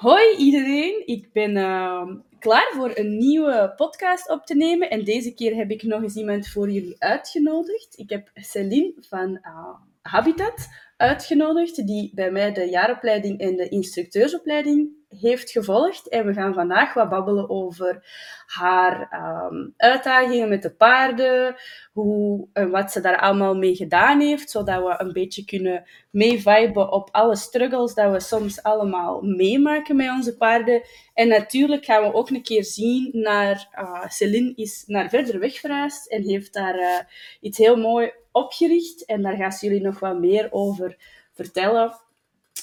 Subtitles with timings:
[0.00, 2.08] Hoi iedereen, ik ben uh,
[2.38, 4.90] klaar voor een nieuwe podcast op te nemen.
[4.90, 7.98] En deze keer heb ik nog eens iemand voor jullie uitgenodigd.
[7.98, 14.88] Ik heb Celine van uh, Habitat uitgenodigd, die bij mij de jaaropleiding en de instructeursopleiding
[15.18, 16.08] heeft gevolgd.
[16.08, 18.04] En we gaan vandaag wat babbelen over
[18.46, 19.08] haar
[19.50, 21.56] um, uitdagingen met de paarden,
[21.92, 26.92] hoe en wat ze daar allemaal mee gedaan heeft, zodat we een beetje kunnen meeviben
[26.92, 30.82] op alle struggles dat we soms allemaal meemaken met onze paarden.
[31.14, 35.54] En natuurlijk gaan we ook een keer zien naar uh, Celine is naar verder weg
[35.54, 36.98] verhuisd en heeft daar uh,
[37.40, 39.04] iets heel mooi opgericht.
[39.04, 40.96] En daar gaan ze jullie nog wat meer over
[41.32, 41.94] vertellen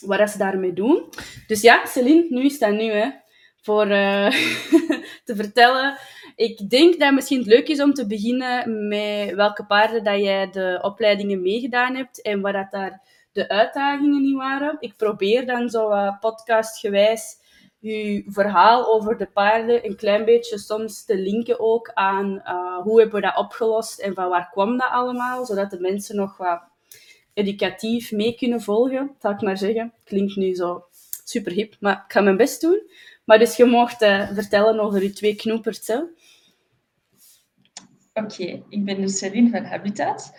[0.02, 1.10] wat ze daarmee doen.
[1.48, 3.10] Dus ja, Celine, nu is dat nu, hè.
[3.62, 4.32] Voor uh,
[5.26, 5.98] te vertellen.
[6.36, 10.50] Ik denk dat misschien het leuk is om te beginnen met welke paarden dat jij
[10.50, 14.78] de opleidingen meegedaan hebt en wat dat daar de uitdagingen niet waren.
[14.80, 17.46] Ik probeer dan zo podcastgewijs
[17.80, 23.00] je verhaal over de paarden een klein beetje soms te linken ook aan uh, hoe
[23.00, 26.62] hebben we dat opgelost en van waar kwam dat allemaal, zodat de mensen nog wat
[27.38, 29.94] educatief mee kunnen volgen, zal ik maar zeggen.
[30.04, 30.86] Klinkt nu zo
[31.24, 32.82] super hip, maar ik ga mijn best doen.
[33.26, 35.90] Maar dus je mocht uh, vertellen over je twee knoepers.
[35.90, 36.08] Oké,
[38.14, 40.34] okay, ik ben dus Celine van Habitat.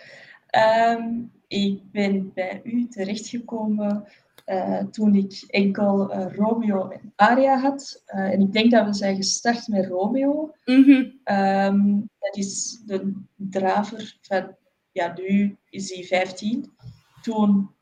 [0.96, 4.08] Um, ik ben bij u terechtgekomen
[4.46, 8.02] uh, toen ik enkel uh, Romeo en Aria had.
[8.06, 10.54] en ik denk dat we zijn gestart met Romeo.
[10.64, 11.36] Mm -hmm.
[11.36, 14.56] um, dat is de draver van,
[14.92, 16.72] ja, nu is hij 15
[17.22, 17.74] toen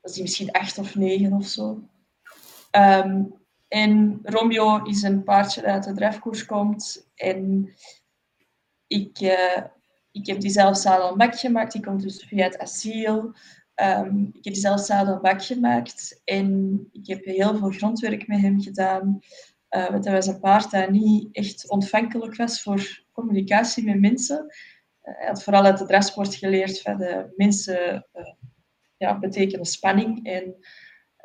[0.00, 1.82] was hij misschien acht of negen of zo.
[2.70, 3.34] Um,
[3.68, 7.08] en Romeo is een paardje dat uit de drefkoers komt.
[7.14, 7.72] En
[8.86, 9.62] ik, uh,
[10.12, 11.72] ik heb die zelf zadel bak gemaakt.
[11.72, 13.34] Die komt dus via het asiel.
[13.74, 16.20] Um, ik heb die zelf zadel bak gemaakt.
[16.24, 19.20] En ik heb heel veel grondwerk met hem gedaan.
[19.70, 24.54] Uh, want hij was een paard dat niet echt ontvankelijk was voor communicatie met mensen.
[25.16, 28.06] Hij had vooral uit de drafsport geleerd van de mensen
[28.98, 30.54] ja, betekenen spanning en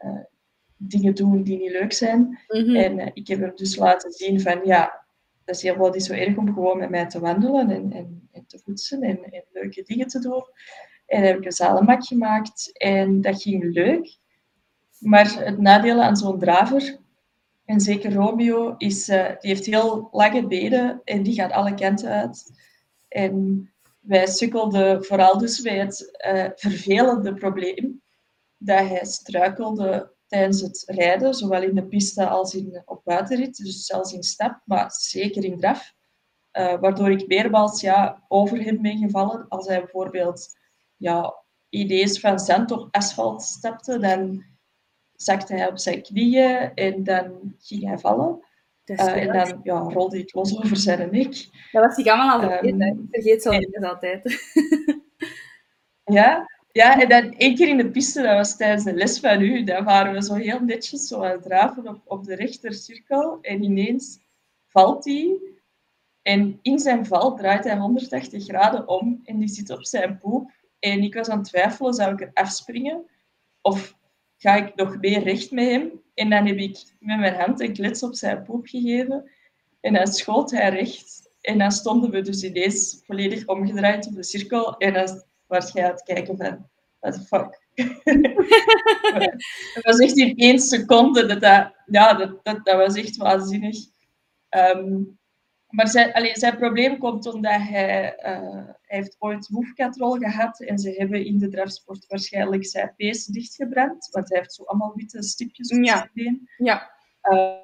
[0.03, 0.19] uh,
[0.77, 2.39] dingen doen die niet leuk zijn.
[2.47, 2.75] Mm-hmm.
[2.75, 5.05] En ik heb hem dus laten zien van ja,
[5.45, 8.45] dat is helemaal niet zo erg om gewoon met mij te wandelen en, en, en
[8.47, 10.43] te poetsen en, en, leuke dingen te doen.
[11.05, 14.17] En heb ik een zalenmak gemaakt en dat ging leuk.
[14.99, 16.97] Maar het nadeel aan zo'n draver,
[17.65, 22.09] en zeker Romeo, is uh, die heeft heel lange benen en die gaat alle kanten
[22.09, 22.51] uit.
[23.07, 23.72] En
[24.03, 28.01] wij sukkelden vooral dus bij het uh, vervelende probleem
[28.57, 33.85] dat hij struikelde tijdens het rijden, zowel in de piste als in, op buitenrit, dus
[33.85, 35.93] zelfs in stap, maar zeker in draf.
[36.53, 39.47] Uh, waardoor ik meermaals ja, over hem ben gevallen.
[39.47, 40.57] Als hij bijvoorbeeld
[40.97, 44.43] ja, ideeën van zand op asfalt stapte, dan
[45.15, 48.45] zakte hij op zijn knieën en dan ging hij vallen.
[48.85, 51.47] Uh, en dan ja, rolde ik los over zijn nek.
[51.71, 52.81] Dat was ik allemaal al vergeten.
[52.81, 54.43] Um, ik vergeet zo en, altijd.
[56.17, 59.41] ja, ja, en dan één keer in de piste, dat was tijdens de les van
[59.41, 63.37] u, daar waren we zo heel netjes zo aan het draven op, op de rechtercirkel.
[63.41, 64.19] En ineens
[64.67, 65.39] valt hij.
[66.21, 70.51] En in zijn val draait hij 180 graden om en die zit op zijn poep.
[70.79, 73.05] En ik was aan het twijfelen, zou ik er afspringen?
[73.61, 73.97] Of
[74.37, 76.02] ga ik nog meer recht met hem?
[76.13, 79.31] En dan heb ik met mijn hand een klets op zijn poep gegeven.
[79.81, 81.31] En dan schoot hij recht.
[81.41, 84.77] En dan stonden we dus ineens volledig omgedraaid op de cirkel.
[84.77, 86.69] En dan was jij aan het kijken van,
[86.99, 87.61] what the fuck?
[89.73, 91.25] dat was echt in één seconde.
[91.25, 93.77] Dat, dat, ja, dat, dat, dat was echt waanzinnig.
[94.49, 95.17] Um,
[95.73, 101.25] maar zijn, probleem komt omdat hij, uh, hij heeft ooit woefkatrol gehad en ze hebben
[101.25, 105.83] in de drafsport waarschijnlijk zijn pees dichtgebrand, want hij heeft zo allemaal witte stipjes op
[105.83, 105.97] ja.
[105.97, 106.49] zijn been.
[106.57, 106.91] Ja.
[107.21, 107.55] Uh,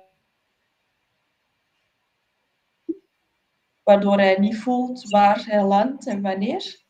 [3.83, 6.83] waardoor hij niet voelt waar hij landt en wanneer.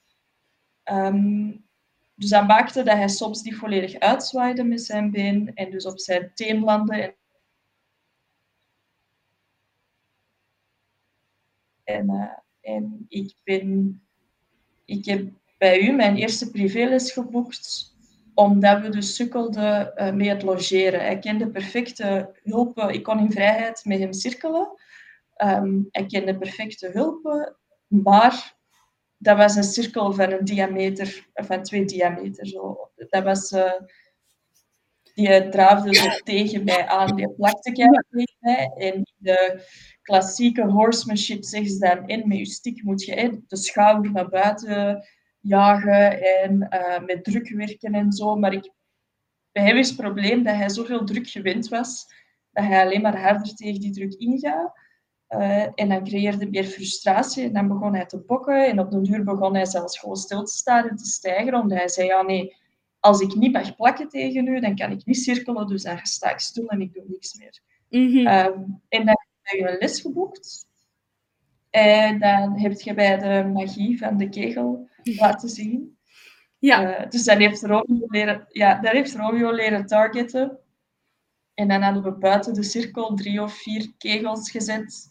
[0.83, 1.67] Um,
[2.15, 5.99] dus dat maakte dat hij soms niet volledig uitzwaaide met zijn been en dus op
[5.99, 7.15] zijn teen landde en
[11.89, 14.01] En, uh, en ik, ben,
[14.85, 15.27] ik heb
[15.57, 17.95] bij u mijn eerste privéles geboekt,
[18.33, 20.99] omdat we dus sukkelden uh, met het logeren.
[20.99, 22.93] Hij kende perfecte hulpen.
[22.93, 24.67] Ik kon in vrijheid met hem cirkelen.
[25.37, 27.55] Um, hij kende perfecte hulpen,
[27.87, 28.57] maar
[29.17, 32.47] dat was een cirkel van een diameter, van twee diameter.
[32.47, 32.89] Zo.
[32.95, 33.51] Dat was...
[33.51, 33.71] Uh,
[35.19, 38.71] die draafde zo tegen mij aan, die plakte tegen mij.
[38.75, 39.61] En de
[40.01, 45.05] klassieke horsemanship zeggen ze dan, en met je stick moet je de schouder naar buiten
[45.39, 48.35] jagen en uh, met druk werken en zo.
[48.35, 48.71] Maar ik,
[49.51, 52.05] bij hem is het probleem dat hij zoveel druk gewend was,
[52.51, 54.87] dat hij alleen maar harder tegen die druk ingaat.
[55.29, 58.67] Uh, en dan creëerde meer frustratie en dan begon hij te bokken.
[58.67, 61.77] En op de duur begon hij zelfs gewoon stil te staan en te stijgen, omdat
[61.77, 62.55] hij zei, ja nee,
[62.99, 66.31] als ik niet mag plakken tegen u, dan kan ik niet cirkelen, dus dan sta
[66.31, 67.59] ik stil en ik doe niks meer.
[67.89, 68.17] Mhm.
[68.17, 70.67] um, en dan heb je een les geboekt.
[71.69, 75.97] En dan heb je bij de magie van de kegel laten zien.
[76.59, 76.99] Ja.
[76.99, 80.59] Uh, dus dan heeft, Romeo leren, ja, dan heeft Romeo leren targeten.
[81.53, 85.07] En dan hadden we buiten de cirkel drie of vier kegels gezet.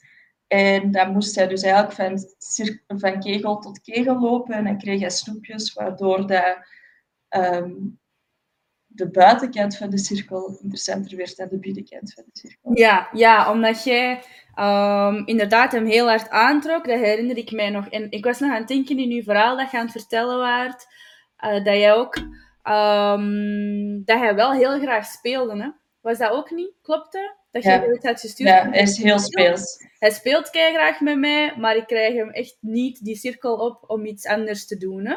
[0.47, 4.55] En dan moest hij dus eigenlijk van, van kegel tot kegel lopen.
[4.55, 6.57] En dan kreeg hij snoepjes, waardoor dat,
[7.31, 7.99] um,
[8.87, 12.71] de buitenkant van de cirkel interessanter werd dan de binnenkant van de cirkel.
[12.75, 14.23] Ja, ja omdat jij
[14.57, 16.87] um, inderdaad hem heel hard aantrok.
[16.87, 17.89] Dat herinner ik mij nog.
[17.89, 20.39] En ik was nog aan het denken in uw verhaal dat je aan het vertellen
[20.39, 20.87] waart,
[21.45, 22.17] uh, dat jij ook...
[22.69, 25.69] Um, dat hij wel heel graag speelde, hè?
[26.01, 26.73] Was dat ook niet?
[26.83, 27.35] Klopt dat?
[27.51, 27.81] Dat je ja.
[27.81, 28.49] het had gestuurd?
[28.49, 29.85] Ja, hij is heel speels.
[29.99, 34.07] Hij speelt graag met mij, maar ik krijg hem echt niet die cirkel op om
[34.07, 35.07] iets anders te doen.
[35.07, 35.17] Hè?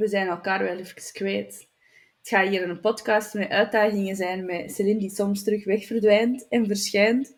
[0.00, 1.68] We zijn elkaar wel even kwijt.
[2.18, 6.66] Het gaat hier een podcast met uitdagingen zijn met Celine die soms terug wegverdwijnt en
[6.66, 7.36] verschijnt.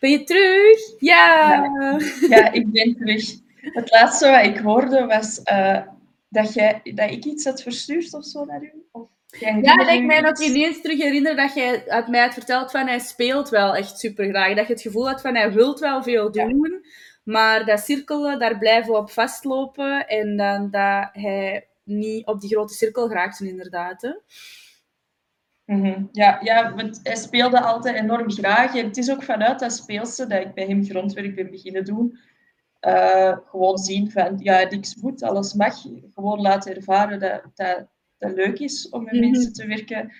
[0.00, 0.78] Ben je terug?
[0.98, 1.64] Ja!
[1.80, 1.98] Ja,
[2.28, 3.24] ja ik ben terug.
[3.56, 5.82] Het laatste wat ik hoorde was uh,
[6.28, 8.72] dat, jij, dat ik iets had verstuurd of zo naar u.
[8.92, 9.08] Of
[9.40, 12.86] ja, dat ik mij nog ineens terug herinner dat jij had mij had verteld van
[12.86, 14.54] hij speelt wel echt super graag.
[14.54, 16.80] Dat je het gevoel had van hij wilt wel veel doen.
[16.82, 16.88] Ja.
[17.24, 20.06] Maar dat cirkelen, daar blijven we op vastlopen.
[20.06, 24.02] En dan dat hij niet op die grote cirkel raakte, inderdaad.
[24.02, 24.12] Hè?
[25.64, 26.08] Mm -hmm.
[26.12, 28.76] Ja, ja, want hij speelde altijd enorm graag.
[28.76, 32.18] En het is ook vanuit dat speelse dat ik bij hem grondwerk ben beginnen doen.
[32.80, 35.82] Uh, gewoon zien van, ja, niks moet, alles mag.
[36.14, 37.86] Gewoon laten ervaren dat dat,
[38.18, 39.30] dat leuk is om met mm -hmm.
[39.30, 40.12] mensen te werken.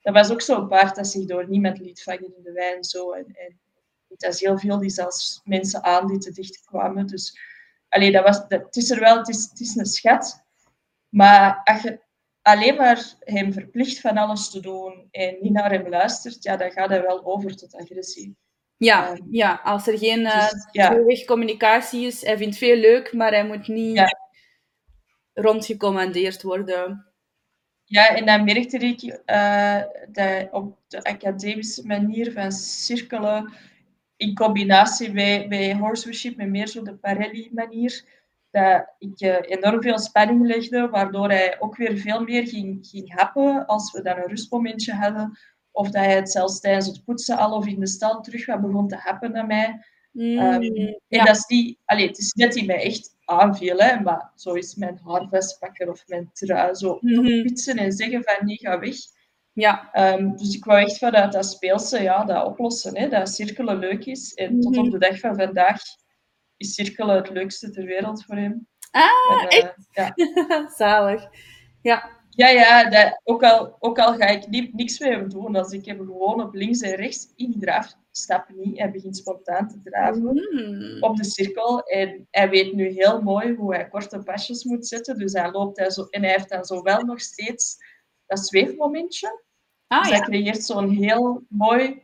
[0.00, 2.84] Dat was ook zo'n paard dat zich door niemand liet vangen in de wijn.
[2.84, 3.12] Zo.
[3.12, 3.60] En, en
[4.08, 7.06] het was heel veel die zelfs mensen aan die te dicht kwamen.
[7.06, 7.38] Dus
[7.88, 10.44] allee, dat was, dat, het is er wel, het is, het is een schat.
[11.10, 12.00] Maar als je
[12.42, 16.70] alleen maar hem verplicht van alles te doen en niet naar hem luistert, ja, dan
[16.70, 18.36] gaat hij wel over tot agressie.
[18.76, 21.24] Ja, um, ja als er geen uh, dus, ja.
[21.26, 24.08] communicatie is, hij vindt veel leuk, maar hij moet niet ja.
[25.32, 27.06] rondgecommandeerd worden.
[27.84, 33.52] Ja, en dan merkte ik uh, dat op de academische manier van cirkelen,
[34.16, 38.04] in combinatie bij, bij horsemanship, met meer zo de Parelli-manier,
[38.50, 43.14] dat ik uh, enorm veel spanning legde, waardoor hij ook weer veel meer ging, ging
[43.20, 45.38] happen als we dan een rustmomentje hadden.
[45.72, 48.60] Of dat hij het zelfs tijdens het poetsen al of in de stal terug wat
[48.60, 49.84] begon te happen naar mij.
[50.12, 50.94] Mm, um, ja.
[51.08, 54.52] En dat is die, allee, het is net die mij echt aanviel, hè, maar zo
[54.52, 57.14] is mijn haar vastpakken of mijn trui zo Mhm.
[57.14, 58.94] toch pitsen en zeggen van nee, ga weg.
[59.52, 63.78] Ja, Ehm, dus ik wou echt vanuit dat speelse ja, dat oplossen, hè, dat cirkelen
[63.78, 64.34] leuk is.
[64.34, 64.84] En tot Mhm.
[64.84, 65.80] op de dag van vandaag
[66.60, 68.68] is cirkelen het leukste ter wereld voor hem.
[68.90, 70.14] Ah, En, eh, ja.
[70.76, 71.28] zalig.
[71.82, 75.56] Ja, Ja, ja, dat, ook, al, ook al ga ik niet, niks met hem doen,
[75.56, 79.68] als ik hem gewoon op links en rechts in draaf, stap niet, hij begint spontaan
[79.68, 81.02] te draven Mm.
[81.02, 81.82] op de cirkel.
[81.82, 85.78] En hij weet nu heel mooi hoe hij korte pasjes moet zetten, dus hij loopt
[85.78, 87.76] hij zo, en hij heeft dan zo wel nog steeds
[88.26, 89.42] dat zweefmomentje.
[89.86, 92.02] Ah dus hij ja, creëert zo'n heel mooi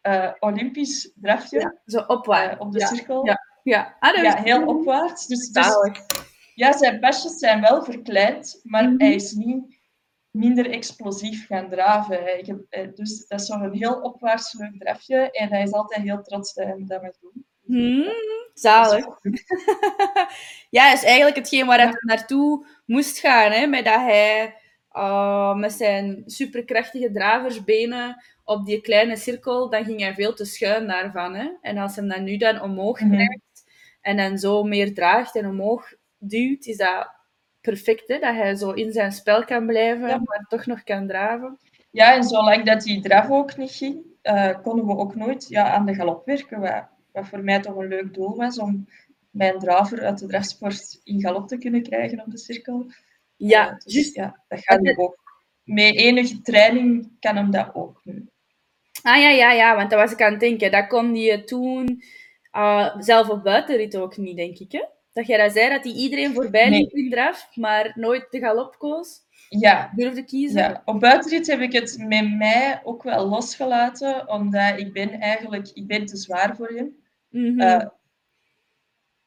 [0.00, 2.86] eh, Olympisch drafje ja, zo eh, op de ja.
[2.86, 3.24] cirkel.
[3.64, 3.96] Ja.
[4.00, 5.26] Ah, dat Ja, heel opwaarts.
[5.26, 5.66] Dus, dus
[6.54, 9.00] ja, zijn pasjes zijn wel verkleind, maar Mhm.
[9.00, 9.78] hij is niet
[10.30, 12.24] minder explosief gaan draven.
[12.24, 16.22] Heb- eh, dus dat is zo'n heel opwaarts leuk drafje en hij is altijd heel
[16.22, 17.46] trots dat hij dat mag doen.
[17.64, 18.12] Hmm, Dat
[18.54, 19.06] zalig.
[20.70, 21.84] Ja, is eigenlijk hetgeen waar Ja.
[21.84, 23.50] hij naartoe moest gaan.
[23.52, 23.66] Hè?
[23.66, 24.54] Met dat hij
[24.96, 30.86] uh, met zijn superkrachtige draversbenen op die kleine cirkel, dan ging hij veel te schuin
[30.86, 31.34] daarvan.
[31.34, 31.48] Hè?
[31.60, 33.10] En als hij dan nu dan omhoog Mhm.
[33.12, 33.40] krijgt
[34.04, 37.08] en dan zo meer draagt en omhoog duwt, is dat
[37.60, 38.08] perfect.
[38.08, 38.18] Hè?
[38.18, 40.20] Dat hij zo in zijn spel kan blijven, Ja.
[40.24, 41.58] maar toch nog kan draven.
[41.90, 45.72] Ja, en zolang dat die draf ook niet ging, eh, konden we ook nooit ja,
[45.72, 46.60] aan de galop werken.
[46.60, 48.88] Wat, wat voor mij toch een leuk doel was om
[49.30, 52.86] mijn draver uit de drafsport in galop te kunnen krijgen op de cirkel.
[53.36, 54.14] Ja, dus juist.
[54.14, 55.22] ja, dat gaat nu ook.
[55.64, 58.28] Met enige training kan hem dat ook nu.
[59.02, 60.70] Ah ja, ja, ja, want dat was ik aan het denken.
[60.70, 62.02] Dat kon hij toen
[62.54, 64.72] uh, zelf op buitenrit ook niet, denk ik.
[64.72, 64.84] Hè?
[65.12, 66.80] Dat jij dat zei, dat hij iedereen voorbij Nee.
[66.80, 70.60] liep in draf, maar nooit de galop koos, Ja, durfde kiezen.
[70.60, 75.68] Ja, op buitenrit heb ik het met mij ook wel losgelaten, omdat ik ben eigenlijk
[75.74, 76.96] ik ben te zwaar voor hem.
[77.28, 77.60] Mhm.
[77.60, 77.86] Eh,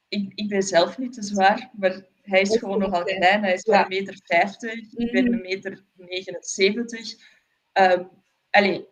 [0.08, 3.44] ik, ik ben zelf niet te zwaar, maar hij is gewoon nogal klein.
[3.44, 3.84] Hij is maar Ja.
[3.84, 4.74] een meter 50.
[4.74, 5.34] Ik ben Mhm.
[5.34, 7.16] een meter 79.
[7.74, 8.04] Ehm
[8.50, 8.88] allee,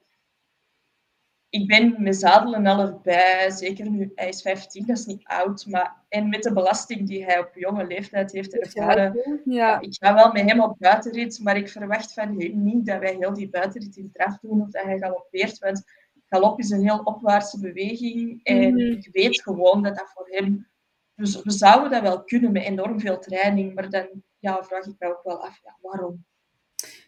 [1.61, 3.51] ik ben met zadelen al erbij.
[3.51, 5.65] Zeker nu, hij is 15, dat is niet oud.
[5.67, 9.13] Maar, en met de belasting die hij op jonge leeftijd heeft ervaren,
[9.45, 9.79] ja, Ja.
[9.81, 13.15] ik ga wel met hem op buitenrit, maar ik verwacht van hem niet dat wij
[13.19, 15.59] heel die buitenrit in draf doen of dat hij galoppeert.
[15.59, 15.83] Want
[16.25, 18.39] galop is een heel opwaartse beweging.
[18.43, 18.91] En Mhm.
[18.91, 20.67] ik weet gewoon dat dat voor hem...
[21.15, 24.07] Dus we zouden dat wel kunnen met enorm veel training, maar dan
[24.39, 26.25] ja, vraag ik me ook wel af, ja, waarom?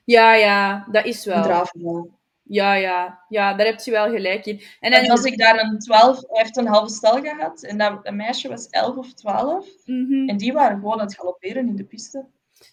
[0.03, 1.43] ja, ja, dat is We wel.
[1.43, 2.16] draven wel.
[2.49, 4.61] Ja, ja, ja, daar heb je wel gelijk in.
[4.79, 7.99] En En als ik daar een 12, hij heeft een halve stal gehad en dat
[8.03, 11.75] een meisje was 11 of 12 Mhm, en die waren gewoon aan het galopperen in
[11.75, 12.25] de piste.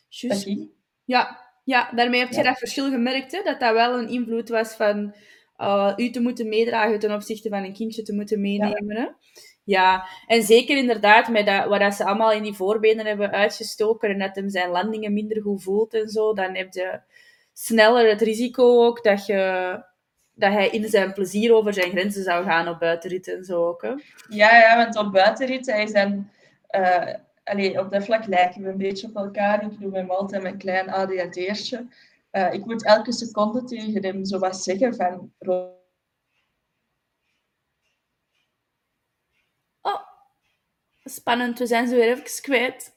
[0.08, 0.50] Juist.
[1.04, 2.42] Ja, ja, daarmee heb je Ja.
[2.42, 3.42] dat verschil gemerkt, hè?
[3.42, 5.14] dat dat wel een invloed was van
[5.60, 8.96] uh, u te moeten meedragen ten opzichte van een kindje te moeten meenemen.
[8.96, 9.06] Hè?
[9.64, 14.10] Ja, en zeker inderdaad met dat, wat dat ze allemaal in die voorbenen hebben uitgestoken
[14.10, 17.00] en dat hem zijn landingen minder goed voelt en zo, dan heb je
[17.54, 19.82] sneller het risico ook dat, je,
[20.34, 23.82] dat hij in zijn plezier over zijn grenzen zou gaan op buitenrit en zo ook.
[23.82, 23.88] Hè?
[24.28, 26.30] Ja, ja, want op buitenrit, hij zijn...
[26.66, 29.62] eh allee, op dat vlak lijken we een beetje op elkaar.
[29.62, 31.86] Ik doe met hem altijd mijn klein ADHD'ertje.
[32.30, 35.32] Eh ik moet elke seconde tegen hem zo wat zeggen van...
[35.38, 35.72] "Ro-
[39.82, 40.00] Oh,
[41.04, 42.94] spannend, we zijn ze weer even kwijt.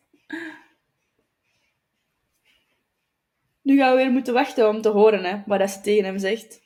[3.67, 6.17] Nu gaan we weer moeten wachten om te horen hè, wat dat ze tegen hem
[6.17, 6.61] zegt.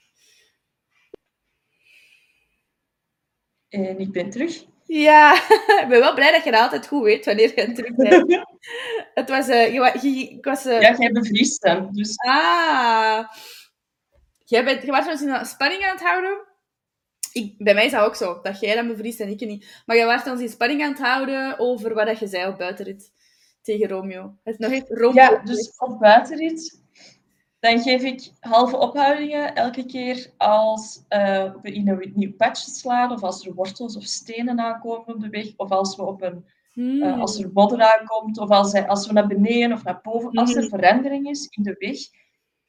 [3.70, 4.66] En ik ben terug.
[4.86, 5.34] Ja,
[5.82, 8.46] ik ben wel blij dat je dat altijd goed weet wanneer je terug bent.
[9.20, 9.48] Het was...
[9.48, 11.90] eh, je, ik was eh, Ja, jij bevriest hem.
[11.92, 13.28] Dus Ah.
[14.46, 16.48] Jij, bent, je was in spanning aan het houden.
[17.32, 19.82] Ik, bij mij is dat ook zo, dat jij dan bevriest en ik niet.
[19.86, 22.58] Maar jij was ons in spanning aan het houden over wat dat je zei op
[22.58, 23.12] buitenrit
[23.62, 24.38] tegen Romeo.
[24.44, 25.14] Het nog Romeo.
[25.14, 26.81] ja, dus op buitenrit...
[27.62, 33.12] Dan geef ik halve ophoudingen elke keer als eh, we in een nieuw padje slaan,
[33.12, 36.46] of als er wortels of stenen aankomen op de weg, of als we op een
[36.74, 37.02] Hmm.
[37.02, 40.32] Eh, als er modder aankomt, of als, hij, als we naar beneden of naar boven,
[40.32, 40.76] als er Mhm.
[40.76, 41.98] verandering is in de weg.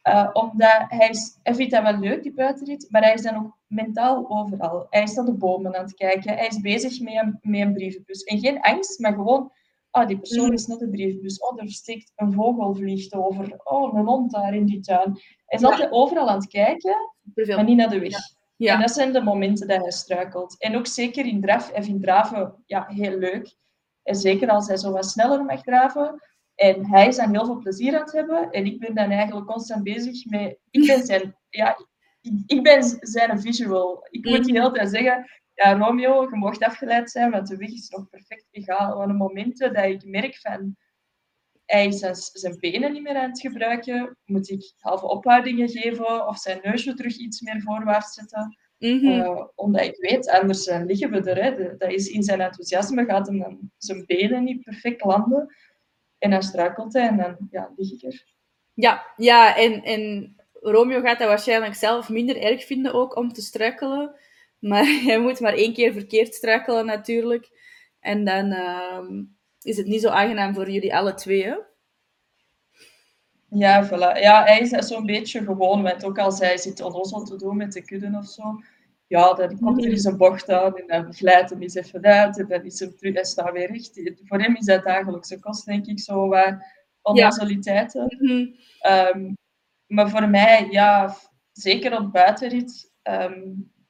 [0.02, 3.37] Eh, omdat hij, is, hij vindt dat wel leuk, die buitenrit, maar hij is dan
[3.37, 4.87] ook mentaal overal.
[4.90, 7.72] Hij is naar de bomen aan het kijken, hij is bezig met een, met een
[7.72, 8.22] brievenbus.
[8.22, 9.52] En geen angst, maar gewoon,
[9.92, 10.52] ah, die persoon Mhm.
[10.52, 11.38] is net de brievenbus.
[11.38, 13.61] Oh, er steekt een vogel vliegt over.
[13.64, 15.12] Oh, een hond daar in die tuin.
[15.12, 15.68] Hij is Ja.
[15.68, 16.96] altijd overal aan het kijken,
[17.34, 18.16] maar niet naar de weg.
[18.56, 18.75] Ja.
[18.75, 20.58] En dat zijn de momenten dat hij struikelt.
[20.58, 21.72] En ook zeker in draf.
[21.72, 23.54] Hij vindt draven ja, heel leuk.
[24.02, 26.22] En zeker als hij zo wat sneller mag draven.
[26.54, 28.50] En hij is dan heel veel plezier aan het hebben.
[28.50, 30.58] En ik ben dan eigenlijk constant bezig met...
[30.70, 31.37] Ik ben zijn...
[31.49, 31.76] Ja,
[32.20, 34.06] ik, ik ben zijn visual.
[34.11, 35.30] Ik moet die hele tijd zeggen...
[35.54, 38.97] Ja, Romeo, je mocht afgeleid zijn, want de weg is nog perfect egaal.
[38.97, 40.76] Want de momenten dat ik merk van...
[41.66, 44.16] Hij is zijn, zijn benen niet meer aan het gebruiken.
[44.25, 48.56] Moet ik halve ophoudingen geven of zijn neusje terug iets meer voorwaarts zetten.
[48.78, 49.06] Mhm.
[49.06, 51.42] Eh, omdat ik weet, anders eh, liggen we er.
[51.44, 51.54] Hè.
[51.54, 55.54] De- dat is in zijn enthousiasme gaat hem dan zijn benen niet perfect landen.
[56.18, 58.25] En dan struikelt hij en dan ja, lig ik er.
[58.73, 63.42] Ja, ja en, en Romeo gaat dat waarschijnlijk zelf minder erg vinden ook om te
[63.42, 64.14] struikelen.
[64.62, 67.50] Maar hij moet maar één keer verkeerd struikelen natuurlijk.
[68.00, 69.23] En dan ehm,
[69.62, 71.45] is het niet zo aangenaam voor jullie alle twee.
[71.45, 71.57] Hè?
[73.49, 74.21] Ja, voilà.
[74.21, 77.57] Ja, hij is dat zo'n beetje gewoon, want ook als hij zit onnozel te doen
[77.57, 78.42] met de kudden of zo,
[79.07, 82.38] ja, dan komt er eens een bocht aan en dan glijdt hem eens even uit
[82.38, 84.00] en dan is hem terug, hij staat weer recht.
[84.25, 86.54] Voor hem is dat dagelijkse kost, denk ik, zo wat
[87.02, 88.16] onnozeliteiten.
[88.19, 88.47] Mhm.
[88.81, 89.33] Ehm,
[89.87, 91.16] maar voor mij, ja,
[91.52, 93.42] zeker op buitenrit, ehm,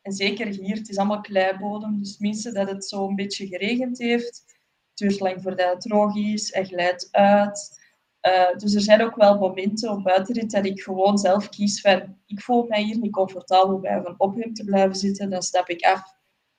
[0.03, 3.99] en zeker hier, het is allemaal kleibodem, dus minstens dat het zo een beetje geregend
[3.99, 4.43] heeft.
[4.89, 7.81] Het duurt lang voordat het droog is, hij glijdt uit.
[8.21, 12.17] Eh, dus er zijn ook wel momenten op buitenrit dat ik gewoon zelf kies van,
[12.27, 15.69] ik voel mij hier niet comfortabel bij van op hem te blijven zitten, dan stap
[15.69, 16.03] ik af.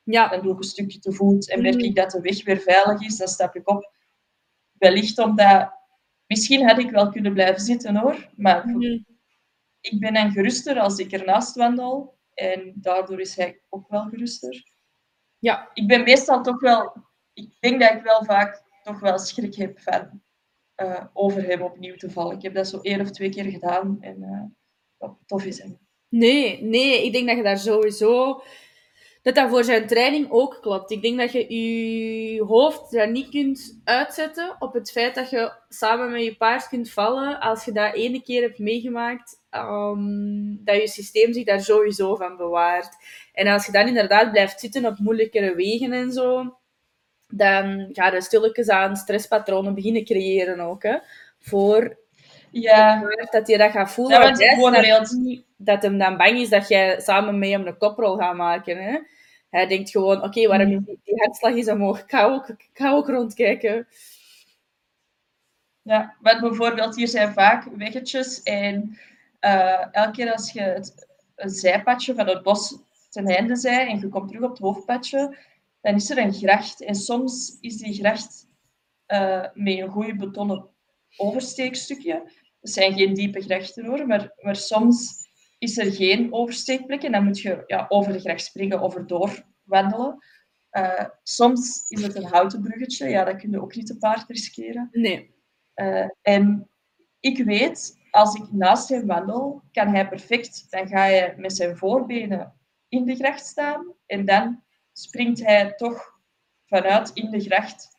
[0.04, 1.84] Ja, Dan doe ik een stukje te voet en merk Mhm.
[1.84, 3.92] ik dat de weg weer veilig is, dan stap ik op.
[4.78, 5.72] Wellicht omdat,
[6.28, 9.00] misschien had ik wel kunnen blijven zitten hoor, maar Mhm.
[9.82, 12.13] ik ben dan geruster als ik ernaast wandel.
[12.34, 14.72] En daardoor is hij ook wel geruster.
[15.40, 15.70] ja.
[15.74, 16.96] Ik ben meestal toch wel...
[17.34, 20.22] Ik denk dat ik wel vaak toch wel schrik heb van
[20.76, 22.36] eh, over hem opnieuw te vallen.
[22.36, 23.98] Ik heb dat zo één of twee keer gedaan.
[24.02, 24.24] En
[24.98, 25.78] eh, tof is hem.
[26.10, 28.44] Nee, nee, ik denk dat je daar sowieso...
[29.24, 30.92] Dat dat voor zijn training ook klopt.
[30.92, 31.54] Ik denk dat je
[32.34, 36.68] je hoofd daar niet kunt uitzetten op het feit dat je samen met je paard
[36.68, 37.40] kunt vallen.
[37.40, 42.38] Als je dat ene keer hebt meegemaakt, ehm, dat je systeem zich daar sowieso van
[42.38, 42.96] bewaart.
[43.34, 46.58] En als je dan inderdaad blijft zitten op moeilijkere wegen en zo,
[47.28, 50.84] dan ga je stilletjes aan stresspatronen beginnen creëren ook.
[50.84, 50.98] Hè,
[51.40, 51.98] voor
[52.62, 54.22] Ja, dat je dat gaat voelen.
[54.22, 58.18] Ja, bijvoorbeeld- niet dat hem dan bang is dat jij samen met hem een koprol
[58.18, 58.84] gaat maken.
[58.84, 59.00] Hè?
[59.50, 62.00] Hij denkt gewoon, oké, waarom is die, die hartslag is omhoog?
[62.02, 63.88] Ik ga ook, ik ga ook rondkijken.
[65.82, 69.00] Ja, want bijvoorbeeld hier zijn vaak weggetjes en
[69.40, 72.76] eh, elke keer als je het een zijpadje van het bos
[73.10, 75.38] ten einde zij en je komt terug op het hoofdpadje,
[75.82, 76.82] dan is er een gracht.
[76.84, 78.48] En soms is die gracht
[79.06, 80.68] eh, met een goed betonnen
[81.18, 82.32] oversteekstukje.
[82.64, 85.28] Dat zijn geen diepe grachten hoor, maar, maar soms
[85.58, 89.46] is er geen oversteekplek en dan moet je ja, over de gracht springen of erdoor
[89.64, 90.18] wandelen.
[90.70, 94.30] Eh, soms is het een houten bruggetje, ja, dat kun je ook niet te paard
[94.30, 94.90] riskeren.
[94.92, 95.36] Nee.
[95.74, 96.70] Eh, en
[97.20, 101.78] ik weet, als ik naast hem wandel, kan hij perfect, dan ga hij met zijn
[101.78, 102.54] voorbenen
[102.88, 106.20] in de gracht staan en dan springt hij toch
[106.66, 107.98] vanuit in de gracht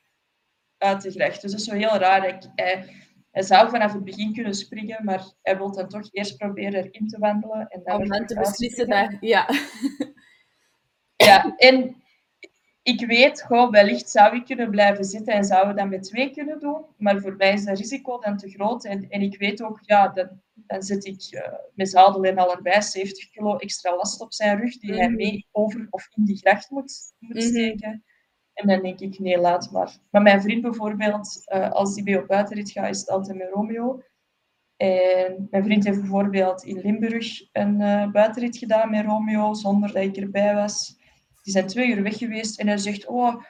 [0.79, 1.41] uit de gracht.
[1.41, 2.23] Dus dat is zo heel raar.
[2.55, 2.93] Hij,
[3.35, 7.09] hij zou vanaf het begin kunnen springen, maar hij wil dan toch eerst proberen erin
[7.09, 7.69] te wandelen.
[7.69, 9.17] En dan Om dan te beslissen dat...
[9.21, 9.49] Ja.
[11.17, 11.97] Ja, en
[12.83, 16.31] ik weet, gewoon, wellicht zou ik kunnen blijven zitten en zouden we dat met twee
[16.31, 16.85] kunnen doen.
[16.97, 18.85] Maar voor mij is dat risico dan te groot.
[18.85, 22.83] En, en ik weet ook, ja, dan, dan zet ik eh, met zadel en allebei
[22.83, 25.17] 70 kilo extra last op zijn rug, die hij Mhm.
[25.17, 27.47] mee over of in die gracht moet, moet Mhm.
[27.47, 28.05] steken.
[28.55, 29.97] En dan denk ik, nee, laat maar.
[30.11, 33.51] Maar mijn vriend bijvoorbeeld, eh, als die mee op buitenrit gaat, is het altijd met
[33.53, 34.03] Romeo.
[34.77, 40.03] En mijn vriend heeft bijvoorbeeld in Limburg een eh, buitenrit gedaan met Romeo, zonder dat
[40.03, 40.97] ik erbij was.
[41.43, 43.43] Die zijn twee uur weg geweest en hij zegt, oh,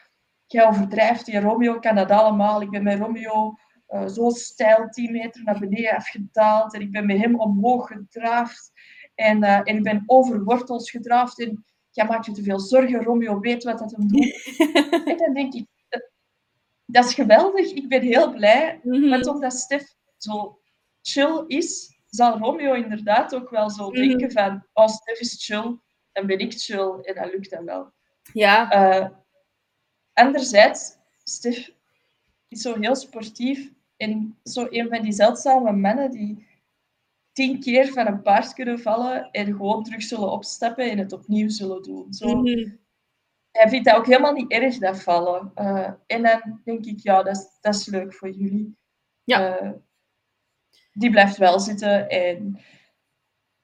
[0.47, 2.63] jij overdrijft, die Romeo kan dat allemaal.
[2.63, 3.55] Ik ben met Romeo
[3.87, 8.73] eh, zo stijl 10 meter naar beneden afgedaald en ik ben met hem omhoog gedraafd.
[9.15, 11.39] En, en ik ben over wortels gedraafd
[11.95, 14.57] jij maakt je te veel zorgen, Romeo weet wat dat hem doet.
[15.11, 15.67] en dan denk ik,
[16.87, 18.81] dat, is geweldig, ik ben heel blij.
[18.83, 19.09] Mhm.
[19.09, 20.59] Maar omdat Stef zo
[21.03, 24.09] chill is, zal Romeo inderdaad ook wel zo Mhm.
[24.09, 25.79] denken van, oh, Stef is chill,
[26.13, 27.93] dan ben ik chill en dat lukt dan wel.
[28.33, 28.71] Ja.
[28.71, 29.09] Eh,
[30.13, 31.71] anderzijds, Stef
[32.49, 36.47] is zo heel sportief en zo een van die zeldzame mannen die
[37.35, 41.49] tien keer van een paard kunnen vallen en gewoon terug zullen opstappen en het opnieuw
[41.49, 42.13] zullen doen.
[42.13, 42.69] Zo, Mhm.
[43.51, 45.51] Hij vindt dat ook helemaal niet erg, dat vallen.
[45.55, 48.77] Eh, en dan denk ik, ja, dat is, dat is leuk voor jullie.
[49.25, 49.57] Ja.
[49.59, 49.71] Eh,
[50.93, 52.61] die blijft wel zitten en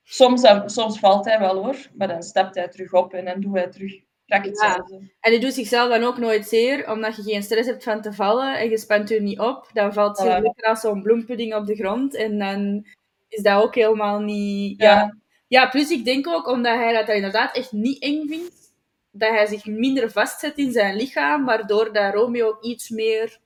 [0.02, 3.54] soms, soms valt hij wel hoor, maar dan stapt hij terug op en dan doet
[3.54, 5.10] hij terug hetzelfde.
[5.20, 8.12] En die doet zichzelf dan ook nooit zeer, omdat je geen stress hebt van te
[8.12, 9.70] vallen en je spant je niet op.
[9.72, 10.42] Dan valt je Voilà.
[10.42, 12.86] lekker als zo'n bloempudding op de grond en dan
[13.30, 14.80] is dat ook helemaal niet...
[14.80, 14.94] Ja.
[14.94, 15.16] Ja,
[15.46, 18.72] ja, plus ik denk ook, omdat hij dat inderdaad echt niet eng vindt,
[19.10, 23.38] dat hij zich minder vastzet in zijn lichaam, waardoor dat Romeo iets meer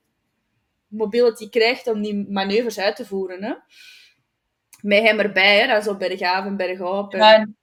[0.87, 3.43] mobility krijgt om die manoeuvres uit te voeren.
[3.43, 3.53] Hè?
[4.81, 5.67] Met hem erbij, hè?
[5.67, 7.13] dan zo bergaf en bergop.
[7.13, 7.19] En...
[7.19, 7.55] Ja, en,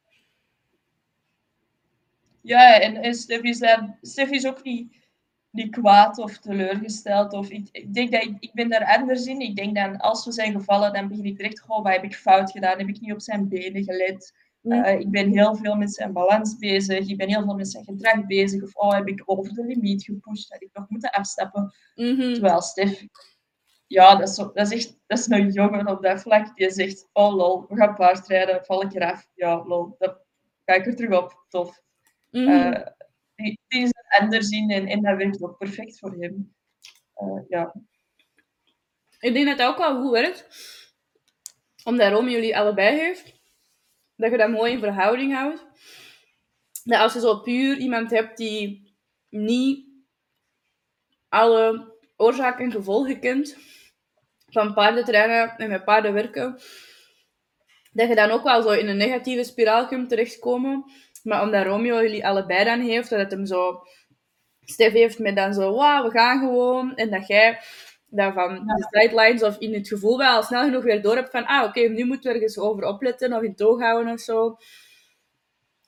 [2.40, 4.96] ja, en, en is dan, Stef is ook niet,
[5.52, 7.32] niet kwaad of teleurgesteld.
[7.32, 9.40] Of, ik, ik denk dat ik, ik ben daar anders in.
[9.40, 12.14] Ik denk dan, als we zijn gevallen, dan begin ik direct, goh, wat heb ik
[12.14, 12.78] fout gedaan?
[12.78, 14.34] Heb ik niet op zijn benen gelet?
[14.60, 14.72] Mm.
[14.72, 17.08] Eh, ik ben heel veel met zijn balans bezig.
[17.08, 18.62] Ik ben heel veel met zijn gedrag bezig.
[18.62, 20.52] Of oh, heb ik over de limiet gepusht?
[20.52, 21.74] Had ik nog moeten afstappen?
[21.94, 22.32] Mhm.
[22.32, 23.06] Terwijl Stef,
[23.86, 26.56] ja, dat is, dat, is echt, dat is een jongen op dat vlak.
[26.56, 29.28] Die zegt, oh lol, we gaan paardrijden, val ik eraf?
[29.34, 30.16] Ja, lol, dan
[30.64, 31.44] ga ik er terug op.
[31.48, 31.82] Tof.
[32.30, 32.48] Mhm.
[32.48, 32.86] Eh,
[33.42, 36.54] die, die is er anders in en, en dat werkt ook perfect voor hem.
[37.14, 37.74] Eh, ja.
[39.18, 40.46] Ik denk dat dat ook wel goed werkt.
[41.84, 43.40] Omdat Romeo jullie allebei heeft.
[44.16, 45.66] Dat je dat mooi in verhouding houdt.
[46.84, 48.94] Dat als je zo puur iemand hebt die
[49.28, 49.86] niet
[51.28, 53.56] alle oorzaak en gevolgen kent
[54.46, 56.60] van paardentrainen en met paarden werken,
[57.92, 60.84] dat je dan ook wel zo in een negatieve spiraal kunt terechtkomen.
[61.22, 63.82] Maar omdat Romeo jullie allebei dan heeft, dat het hem zo...
[64.64, 66.94] Stef heeft met dan zo, wauw, we gaan gewoon.
[66.94, 67.58] En dat jij
[68.12, 71.30] dat van de sidelines of in het gevoel wel al snel genoeg weer door hebt
[71.30, 74.56] van, ah, oké, nu moeten we ergens over opletten of in toog houden of zo.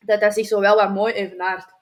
[0.05, 1.73] Dat dat zich zo wel wat mooi evenaart.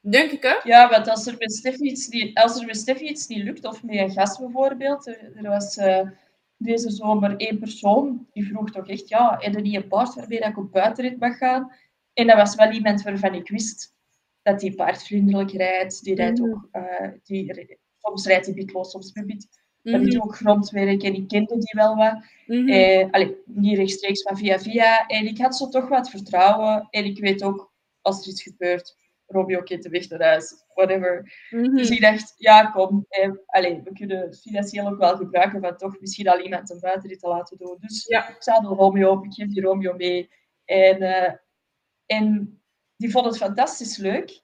[0.00, 0.54] Denk ik, hè?
[0.62, 3.64] ja, want als er met Stef iets niet, als er met Stef iets niet lukt,
[3.64, 6.08] of met een gast bijvoorbeeld, er, er was eh,
[6.56, 10.40] deze zomer één persoon die vroeg toch echt, ja, heb je niet een paard waarmee
[10.40, 11.72] dat ik op buitenrit mag gaan?
[12.14, 13.94] En dat was wel iemand waarvan ik wist
[14.42, 16.50] dat die paardvriendelijk rijdt, die rijdt Mhm.
[16.50, 19.48] ook, eh, die, soms rijdt hij bitloos, soms bit.
[19.82, 22.24] Maar Mhm, die doet ook grondwerk en ik kende die wel wat.
[22.46, 22.68] mhm.
[22.68, 25.06] Eh, allee, niet rechtstreeks, maar via via.
[25.06, 26.86] En ik had zo toch wat vertrouwen.
[26.90, 28.96] En ik weet ook, als er iets gebeurt,
[29.26, 30.64] Romeo kent de weg naar huis.
[30.74, 31.32] whatever.
[31.50, 31.76] Mhm.
[31.76, 33.30] Dus ik dacht, ja, kom, eh,
[33.84, 37.28] we kunnen het financieel ook wel gebruiken van toch misschien al iemand een buitenrit te
[37.28, 37.76] laten doen.
[37.80, 38.28] Dus Ja.
[38.28, 40.30] ik zadel Romeo op, ik geef die Romeo mee.
[40.64, 41.32] En, eh,
[42.06, 42.56] en
[42.96, 44.42] die vond het fantastisch leuk.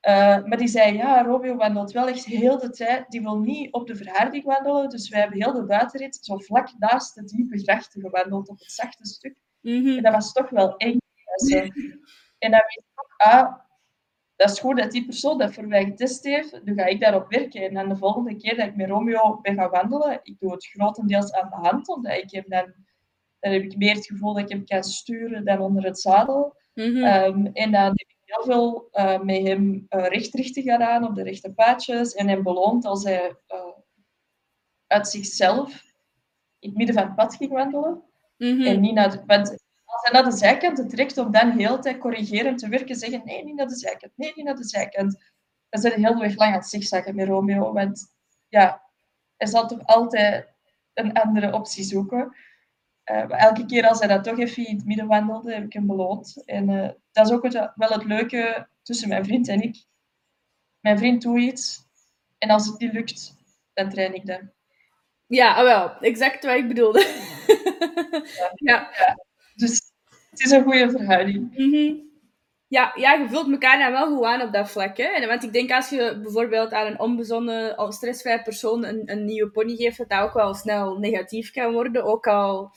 [0.00, 3.10] Eh, maar die zei, ja, Romeo wandelt wel echt heel de tijd.
[3.10, 4.88] Die wil niet op de verharding wandelen.
[4.88, 8.72] Dus wij hebben heel de buitenrit zo vlak naast de diepe grachten gewandeld op het
[8.72, 9.36] zachte stuk.
[9.60, 9.96] Mhm.
[9.96, 10.96] En dat was toch wel eng.
[12.38, 13.54] En dan weet ik ook, ah,
[14.36, 16.64] dat is goed dat die persoon dat voor mij getest heeft.
[16.64, 17.62] Nu ga ik daarop werken.
[17.62, 20.66] En dan de volgende keer dat ik met Romeo ben gaan wandelen, ik doe het
[20.66, 22.74] grotendeels aan de hand, omdat ik heb dan,
[23.40, 26.56] dan heb ik meer het gevoel dat ik hem kan sturen dan onder het zadel.
[26.74, 27.04] Mhm.
[27.04, 31.22] Ehm, en dan heb ik heel veel eh, met hem uh, rechtrichting gedaan op de
[31.22, 33.78] rechte paadjes en hem beloond als hij uh,
[34.86, 35.84] uit zichzelf
[36.58, 38.02] in het midden van het pad ging wandelen.
[38.36, 38.62] Mhm.
[38.62, 39.48] En niet naar de, want
[39.84, 43.44] als hij naar de zijkant trekt om dan heel tijd corrigerend te werken, zeggen nee,
[43.44, 45.32] niet naar de zijkant, nee, niet naar de zijkant.
[45.68, 48.14] Dan zijn heel de weg lang aan het zigzaggen met Romeo, want
[48.48, 48.82] ja,
[49.36, 50.48] hij zal toch altijd
[50.94, 52.36] een andere optie zoeken.
[53.10, 55.72] Uh, maar elke keer als hij dat toch even in het midden wandelde, heb ik
[55.72, 56.42] hem beloond.
[56.44, 59.84] En uh, dat is ook het, wel het leuke tussen mijn vriend en ik.
[60.80, 61.86] Mijn vriend doet iets,
[62.38, 63.36] en als het niet lukt,
[63.72, 64.40] dan train ik dat.
[65.26, 66.98] Ja, ah, wel, exact wat ik bedoelde.
[68.34, 68.52] ja.
[68.70, 68.90] ja.
[68.96, 69.24] ja.
[69.54, 69.92] Dus
[70.30, 71.58] het is een goede verhouding.
[71.58, 72.11] Mm -hmm.
[72.72, 74.96] Ja, ja, je vult elkaar dan wel goed aan op dat vlak.
[74.96, 75.26] Hè?
[75.26, 79.76] Want ik denk als je bijvoorbeeld aan een onbezonnen, stressvrij persoon een, een nieuwe pony
[79.76, 82.04] geeft, dat dat ook wel snel negatief kan worden.
[82.04, 82.72] Ook al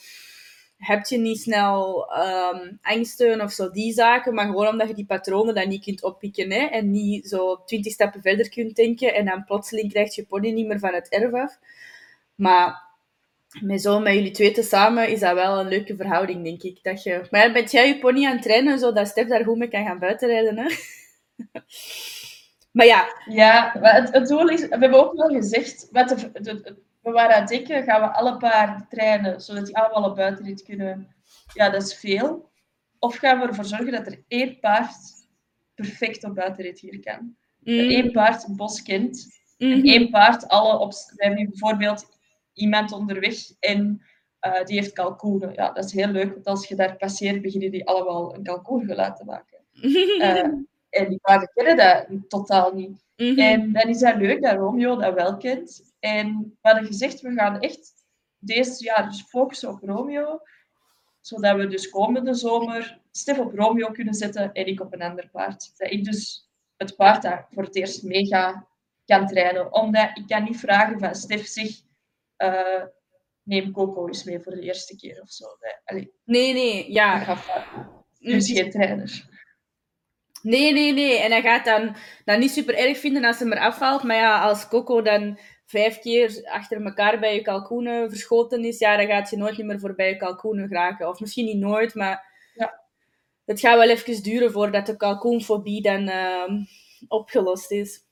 [0.77, 5.05] heb je niet snel um, angsten of zo, die zaken, maar gewoon omdat je die
[5.05, 6.65] patronen dan niet kunt oppikken hè?
[6.65, 10.67] en niet zo twintig stappen verder kunt denken en dan plotseling krijgt je pony niet
[10.67, 11.59] meer van het erf af.
[12.35, 12.84] Maar
[13.61, 16.83] met zo met jullie twee tezamen is dat wel een leuke verhouding, denk ik.
[16.83, 17.27] Dat je...
[17.29, 19.99] Maar bent jij je pony aan het trainen, zodat Stef daar goed mee kan gaan
[19.99, 20.75] buitenrijden, hè?
[22.77, 23.05] maar ja.
[23.25, 24.61] Ja, het, het doel is...
[24.61, 25.87] We hebben ook wel gezegd...
[25.91, 29.77] Wat de, de, we waren aan het denken, gaan we alle paarden trainen, zodat die
[29.77, 31.15] allemaal op buitenrit kunnen.
[31.53, 32.49] Ja, dat is veel.
[32.99, 34.95] Of gaan we ervoor zorgen dat er één paard
[35.75, 37.35] perfect op buitenrit hier kan.
[37.59, 37.77] Mm.
[37.77, 39.27] Dat één paard het bos kent.
[39.57, 39.77] Mm -hmm.
[39.77, 40.91] En één paard alle op...
[40.91, 42.14] We hebben nu bijvoorbeeld
[42.55, 44.01] iemand onderweg en
[44.41, 45.53] uh, die heeft kalkoenen.
[45.53, 49.15] Ja, dat is heel leuk, want als je daar passeert, beginnen die allemaal een kalkoengeluid
[49.15, 49.59] te maken.
[49.71, 50.37] Uh,
[50.99, 53.03] en die paarden kennen dat totaal niet.
[53.15, 53.29] Mhm.
[53.29, 53.39] Mm -hmm.
[53.39, 55.93] En dan is dat leuk dat Romeo dat wel kent.
[55.99, 57.93] En we hadden gezegd, we gaan echt
[58.37, 60.39] deze jaar dus focussen op Romeo,
[61.21, 65.29] zodat we dus komende zomer Stef op Romeo kunnen zetten en ik op een ander
[65.31, 65.71] paard.
[65.77, 68.67] Dat ik dus het paard daar voor het eerst mee ga,
[69.05, 69.73] kan trainen.
[69.73, 71.81] Omdat ik kan niet vragen van Stef zich
[72.37, 72.83] uh,
[73.43, 75.45] neem Coco eens mee voor de eerste keer of zo.
[75.83, 77.37] Allee, nee, nee, ja.
[78.19, 79.33] Dus geen trainer.
[80.41, 81.19] Nee, nee, nee.
[81.19, 81.95] En hij gaat dan,
[82.25, 84.03] dan niet super erg vinden als hij maar afvalt.
[84.03, 88.97] Maar ja, als Coco dan vijf keer achter elkaar bij je kalkoenen verschoten is, ja,
[88.97, 91.09] dan gaat je nooit meer voorbij je kalkoenen geraken.
[91.09, 92.81] Of misschien niet nooit, maar ja.
[93.45, 96.51] het gaat wel even duren voordat de kalkoenfobie dan uh,
[97.07, 98.04] opgelost is.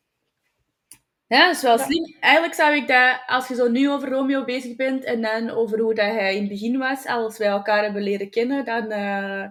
[1.33, 2.15] Ja, dat is wel slim.
[2.19, 5.79] Eigenlijk zou ik dat, als je zo nu over Romeo bezig bent en dan over
[5.79, 9.45] hoe dat hij in het begin was, als wij elkaar hebben leren kennen, dan uh,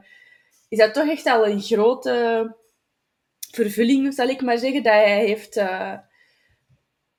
[0.69, 2.57] is dat toch echt al een grote
[3.51, 5.95] vervulling, zal ik maar zeggen, dat hij heeft uh,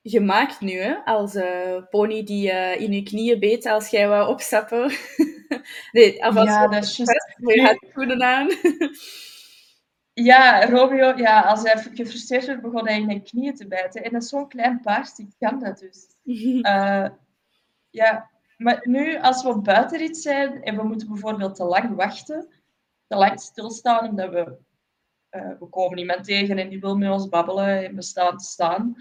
[0.04, 0.80] gemaakt nu.
[0.80, 0.94] Hè?
[0.94, 4.92] Als uh, pony die in je knieën beet als jij wou opstappen.
[5.92, 7.36] nee, als ja, dat is juist.
[7.38, 8.50] Je had schoenen aan.
[10.14, 14.04] Ja, Romeo, ja, als hij gefrustreerd werd, begon hij in zijn knieën te bijten.
[14.04, 16.08] En dat is zo'n klein paard, die kan dat dus.
[16.24, 17.10] uh,
[18.02, 22.48] ja, maar nu, als we op buitenrit zijn en we moeten bijvoorbeeld te lang wachten,
[23.08, 24.58] te lang stilstaan, omdat we,
[25.32, 28.46] uh, we komen iemand tegen en die wil met ons babbelen en we staan te
[28.46, 28.96] staan,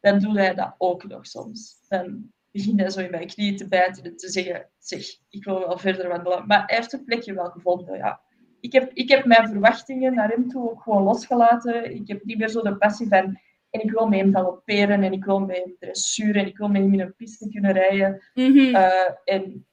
[0.00, 1.76] dan doet hij dat ook nog soms.
[1.88, 5.58] Dan begint hij zo in mijn knieën te bijten en te zeggen, zeg, ik wil
[5.58, 6.46] wel verder wandelen.
[6.46, 8.20] Maar hij heeft een plekje wel gevonden, ja
[8.60, 11.94] ik heb, ik heb mijn verwachtingen naar hem toe ook gewoon losgelaten.
[11.94, 13.38] Ik heb niet meer zo de passie van...
[13.70, 16.68] En ik wil met hem galopperen en ik wil met hem dressuur en ik wil
[16.68, 18.22] met hem in een piste kunnen rijden.
[18.34, 18.74] Mm -hmm.
[18.74, 19.66] uh, en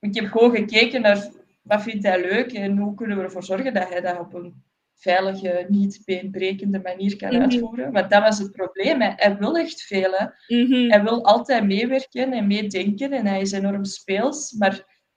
[0.00, 1.28] ik heb gewoon gekeken naar
[1.62, 4.62] wat vindt hij leuk en hoe kunnen we ervoor zorgen dat hij dat op een
[4.94, 7.42] veilige, niet beenbrekende manier kan Mhm.
[7.42, 7.92] uitvoeren.
[7.92, 9.00] Want dat was het probleem.
[9.00, 10.12] Hij, hij wil echt veel.
[10.12, 10.26] Hè.
[10.56, 10.90] Mhm.
[10.90, 14.70] Hij wil altijd meewerken en meedenken en hij is enorm speels, maar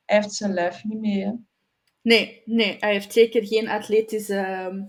[0.05, 1.23] hij heeft zijn lijf niet mee.
[1.23, 1.31] Hè.
[2.05, 4.83] Nee, nee, hij heeft zeker geen atletische ehm,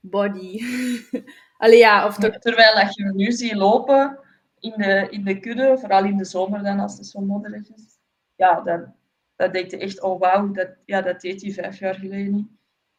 [0.00, 0.62] body.
[1.58, 2.38] Allee, ja, of toch...
[2.38, 4.18] Terwijl dat je hem nu ziet lopen
[4.58, 7.98] in de, in de kudde, vooral in de zomer dan, als het zo modderig is,
[8.36, 8.94] ja, dan,
[9.36, 12.48] dan denk je echt, oh wauw, dat, ja, dat deed hij vijf jaar geleden niet.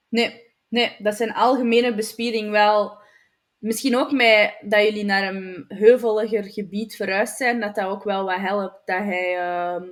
[0.09, 2.97] Nee, nee, dat zijn algemene bespiering wel
[3.57, 8.25] misschien ook met dat jullie naar een heuveliger gebied verhuisd zijn, dat dat ook wel
[8.25, 8.81] wat helpt.
[8.85, 9.37] Dat hij...
[9.37, 9.87] ehm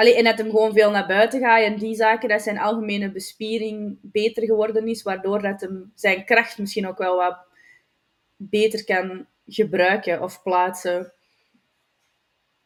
[0.00, 3.12] Allee, en dat hem gewoon veel naar buiten gaat en die zaken, dat zijn algemene
[3.12, 7.38] bespiering beter geworden is, waardoor dat hem zijn kracht misschien ook wel wat
[8.36, 11.12] beter kan gebruiken of plaatsen.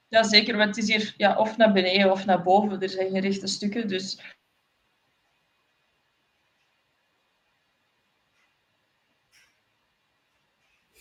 [0.08, 2.80] Ja, zeker, want het is hier ja, of naar beneden of naar boven.
[2.80, 4.18] Er zijn geen rechte stukken, dus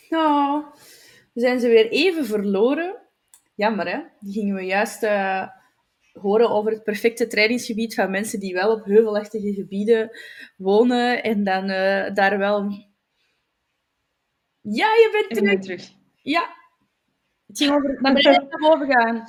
[0.09, 0.65] Nou,
[1.33, 2.95] we zijn ze weer even verloren.
[3.55, 3.99] Jammer, hè?
[4.19, 5.47] Die gingen we juist eh,
[6.13, 10.19] horen over het perfecte trainingsgebied van mensen die wel op heuvelachtige gebieden
[10.57, 12.61] wonen en dan eh, daar wel...
[14.61, 15.91] Ja, je bent ben terug.
[16.21, 16.55] Ja.
[17.47, 19.27] Het ging over naar beneden naar boven gaan.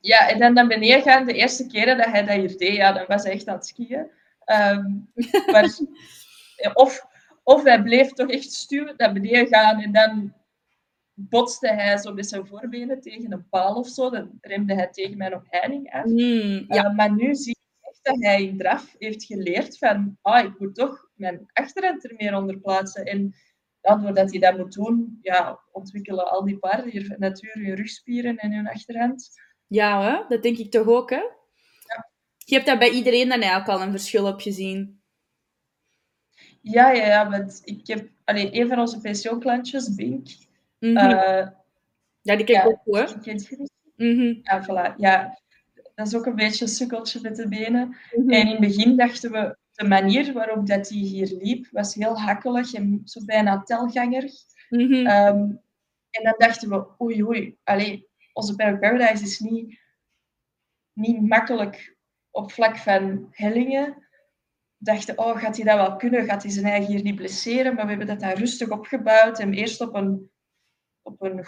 [0.00, 2.92] Ja, en dan naar beneden gaan, de eerste keren dat hij dat hier deed, ja,
[2.92, 4.10] dan was hij echt aan het skiën.
[4.44, 4.84] Ehm,
[5.52, 5.78] maar,
[6.72, 7.06] of,
[7.42, 10.34] of hij bleef toch echt stuwen naar beneden gaan en dan
[11.14, 14.10] botste hij zo met zijn voorbenen tegen een paal of zo.
[14.10, 16.04] Dan remde hij tegen mijn omheining af.
[16.04, 16.84] Hmm, ja.
[16.84, 20.58] Uh, maar nu zie ik echt dat hij in draf heeft geleerd van, ah, ik
[20.58, 23.04] moet toch mijn achterhand er meer onder plaatsen.
[23.04, 23.34] En
[23.80, 28.36] ja, doordat hij dat moet doen, ja, ontwikkelen al die paarden hier nature hun rugspieren
[28.36, 29.30] en hun achterhand.
[29.66, 30.28] ja, hè?
[30.28, 31.22] dat denk ik toch ook, hè?
[32.44, 35.02] Je hebt daar bij iedereen dan eigenlijk al een verschil op gezien.
[36.60, 40.28] Ja, ja, ja, want ik heb, allee, een van onze pensioenklantjes, Bink,
[40.82, 40.96] Mhm.
[40.96, 41.48] eh,
[42.20, 43.04] ja, die ja, ook goed, hè?
[43.06, 43.70] die kent je niet?
[43.96, 44.96] Mhm, Ja, voilà.
[44.96, 45.38] Ja,
[45.94, 47.96] dat is ook een beetje een sukkeltje met de benen.
[48.16, 48.30] mhm.
[48.30, 52.20] En in het begin dachten we, de manier waarop dat hij hier liep, was heel
[52.20, 54.30] hakkelig en zo bijna telganger.
[54.68, 55.06] Mhm.
[55.06, 55.50] Ehm,
[56.10, 59.78] en dan dachten we, oei oei, allee, onze Park Paradise is niet,
[60.92, 61.96] niet makkelijk
[62.30, 64.06] op vlak van hellingen.
[64.78, 66.24] Dachten, oh, gaat hij dat wel kunnen?
[66.24, 67.74] Gaat hij zijn eigen hier niet blesseren?
[67.74, 69.38] Maar we hebben dat dan rustig opgebouwd.
[69.38, 70.30] En eerst op een,
[71.02, 71.44] op een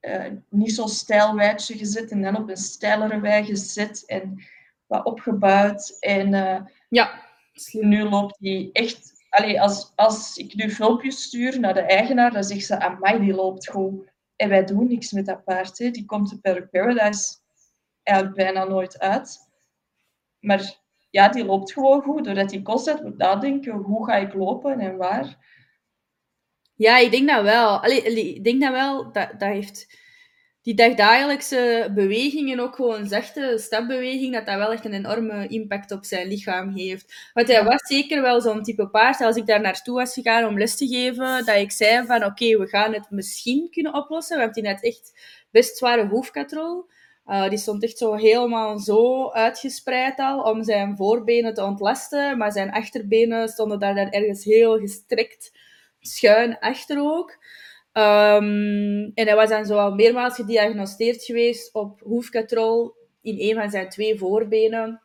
[0.00, 4.44] eh, niet zo steil weidje gezet en dan op een steilere wei gezet en
[4.86, 5.96] wat opgebouwd.
[6.00, 7.22] En eh, Ja,
[7.72, 9.12] nu loopt hij echt...
[9.28, 13.34] Allee, als, als ik nu filmpjes stuur naar de eigenaar, dan zegt ze, amai, die
[13.34, 14.12] loopt goed.
[14.36, 15.78] En wij doen niks met dat paard.
[15.78, 15.90] Hè.
[15.90, 17.36] Die komt per Paradise
[18.02, 19.38] eigenlijk bijna nooit uit.
[20.40, 24.80] Maar ja, die loopt gewoon goed, doordat hij constant moet nadenken, hoe ga ik lopen
[24.80, 25.36] en waar.
[26.76, 27.82] Ja, ik denk dat wel.
[27.82, 30.02] Allee, allee, ik denk dat wel, dat, dat heeft
[30.62, 36.04] die dagdagelijkse bewegingen, ook gewoon zachte stapbeweging, dat dat wel echt een enorme impact op
[36.04, 37.30] zijn lichaam heeft.
[37.32, 40.58] Want hij was zeker wel zo'n type paard, als ik daar naartoe was gegaan om
[40.58, 44.54] les te geven, dat ik zei van oké, we gaan het misschien kunnen oplossen, want
[44.54, 45.12] die had echt
[45.50, 46.86] best zware hoefkatrol.
[47.26, 52.52] Uh, die stond echt zo helemaal zo uitgespreid al om zijn voorbenen te ontlasten, maar
[52.52, 55.52] zijn achterbenen stonden daar dan ergens heel gestrekt
[56.06, 57.30] schuin achter ook.
[57.92, 63.70] Um, en hij was dan zo al meermaals gediagnosteerd geweest op hoefkatrol in een van
[63.70, 65.02] zijn twee voorbenen.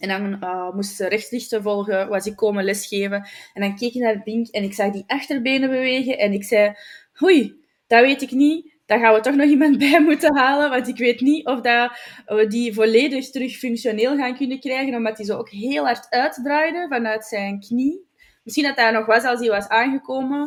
[0.00, 3.28] En dan uh, moest ze rechtslichten volgen, was ik komen lesgeven.
[3.54, 6.18] En dan keek ik naar Bink en ik zag die achterbenen bewegen.
[6.18, 6.74] En ik zei,
[7.22, 8.72] oei, dat weet ik niet.
[8.86, 10.70] Daar gaan we toch nog iemand bij moeten halen.
[10.70, 14.94] Want ik weet niet of dat we die volledig terug functioneel gaan kunnen krijgen.
[14.94, 18.12] Omdat hij zo ook heel hard uitdraaide vanuit zijn knie.
[18.44, 20.40] Misschien dat dat nog was als hij was aangekomen.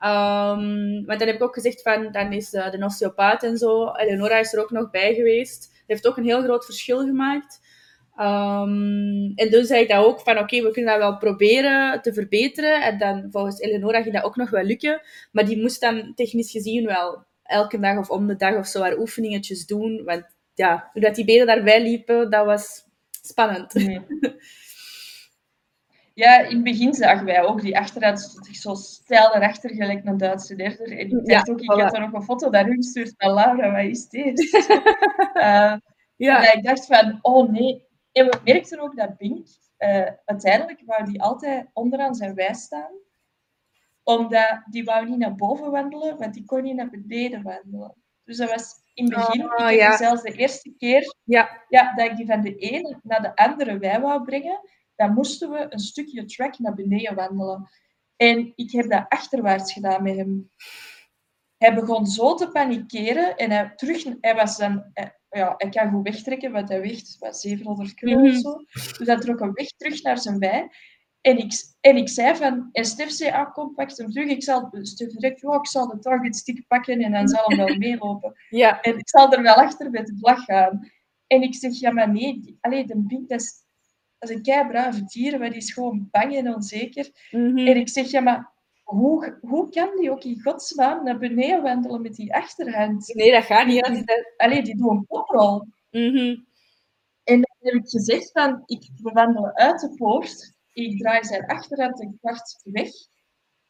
[0.00, 3.92] Um, want dan heb ik ook gezegd van, dan is uh, de osteopaat en zo,
[3.92, 5.60] Eleonora is er ook nog bij geweest.
[5.60, 7.60] Dat heeft ook een heel groot verschil gemaakt.
[8.20, 12.02] Um, en toen zei ik dat ook van, oké, okay, we kunnen dat wel proberen
[12.02, 12.82] te verbeteren.
[12.82, 15.00] En dan volgens Eleonora ging dat ook nog wel lukken.
[15.32, 18.80] Maar die moest dan technisch gezien wel elke dag of om de dag of zo
[18.80, 20.04] haar oefeningetjes doen.
[20.04, 22.84] Want ja, hoe dat die benen daarbij liepen, dat was
[23.22, 23.74] spannend.
[23.74, 24.00] Nee.
[26.16, 30.04] Ja, in het begin zagen wij ook die achterhand stond echt zo stijl erachter, gelijk
[30.04, 30.90] een Duitse derder.
[30.92, 31.82] En ik dacht Ja, ook, ik voilà.
[31.82, 34.40] had er nog een foto naar u gestuurd van Laura, wat is dit?
[35.32, 35.74] Eh,
[36.16, 37.84] Ja, En ik dacht van, oh nee.
[38.12, 42.90] En we merkten ook dat Bink, eh, uiteindelijk wou die altijd onderaan zijn wij staan.
[44.02, 47.94] Omdat die wou niet naar boven wandelen, want die kon niet naar beneden wandelen.
[48.24, 49.96] Dus dat was in het begin, Oh, ik heb ja.
[49.96, 53.78] zelfs de eerste keer ja, ja, dat ik die van de ene naar de andere
[53.78, 54.60] wei wou brengen,
[54.96, 57.68] dan moesten we een stukje track naar beneden wandelen.
[58.16, 60.50] En ik heb dat achterwaarts gedaan met hem.
[61.56, 65.90] Hij begon zo te panikeren en hij, terug, hij was dan, hij, ja, hij kan
[65.90, 68.26] goed wegtrekken, want hij weegt wat 700 kilo Mhm.
[68.30, 68.56] of zo.
[68.98, 70.68] Dus hij trok hem weg terug naar zijn wei.
[71.20, 74.28] En ik, en ik zei van, en Stef zei, ah, kom, pak hem terug.
[74.28, 77.56] Ik zal, Stef direct, ja, ik zal de target stick pakken en dan zal hem
[77.58, 78.32] wel meelopen.
[78.48, 78.80] ja.
[78.80, 80.90] En ik zal er wel achter met de vlag gaan.
[81.26, 83.64] En ik zeg, ja, maar nee, die, allee, de Bink, dat is,
[84.18, 87.10] dat is een kei brave dier, maar die is gewoon bang en onzeker.
[87.30, 87.58] Mhm.
[87.58, 88.52] En ik zeg, ja, maar
[88.82, 93.14] hoe, hoe kan die ook in godsnaam naar beneden wandelen met die achterhand?
[93.14, 93.84] Nee, dat gaat niet.
[93.84, 94.32] Die, Dat...
[94.36, 95.64] Allee, die doet een poprol.
[95.90, 96.36] Mhm.
[97.24, 100.54] En dan heb ik gezegd van, ik we wandelen uit de poort.
[100.72, 102.88] Ik draai zijn achterhand een kwart weg.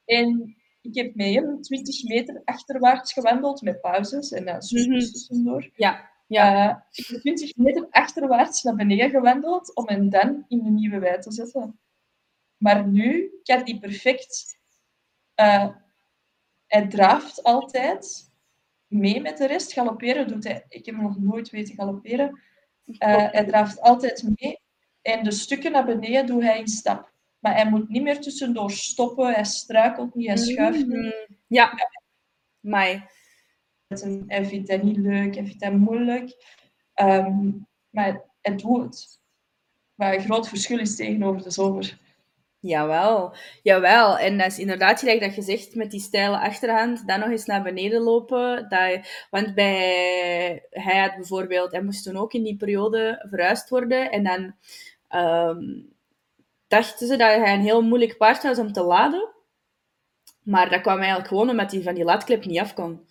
[0.05, 4.99] En ik heb met hem 20 meter achterwaarts gewandeld met pauzes en dan zus Mhm.
[4.99, 5.71] tussendoor.
[5.75, 6.69] Ja, ja.
[6.71, 10.99] Eh, ik heb 20 meter achterwaarts naar beneden gewandeld om hem dan in de nieuwe
[10.99, 11.79] wei te zetten.
[12.57, 14.59] Maar nu kan hij perfect.
[15.35, 15.69] eh,
[16.67, 18.31] hij draaft altijd
[18.87, 19.73] mee met de rest.
[19.73, 20.65] Galopperen doet hij.
[20.69, 22.41] Ik heb hem nog nooit weten galopperen.
[22.99, 24.61] Eh, hij draaft altijd mee.
[25.03, 27.13] En de stukken naar beneden doet hij in stap.
[27.39, 29.33] Maar hij moet niet meer tussendoor stoppen.
[29.35, 30.89] Hij struikelt niet, hij schuift niet.
[30.89, 31.11] Mhm.
[31.47, 31.73] Ja.
[33.89, 36.45] Maar Hij vindt dat niet leuk, hij vindt dat moeilijk.
[36.95, 37.51] Ehm,
[37.91, 39.21] maar hij doet het.
[39.95, 41.99] Maar een groot verschil is tegenover de zomer.
[42.61, 44.19] Jawel, jawel.
[44.19, 47.45] En dat is inderdaad gelijk dat je zegt, met die steile achterhand, dan nog eens
[47.45, 48.69] naar beneden lopen.
[48.69, 54.11] Dat, want bij, hij had bijvoorbeeld, hij moest toen ook in die periode verhuisd worden.
[54.11, 54.55] En dan
[55.09, 55.63] ehm,
[56.67, 59.29] dachten ze dat hij een heel moeilijk paard was om te laden.
[60.43, 63.07] Maar dat kwam eigenlijk gewoon omdat hij van die laadklep niet af kon.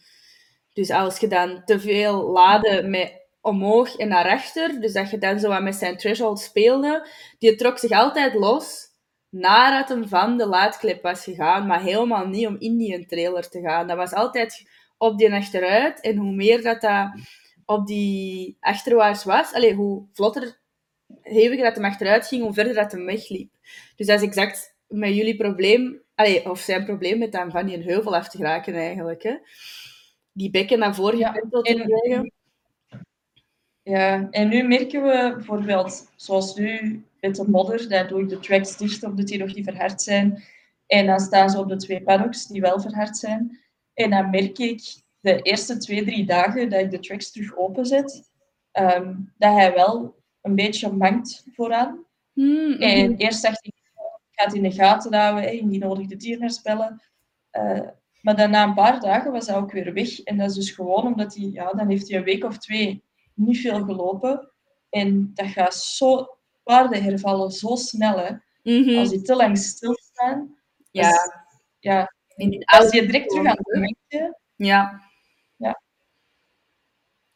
[0.75, 5.17] Dus als je dan te veel laden met omhoog en naar achter, dus dat je
[5.17, 7.07] dan zo wat met zijn threshold speelde,
[7.39, 8.87] die trok zich altijd los
[9.29, 13.61] nadat hem van de laadklep was gegaan, maar helemaal niet om in die trailer te
[13.61, 13.87] gaan.
[13.87, 16.01] Dat was altijd op die achteruit.
[16.01, 17.09] En hoe meer dat dat
[17.65, 20.59] op die achterwaarts was, allee, hoe vlotter,
[21.21, 23.51] heviger dat hem achteruit ging, hoe verder dat hem wegliep.
[23.95, 27.83] Dus dat is exact met jullie probleem, allee, of zijn probleem met dan van die
[27.83, 29.23] heuvel af te geraken eigenlijk.
[29.23, 29.35] Hè?
[30.35, 32.31] Die bekken naar voren Ja, te krijgen.
[33.81, 38.39] Ja, en nu merken we bijvoorbeeld, zoals nu met de modder, daar doe ik de
[38.39, 40.43] tracks dicht omdat die nog niet verhard zijn.
[40.87, 43.59] En dan staan ze op de twee paddocks die wel verhard zijn.
[43.93, 44.81] En dan merk ik
[45.19, 48.31] de eerste twee, drie dagen dat ik de tracks terug openzet,
[48.71, 52.05] ehm, dat hij wel een beetje mankt vooraan.
[52.33, 52.71] Hmm.
[52.71, 56.15] En eerst dacht ik, ik ga het in de gaten houden, hè, indien nodig de
[56.15, 57.01] dierarts bellen.
[57.49, 57.87] Eh,
[58.25, 60.19] maar dan na een paar dagen was hij ook weer weg.
[60.19, 63.03] En dat is dus gewoon omdat hij, ja, dan heeft hij een week of twee
[63.33, 64.51] niet veel gelopen.
[64.89, 68.31] En dat gaat zo, paarden hervallen zo snel, hè.
[68.63, 68.97] Mhm.
[68.97, 70.57] Als die te lang stilstaan,
[70.91, 71.31] Ja, dus,
[71.79, 73.57] ja, in die als je direct terug aan
[74.07, 74.39] het.
[74.55, 75.01] Ja.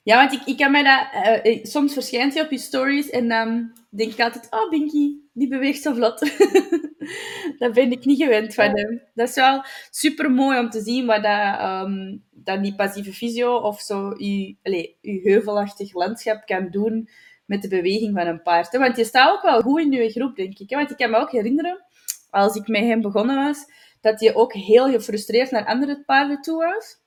[0.10, 1.24] Ja, want ik, ik kan mij dat...
[1.24, 4.48] eh, eh, soms verschijnt hij op je stories en dan denk ik altijd...
[4.50, 6.19] Oh, Binky, die beweegt zo vlot.
[7.60, 9.02] dat ben ik niet gewend van hem.
[9.13, 13.56] Dat is wel super mooi om te zien wat dat, ehm, dat die passieve fysio
[13.56, 17.10] of zo je, allez, je heuvelachtig landschap kan doen
[17.45, 18.72] met de beweging van een paard.
[18.72, 18.80] hè.
[18.80, 20.69] Want je staat ook wel goed in je groep, denk ik.
[20.69, 20.76] hè.
[20.76, 21.86] Want ik kan me ook herinneren,
[22.30, 23.65] als ik met hem begonnen was,
[24.02, 26.99] dat hij ook heel gefrustreerd naar andere paarden toe was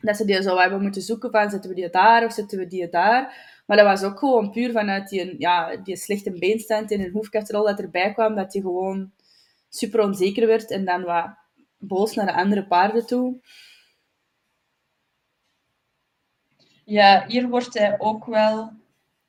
[0.00, 2.66] dat ze die zo hebben moeten zoeken van zetten we die daar of zetten we
[2.66, 3.54] die daar.
[3.66, 7.64] Maar dat was ook gewoon puur vanuit die, ja, die slechte beenstand en een hoefkastrol
[7.64, 9.12] dat erbij kwam, dat hij gewoon
[9.68, 11.26] super onzeker werd en dan wat
[11.78, 13.40] boos naar de andere paarden toe.
[16.84, 18.72] Ja, hier wordt hij ook wel.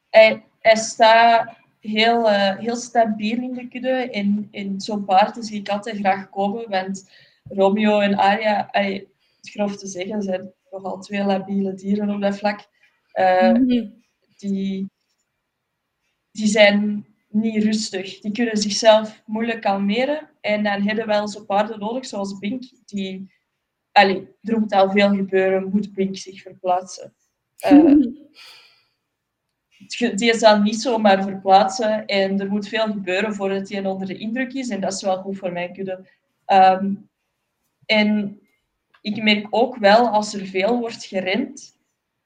[0.10, 4.10] Hij, hij staat heel, eh, heel stabiel in de kudde.
[4.12, 6.70] En in zo'n paard zie ik altijd graag komen.
[6.70, 7.10] Want
[7.50, 9.10] Romeo en Aria, het
[9.42, 12.68] grof te zeggen, zijn nogal twee labiele dieren op dat vlak.
[13.12, 13.90] Eh, Mhm.
[14.38, 14.90] die,
[16.32, 18.20] die zijn niet rustig.
[18.20, 20.30] Die kunnen zichzelf moeilijk kalmeren.
[20.42, 22.64] En dan hebben we wel zo'n paarden nodig, zoals Bink.
[22.86, 23.32] Die,
[23.92, 27.14] allee, er moet al veel gebeuren, moet Bink zich verplaatsen.
[27.58, 27.96] Eh,
[30.16, 34.54] die zal niet zomaar verplaatsen en er moet veel gebeuren voordat hij onder de indruk
[34.54, 34.70] is.
[34.70, 36.08] En dat is wel goed voor mijn kudde.
[36.46, 36.94] Ehm,
[37.86, 38.40] en
[39.02, 41.78] ik merk ook wel als er veel wordt gerend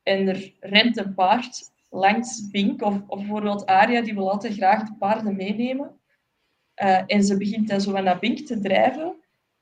[0.04, 4.84] en er rent een paard langs Bink of, of bijvoorbeeld Aria, die wil altijd graag
[4.84, 6.00] de paarden meenemen.
[6.74, 9.16] Eh, en ze begint dan zo naar Bink te drijven.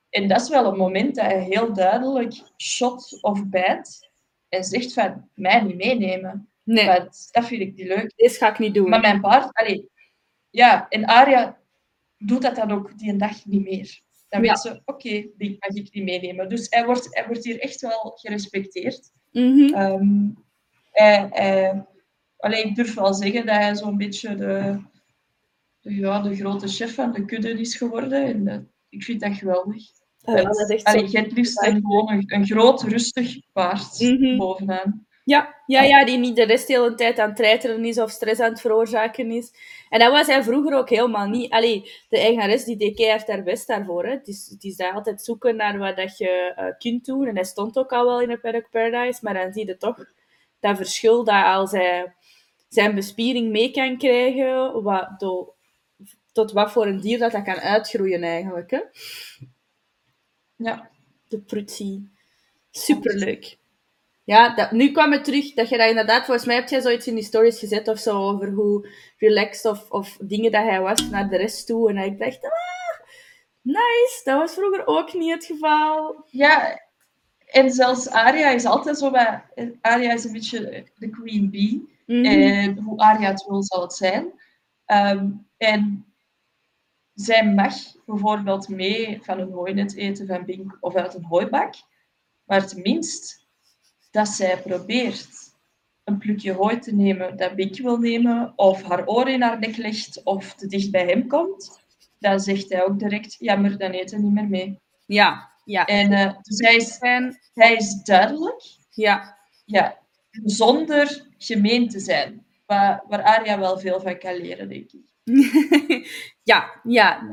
[0.09, 4.11] En dat is wel een moment dat hij heel duidelijk shot of bijt
[4.49, 6.49] en zegt van, mij niet meenemen.
[6.63, 8.13] Nee, Want dat vind ik niet leuk.
[8.15, 8.89] deze ga ik niet doen.
[8.89, 9.89] Maar mijn paard, allee,
[10.49, 11.59] ja, en Aria
[12.17, 14.01] doet dat dan ook die een dag niet meer.
[14.29, 14.55] Dan Ja.
[14.55, 16.49] ze, oké, die mag ik niet meenemen.
[16.49, 19.11] Dus hij wordt, hij wordt hier echt wel gerespecteerd.
[19.31, 19.73] Mhm.
[19.73, 20.27] Ehm,
[20.91, 21.85] hij, hij-
[22.37, 24.81] allee, ik durf wel zeggen dat hij zo'n beetje de,
[25.81, 28.23] de, ja, de grote chef van de kudde is geworden.
[28.25, 29.83] En dat- ik vind dat geweldig.
[30.17, 31.11] Ja, dat is echt allee, zo.
[31.11, 34.37] je hebt liefst een, gewoon een, een groot, rustig paard Mhm.
[34.37, 35.07] bovenaan.
[35.29, 38.11] Ja, ja, ja, die niet de rest de hele tijd aan het treiteren is of
[38.11, 39.51] stress aan het veroorzaken is.
[39.89, 41.51] En dat was hij vroeger ook helemaal niet.
[41.51, 44.05] Allee, de eigenares die deed keihard haar best daarvoor.
[44.05, 44.11] Hè.
[44.11, 47.27] Het, is, het is daar altijd zoeken naar wat dat je uh, kunt doen.
[47.27, 50.05] En hij stond ook al wel in een Paddock Paradise, maar dan zie je toch
[50.59, 52.13] dat verschil dat als hij
[52.69, 55.53] zijn bespiering mee kan krijgen, wat, do,
[56.31, 58.71] tot wat voor een dier dat dat kan uitgroeien eigenlijk.
[58.71, 58.81] Hè.
[60.55, 60.89] Ja.
[61.27, 62.09] De prutsie.
[62.71, 63.57] Superleuk.
[64.29, 67.07] Ja, dat, nu kwam het terug dat je dat inderdaad, volgens mij heb jij zoiets
[67.07, 71.09] in die stories gezet of zo, over hoe relaxed of, of dingen dat hij was
[71.09, 71.89] naar de rest toe.
[71.89, 73.05] En ik dacht, ah,
[73.61, 76.23] nice, dat was vroeger ook niet het geval.
[76.25, 76.81] Ja,
[77.45, 79.43] en zelfs Aria is altijd zo bij,
[79.81, 81.97] Aria is een beetje de queen bee.
[82.05, 84.31] Mm En hoe Aria het wil, zal het zijn.
[84.85, 86.05] Ehm, en
[87.13, 87.73] zij mag
[88.05, 91.73] bijvoorbeeld mee van een hooinet eten van Bink of uit een hooibak.
[92.43, 93.38] Maar tenminste,
[94.11, 95.27] dat zij probeert
[96.03, 99.77] een plukje hooi te nemen dat Bink wil nemen, of haar oor in haar nek
[99.77, 101.81] legt, of te dicht bij hem komt,
[102.19, 104.79] dan zegt hij ook direct, jammer, dan eet hij niet meer mee.
[105.05, 105.85] Ja, ja.
[105.85, 106.97] En uh, dus hij is,
[107.53, 108.61] hij is duidelijk.
[108.89, 109.37] Ja.
[109.65, 109.97] Ja,
[110.31, 112.45] zonder gemeen te zijn.
[112.65, 115.09] Waar, waar Aria wel veel van kan leren, denk ik.
[116.51, 117.29] ja, ja.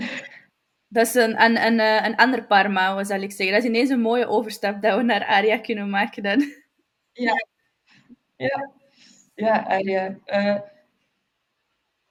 [0.89, 3.55] Dat is een, een, een, eh, een ander paar mouwen, zal ik zeggen.
[3.55, 6.45] Dat is ineens een mooie overstap dat we naar Aria kunnen maken dan.
[7.17, 7.47] Ja,
[8.37, 8.71] ja.
[9.35, 10.19] ja Aria.
[10.27, 10.61] Uh,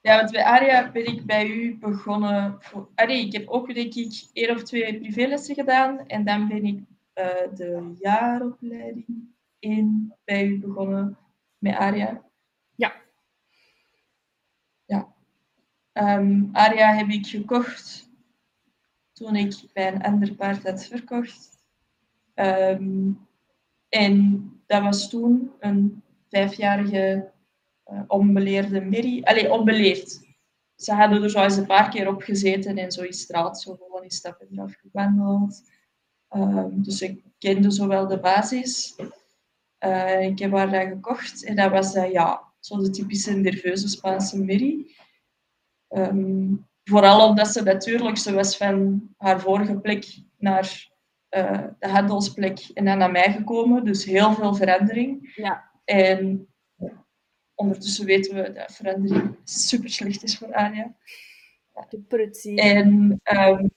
[0.00, 2.56] ja, want bij Aria ben ik bij u begonnen.
[2.60, 2.88] Voor...
[2.94, 6.06] ik heb ook denk ik één of twee privélessen gedaan.
[6.06, 6.78] En dan ben ik
[7.14, 11.18] uh, de jaaropleiding in bij u begonnen
[11.58, 12.22] met Aria.
[12.74, 12.94] Ja.
[14.84, 15.14] Ja.
[15.92, 18.10] Um, Aria heb ik gekocht
[19.12, 21.64] toen ik bij een ander paard had verkocht.
[22.34, 23.26] Um,
[23.88, 27.32] en dat was toen een vijfjarige
[27.92, 29.22] uh, onbeleerde Mary.
[29.22, 30.24] Allee, onbeleerd.
[30.76, 33.74] Ze hadden er zo eens een paar keer op gezeten en zo in straat zo
[33.74, 35.62] gewoon in stappen eraf gewandeld.
[36.30, 38.96] Um, dus ik kende zowel de basis.
[39.84, 43.88] Uh, ik heb haar dan gekocht en dat was uh, ja, zo de typische nerveuze
[43.88, 44.94] Spaanse Mary.
[45.88, 50.88] Um, vooral omdat ze natuurlijk, ze was van haar vorige plek naar
[51.30, 53.84] uh, de handelsplek en dan naar mij gekomen.
[53.84, 55.32] Dus heel veel verandering.
[55.34, 55.70] Ja.
[55.84, 56.48] En
[57.54, 60.94] ondertussen weten we dat verandering super slecht is voor Anja.
[61.88, 62.60] De prutsie.
[62.60, 63.70] En um,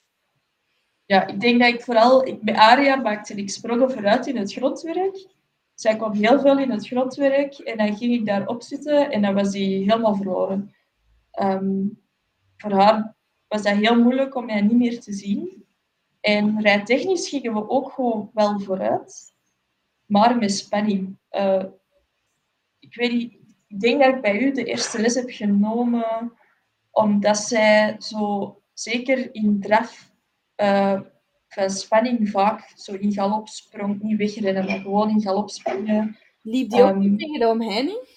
[1.05, 2.27] ja, ik denk dat ik vooral...
[2.27, 5.27] Ik, bij Aria maakte ik sprongen vooruit in het grondwerk.
[5.73, 9.33] Zij kwam heel veel in het grondwerk en dan ging ik daarop zitten en dan
[9.33, 10.73] was die helemaal verloren.
[11.41, 12.01] Um,
[12.57, 13.15] voor haar
[13.47, 15.65] was dat heel moeilijk om mij niet meer te zien.
[16.19, 19.33] En rijtechnisch gingen we ook gewoon wel vooruit,
[20.05, 21.17] maar met spanning.
[21.31, 21.63] Uh,
[22.79, 23.33] ik weet niet,
[23.67, 26.33] ik denk dat ik bij u de eerste les heb genomen
[26.91, 30.11] omdat zij zo, zeker in draf,
[30.57, 31.01] uh,
[31.47, 36.17] van spanning vaak zo in galop sprong, niet wegrennen, maar gewoon in galop springen.
[36.41, 38.07] Liep die ook um, tegen de omheining?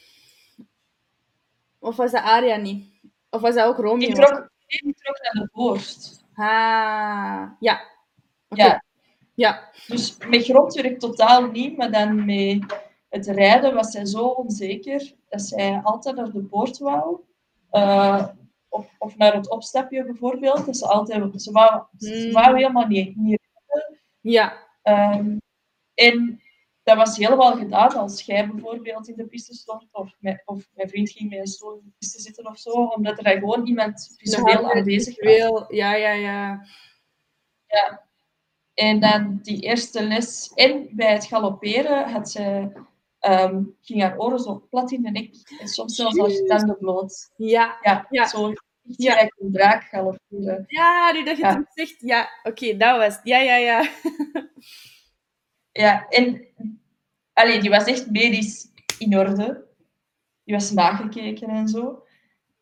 [1.79, 2.91] Of was dat Aria niet?
[3.31, 3.99] Of was dat ook Romeo?
[3.99, 6.25] Die trok, die trok naar de borst.
[6.35, 7.91] Ah, ja.
[8.53, 8.67] Okay.
[8.67, 8.85] Ja.
[9.35, 9.71] ja.
[9.87, 15.43] Dus met grondwerk totaal niet, maar dan met het rijden was zij zo onzeker dat
[15.43, 17.21] zij altijd naar de boord wou.
[17.73, 18.27] Uh,
[18.69, 20.67] of, of, naar het opstapje bijvoorbeeld.
[20.67, 22.57] Dat ze, altijd, ze, wou, ze wou hmm.
[22.57, 24.01] helemaal niet, niet rijden.
[24.21, 24.67] Ja.
[24.83, 25.41] Um,
[25.95, 26.41] en
[26.83, 30.89] dat was helemaal gedaan als jij bijvoorbeeld in de piste stond of, met, of mijn
[30.89, 34.15] vriend ging met een stoel in de piste zitten of zo, omdat er gewoon iemand
[34.19, 35.65] visueel aanwezig was.
[35.69, 36.67] Ja, ja, ja.
[37.67, 38.11] Ja.
[38.75, 40.53] En dan die eerste les.
[40.55, 42.73] En bij het galopperen had ze,
[43.20, 45.35] um, ging haar oren zo plat in de nek.
[45.61, 47.31] En soms zelfs haar tanden bloot.
[47.37, 47.79] Ja.
[47.83, 48.27] Ja, ja.
[48.27, 48.53] zo
[48.83, 49.23] ja.
[49.23, 50.64] een draak galopperen.
[50.66, 51.57] Ja, nu dat je ja.
[51.57, 51.97] het zegt.
[52.01, 53.91] Ja, oké, okay, dat was Ja, ja, ja.
[55.73, 56.47] ja, en
[57.33, 58.66] allee, die was echt medisch
[58.99, 59.64] in orde.
[60.45, 62.05] Die was nagekeken en zo.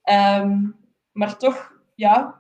[0.05, 0.77] Um,
[1.13, 2.40] maar toch, ja,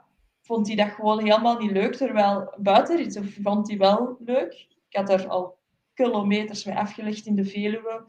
[0.50, 1.94] vond hij dat gewoon helemaal niet leuk.
[1.94, 4.66] Terwijl buitenritten vond hij wel leuk.
[4.88, 5.58] Ik had er al
[5.94, 8.04] kilometers mee afgelegd in de Veluwe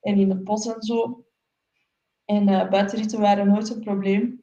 [0.00, 1.24] en in het bos en zo.
[2.24, 4.42] En uh, buitenritten waren nooit een probleem.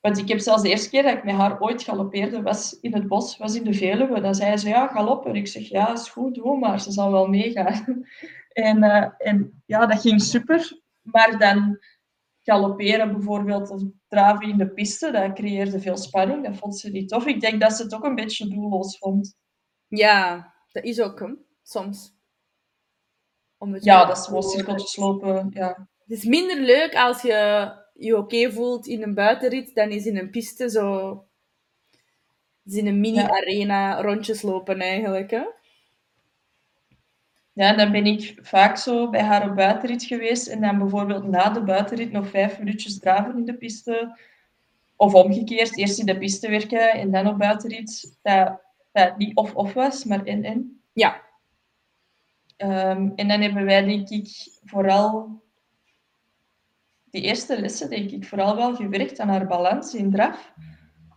[0.00, 2.94] Want ik heb zelfs de eerste keer dat ik met haar ooit galoppeerde, was in
[2.94, 4.20] het bos, was in de Veluwe.
[4.20, 5.26] Dan zei ze, ja, galop.
[5.26, 6.80] En ik zeg, ja, is goed, doe maar.
[6.80, 8.06] Ze zal wel meegaan.
[8.68, 10.80] en, uh, en ja, dat ging super.
[11.02, 11.78] Maar dan
[12.44, 16.44] galopperen bijvoorbeeld of draven in de piste, dat creëerde veel spanning.
[16.44, 17.26] Dat vond ze niet tof.
[17.26, 19.36] Ik denk dat ze het ook een beetje doelloos vond.
[19.88, 22.12] Ja, dat is ook hem, soms.
[23.58, 25.50] Om het Ja, dat is gewoon cirkeltjes lopen.
[25.50, 25.88] Ja.
[25.98, 30.16] Het is minder leuk als je je oké voelt in een buitenrit dan is in
[30.16, 31.12] een piste zo...
[32.64, 35.44] is in een mini-arena rondjes lopen eigenlijk, hè?
[37.54, 41.50] Ja, dan ben ik vaak zo bij haar op buitenrit geweest en dan bijvoorbeeld na
[41.50, 44.18] de buitenrit nog vijf minuutjes draven in de piste.
[44.96, 48.18] Of omgekeerd, eerst in de piste werken en dan op buitenrit.
[48.22, 48.60] Dat,
[48.92, 50.82] dat niet of-of was, maar en-en.
[50.92, 51.22] Ja.
[52.56, 55.42] Ehm, en dan hebben wij, denk ik, vooral
[57.04, 60.52] die eerste lessen, denk ik, vooral wel gewerkt aan haar balans in draf.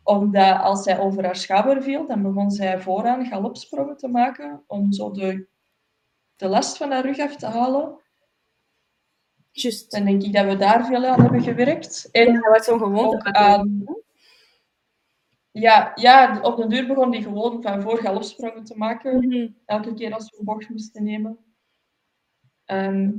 [0.04, 4.92] Omdat als zij over haar schouder viel, dan begon zij vooraan galopsprongen te maken om
[4.92, 5.48] zo de,
[6.38, 8.00] de last van haar rug af te halen.
[9.52, 9.92] Just.
[9.92, 12.10] Dan denk ik dat we daar veel aan hebben gewerkt.
[12.12, 13.34] En Ja, wat zo'n gewoonte.
[13.34, 13.84] aan...
[15.52, 19.18] Ja, ja, op de duur begon die gewoon van voor galopsprongen te maken.
[19.28, 19.48] Mhm.
[19.66, 21.38] elke keer als we een bocht moesten nemen.
[22.66, 23.12] Ehm,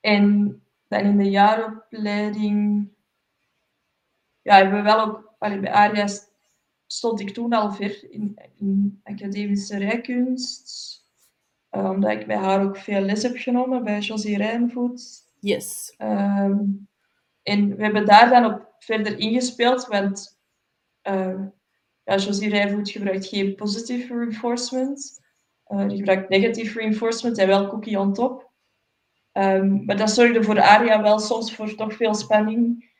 [0.00, 2.88] en dan in de jaaropleiding
[4.42, 6.30] ja, hebben we wel ook, allee, bij Aria st-
[6.86, 11.01] stond ik toen al ver in, in academische rijkunst,
[11.80, 15.22] omdat ik bij haar ook veel les heb genomen bij Josie Rijnvoet.
[15.40, 15.94] Yes.
[15.96, 16.60] Ehm,
[17.42, 20.40] en we hebben daar dan op verder ingespeeld, want
[21.00, 21.40] eh,
[22.04, 25.20] ja, Josie Rijnvoet gebruikt geen positive reinforcement.
[25.64, 28.50] Eh, die gebruikt negative reinforcement en wel cookie on top.
[29.32, 32.90] Ehm, maar dat zorgde voor Aria wel soms voor toch veel spanning.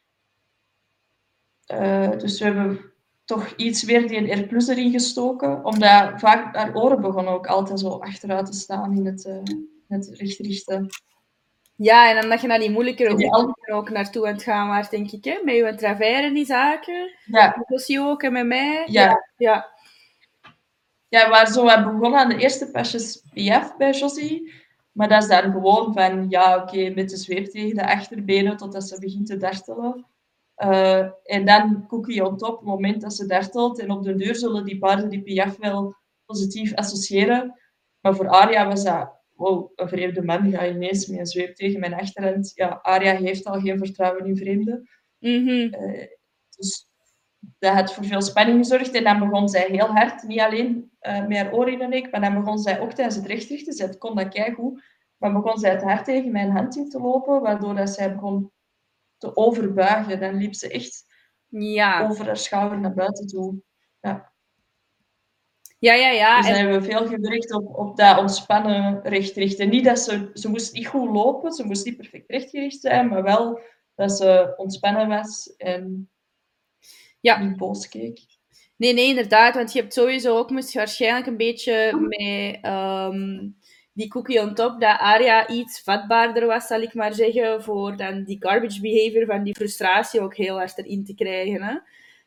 [1.67, 2.92] Eh, dus we hebben
[3.35, 7.81] toch iets weer die R plus erin gestoken, omdat vaak haar oren begonnen ook altijd
[7.81, 9.43] zo achteruit te staan in het, eh
[9.89, 10.87] het recht richten.
[11.77, 13.31] Ja, en omdat je naar die moeilijkere
[13.73, 15.39] ook naartoe aan het gaan was, denk ik, hè?
[15.45, 17.11] Met je travers en die zaken.
[17.25, 18.83] Ja, Met Josie ook en met mij.
[18.87, 19.29] ja.
[19.37, 19.71] Ja.
[21.09, 24.53] Ja, waar zo we begonnen aan de eerste pasjes PF bij Josie.
[24.93, 28.89] Maar dat is dan gewoon van, ja, oké, met de zweep tegen de achterbenen totdat
[28.89, 30.07] ze begint te dartelen.
[30.63, 33.79] Eh, en dan cookie on top, op het moment dat ze dartelt.
[33.81, 37.61] En op de deur zullen die paarden die PF wel positief associëren.
[38.01, 41.81] Maar voor Aria was dat, wow, een vreemde man gaat ineens met een zweep tegen
[41.81, 42.53] mijn achterhand.
[42.55, 44.89] Ja, Aria heeft al geen vertrouwen in vreemden.
[45.19, 45.73] Mhm.
[45.73, 46.07] Eh,
[46.57, 46.89] dus
[47.59, 48.95] dat had voor veel spanning gezorgd.
[48.95, 52.21] En dan begon zij heel hard, niet alleen eh, met haar oren de nek, maar
[52.21, 54.83] dan begon zij ook tijdens het rechtrichten, zij kon dat keigoed,
[55.17, 58.52] maar begon zij het hard tegen mijn hand in te lopen, waardoor dat zij begon
[59.23, 60.21] te overbuigen.
[60.21, 61.05] Dan liep ze echt
[61.49, 62.09] Ja.
[62.09, 63.55] over haar schouder naar buiten toe.
[65.79, 66.37] Ja, ja, ja.
[66.37, 69.69] Dus dan En, hebben we veel gewerkt op, op dat ontspannen rechtrichten.
[69.69, 73.23] Niet dat ze, ze moest niet goed lopen, ze moest niet perfect rechtgericht zijn, maar
[73.23, 73.61] wel
[73.95, 76.11] dat ze ontspannen was en
[77.21, 77.39] Ja.
[77.43, 78.21] niet boos keek.
[78.77, 79.55] nee, nee, inderdaad.
[79.55, 83.49] Want je hebt sowieso ook moest je waarschijnlijk een beetje met ehm,
[83.93, 88.25] die cookie on top, dat Aria iets vatbaarder was, zal ik maar zeggen, voor dan
[88.25, 91.63] die garbage behavior van die frustratie ook heel hard erin te krijgen.
[91.63, 91.79] Hè?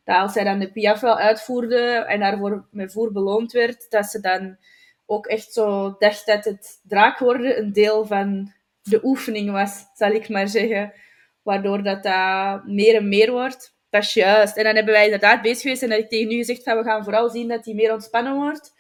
[0.03, 4.05] Dat als zij dan de piaf wel uitvoerde en daarvoor met voer beloond werd, dat
[4.05, 4.57] ze dan
[5.05, 10.11] ook echt zo dacht dat het draak worden een deel van de oefening was, zal
[10.11, 10.93] ik maar zeggen.
[11.41, 13.75] Waardoor dat, dat meer en meer wordt.
[13.89, 14.57] Dat is juist.
[14.57, 16.83] En dan hebben wij inderdaad bezig geweest en dat ik tegen u gezegd van we
[16.83, 18.73] gaan vooral zien dat die meer ontspannen wordt.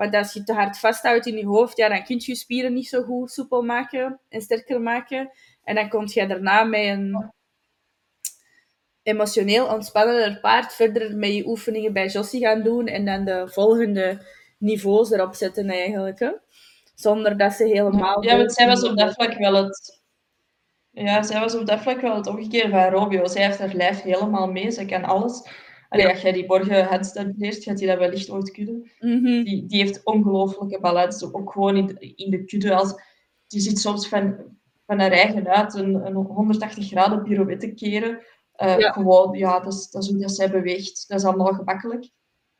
[0.00, 2.72] Want als je te hard vasthoudt in je hoofd, ja, dan kun je je spieren
[2.72, 5.30] niet zo goed soepel maken en sterker maken.
[5.64, 7.32] En dan kom je daarna met een
[9.02, 14.26] emotioneel ontspannender paard verder met je oefeningen bij Jossie gaan doen en dan de volgende
[14.58, 16.18] niveaus erop zetten eigenlijk.
[16.18, 16.30] Hè?
[16.94, 18.24] Zonder dat ze helemaal...
[18.24, 20.02] Ja, want zij was op dat vlak wel het...
[20.90, 23.26] Ja, zij was op dat vlak wel het omgekeerde van Robio.
[23.26, 25.42] Zij heeft haar lijf helemaal mee, zij kan alles.
[25.90, 28.90] Allee, als jij die borgen handstand leert, gaat hij dat wellicht ooit kunnen.
[28.98, 29.42] Mhm.
[29.42, 32.74] Die, die heeft ongelooflijke balans, ook gewoon in de, in de kudde.
[32.74, 32.94] Als,
[33.46, 34.36] die zit soms van,
[34.86, 38.20] van haar eigen uit een, een 180 graden pirouette keren.
[38.52, 38.92] Eh, Ja.
[38.92, 41.08] Gewoon, ja, dat is, dat is hoe dat zij beweegt.
[41.08, 42.10] Dat is allemaal gemakkelijk.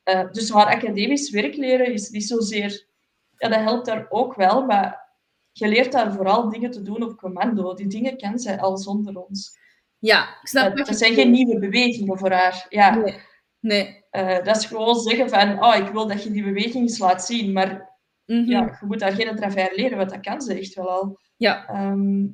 [0.02, 2.88] Eh, dus haar academisch werk leren is niet zozeer...
[3.36, 5.08] Ja, dat helpt daar ook wel, maar
[5.52, 7.74] je leert daar vooral dingen te doen op commando.
[7.74, 9.58] Die dingen kan zij al zonder ons.
[10.00, 12.66] Ja, ik snap Dat, zijn geen nieuwe bewegingen voor haar.
[12.68, 13.18] Ja, Nee.
[13.60, 14.04] Nee.
[14.10, 17.24] eh, dat is gewoon zeggen van, oh, ik wil dat je die beweging eens laat
[17.24, 17.88] zien, maar
[18.26, 18.50] Mhm.
[18.50, 21.18] ja, je moet daar geen travers leren, want dat kan ze echt wel al.
[21.36, 21.66] Ja.
[21.68, 22.26] Ehm,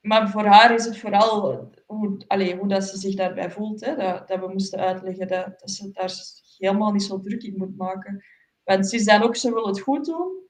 [0.00, 3.84] maar voor haar is het vooral hoe, allee, hoe dat ze zich daarbij voelt.
[3.84, 6.12] Hè, dat, dat we moesten uitleggen dat, dat ze daar
[6.58, 8.24] helemaal niet zo druk in moet maken.
[8.64, 10.44] Want ze is dan ook, ze wil het goed doen.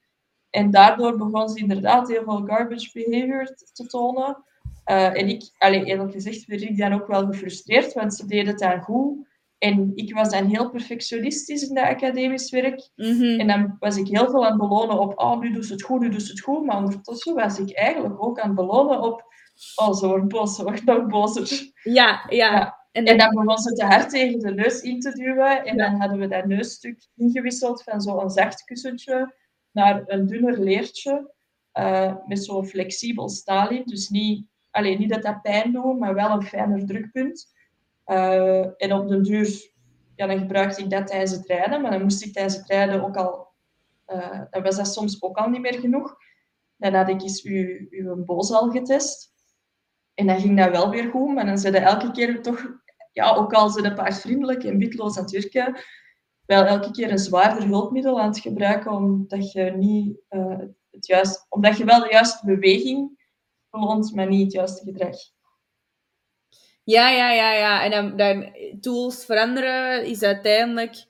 [0.51, 4.45] En daardoor begon ze inderdaad heel veel garbage behavior te tonen.
[4.87, 8.47] Eh, en ik, allee, eerlijk gezegd, werd ik dan ook wel gefrustreerd, want ze deed
[8.47, 9.27] het dan goed.
[9.59, 12.91] En ik was dan heel perfectionistisch in dat academisch werk.
[12.97, 13.41] Mhm.
[13.41, 15.83] En dan was ik heel veel aan het belonen op, oh, nu doet ze het
[15.83, 16.65] goed, nu doet ze het goed.
[16.65, 19.25] Maar ondertussen was ik eigenlijk ook aan het belonen op,
[19.75, 21.71] oh, ze wordt boos, ze wordt nog bozer.
[21.83, 22.53] Ja, ja.
[22.53, 22.85] Ja.
[22.93, 25.65] En En dan, dan begon ze te hard tegen de neus in te duwen.
[25.65, 25.91] En Ja.
[25.91, 29.35] dan hadden we dat neusstuk ingewisseld van zo'n zacht kussentje
[29.73, 31.35] naar een dunner leertje.
[31.73, 33.83] eh, met zo'n flexibel staal in.
[33.85, 34.47] Dus niet,
[34.77, 37.55] alleen niet dat dat pijn doet, maar wel een fijner drukpunt.
[38.05, 39.71] Eh, en op den duur
[40.15, 41.83] ja, dan gebruikte ik dat tijdens het rijden.
[41.83, 43.49] Maar dan moest ik tijdens het rijden ook al...
[44.05, 46.17] eh, dan was dat soms ook al niet meer genoeg.
[46.77, 49.35] Dan had ik eens uw, uw bozal getest.
[50.15, 52.71] En dan ging dat wel weer goed, maar dan zeiden elke keer toch,
[53.13, 55.33] ja, ook al zijn de paardvriendelijk en witloos aan het
[56.47, 60.59] wel elke keer een zwaarder hulpmiddel aan het gebruiken, omdat je niet eh,
[60.91, 63.26] het juist, omdat je wel de juiste beweging
[63.79, 65.17] verloont, maar niet het juiste gedrag.
[66.85, 67.85] ja, ja, ja, ja.
[67.85, 71.05] En dan, dan tools veranderen is uiteindelijk...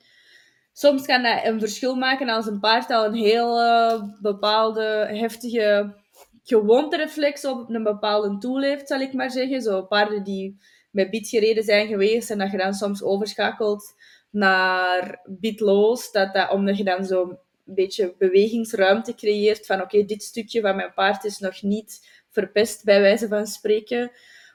[0.73, 5.95] Soms kan dat een verschil maken als een paard al een heel eh, bepaalde heftige
[6.43, 9.61] gewoontereflex op een bepaalde tool heeft, zal ik maar zeggen.
[9.61, 10.57] Zo paarden die
[10.91, 13.93] met bit gereden zijn geweest en dat je dan soms overschakelt
[14.29, 20.23] naar bitloos, dat dat, omdat je dan zo een beetje bewegingsruimte creëert van oké, dit
[20.23, 24.11] stukje van mijn paard is nog niet verpest, bij wijze van spreken.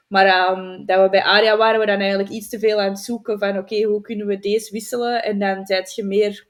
[0.07, 2.99] Maar ehm, dat we bij Aria waren we dan eigenlijk iets te veel aan het
[2.99, 5.23] zoeken van oké, hoe kunnen we deze wisselen?
[5.23, 6.47] En dan zet je meer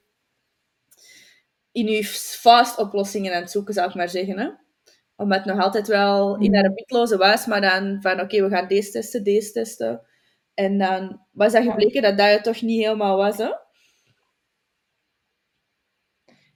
[1.72, 4.38] in je fast oplossingen aan het zoeken, zou ik maar zeggen.
[4.38, 4.48] Hè?
[5.16, 8.90] Omdat nog altijd wel in haar bitloze was, maar dan van oké, we gaan deze
[8.90, 10.00] testen, deze testen.
[10.54, 13.50] En dan was dat gebleken dat dat het toch niet helemaal was, hè?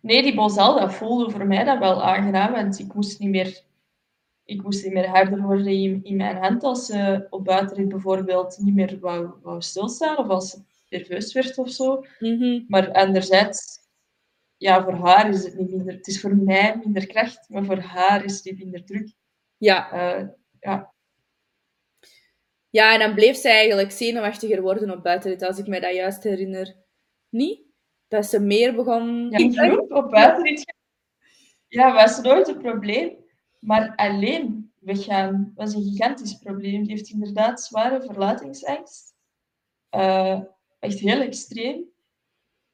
[0.01, 3.63] Nee, die bozal, dat voelde voor mij dat wel aangenaam, want ik moest niet meer,
[4.49, 8.59] ik moest niet meer harder worden in, in mijn hand als ze op buitenrit bijvoorbeeld
[8.59, 12.05] niet meer wou, wou stilstaan of als ze nerveus werd of zo.
[12.19, 12.61] Mhm.
[12.69, 13.79] Maar anderzijds,
[14.57, 15.95] ja, voor haar is het niet minder.
[15.95, 19.13] Het is voor mij minder kracht, maar voor haar is het minder druk.
[19.57, 19.91] Ja.
[19.91, 20.27] Eh,
[20.61, 20.93] ja.
[22.71, 26.23] ja, en dan bleef zij eigenlijk zenuwachtiger worden op buitenrit, als ik me dat juist
[26.23, 26.77] herinner.
[27.29, 27.61] Niet?
[28.09, 29.31] Dat ze meer begon...
[29.31, 30.77] ja, in groep op buitenrit
[31.69, 33.27] ja, was nooit een probleem.
[33.59, 36.83] Maar alleen weggaan was een gigantisch probleem.
[36.83, 39.15] Die heeft inderdaad zware verlatingsangst.
[39.91, 40.41] Eh,
[40.79, 41.85] echt heel extreem.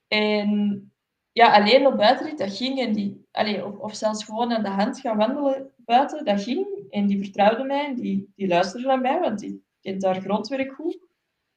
[0.08, 0.92] En
[1.32, 2.80] ja, alleen op buitenrit, dat ging.
[2.80, 6.66] En die, allee, of, of zelfs gewoon aan de hand gaan wandelen buiten, dat ging.
[6.90, 10.72] En die vertrouwde mij en die, die luisterde naar mij, want die kent haar grondwerk
[10.72, 10.98] goed.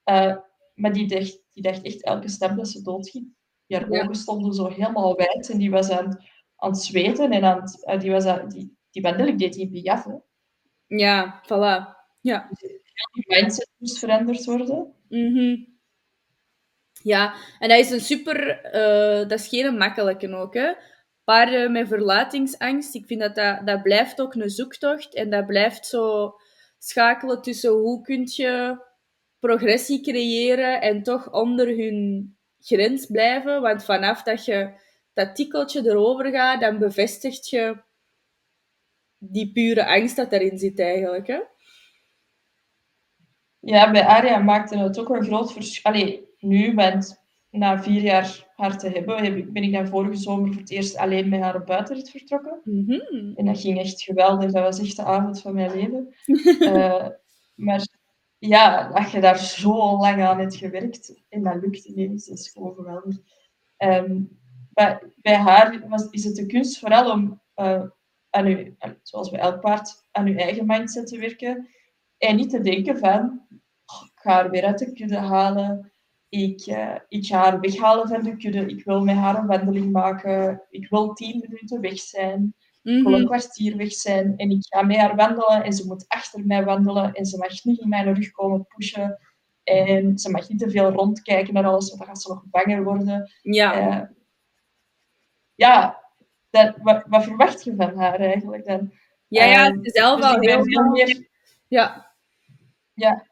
[0.03, 0.35] Eh,
[0.75, 3.35] maar die dacht, die dacht echt elke stap dat ze doodging.
[3.67, 4.03] Die haar Ja.
[4.03, 6.23] ogen stonden zo helemaal wijd en die was aan,
[6.55, 9.91] aan het zweten en aan het, eh, die, was aan, die, die wandeling deed die
[9.91, 10.15] hè.
[10.87, 11.95] Ja, voilà.
[12.21, 12.49] Ja.
[13.11, 14.93] Die mindset moest veranderd worden.
[15.09, 15.55] Mhm.
[17.03, 18.61] Ja, en dat is een super...
[18.61, 20.73] eh, dat is geen makkelijke ook, hè.
[21.23, 25.13] Paarden met verlatingsangst, ik vind dat, dat dat blijft ook een zoektocht.
[25.13, 26.33] En dat blijft zo
[26.77, 28.77] schakelen tussen hoe kun je
[29.39, 33.61] progressie creëren en toch onder hun grens blijven.
[33.61, 34.71] Want vanaf dat je
[35.13, 37.77] dat tikkeltje erover gaat, dan bevestigt je
[39.31, 41.39] die pure angst dat erin zit eigenlijk, hè.
[43.59, 45.91] Ja, bij Aria maakte het ook een groot verschil.
[45.91, 50.61] Allee, nu, want na vier jaar haar te hebben, ben ik dan vorige zomer voor
[50.61, 52.61] het eerst alleen met haar op buitenrit vertrokken.
[52.63, 53.33] Mhm.
[53.35, 54.51] En dat ging echt geweldig.
[54.51, 56.13] Dat was echt de avond van mijn leven.
[56.73, 57.07] Eh,
[57.55, 57.87] maar
[58.37, 62.49] ja, als je daar zo lang aan hebt gewerkt en dat lukt ineens, dat is
[62.49, 63.15] gewoon geweldig.
[63.77, 64.21] Ehm,
[64.73, 67.83] bij, bij haar was, is het de kunst vooral om, eh,
[68.37, 71.67] aan uw, zoals bij elk paard, aan je eigen mindset te werken.
[72.17, 73.41] En niet te denken van,
[73.85, 75.91] "Oh, ik ga haar weer uit de kudde halen.
[76.29, 78.65] Ik, eh, ik ga haar weghalen van de kudde.
[78.65, 80.61] Ik wil met haar een wandeling maken.
[80.69, 82.55] Ik wil tien minuten weg zijn.
[82.83, 83.25] Ik wil een Mhm.
[83.25, 87.13] kwartier weg zijn en ik ga met haar wandelen en ze moet achter mij wandelen
[87.13, 89.19] en ze mag niet in mijn rug komen pushen
[89.63, 92.83] en ze mag niet te veel rondkijken naar alles, want dan gaat ze nog banger
[92.83, 93.31] worden.
[93.41, 93.73] Ja.
[93.73, 94.09] Eh,
[95.55, 96.03] ja,
[96.63, 98.91] dat, wat, wat verwacht je van haar eigenlijk dan?
[99.27, 101.27] Ja, ja, Ehm, het is zelf dus al ik ben heel veel meer,
[101.67, 102.15] Ja,
[102.93, 103.25] ja,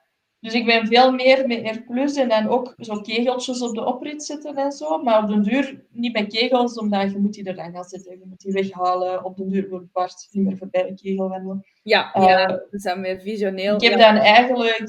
[0.46, 3.86] dus ik ben veel meer met R plus en dan ook zo kegeltjes op de
[3.86, 7.44] oprit zetten en zo, maar op den duur niet bij kegels, omdat je moet die
[7.44, 9.24] er dan gaan zetten, je moet die weghalen.
[9.24, 11.66] Op den duur het paard niet meer voorbij de kegel wandelen.
[11.84, 12.46] ja, Eh, ja.
[12.46, 13.76] Dat is dan meer visioneel.
[13.76, 14.12] Ik heb ja.
[14.12, 14.84] dan eigenlijk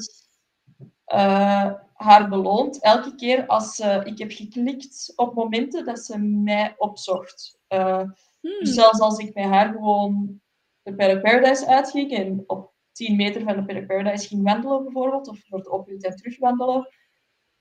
[1.05, 7.59] eh, haar beloond elke keer als ik heb geklikt op momenten dat ze mij opzocht.
[8.39, 8.59] Hmm.
[8.59, 10.41] dus zelfs als ik met haar gewoon
[10.81, 15.27] de Paddock Paradise uitging en op 10 meter van de Paddock Paradise ging wandelen bijvoorbeeld,
[15.27, 16.87] of voor de oprit en terug wandelen,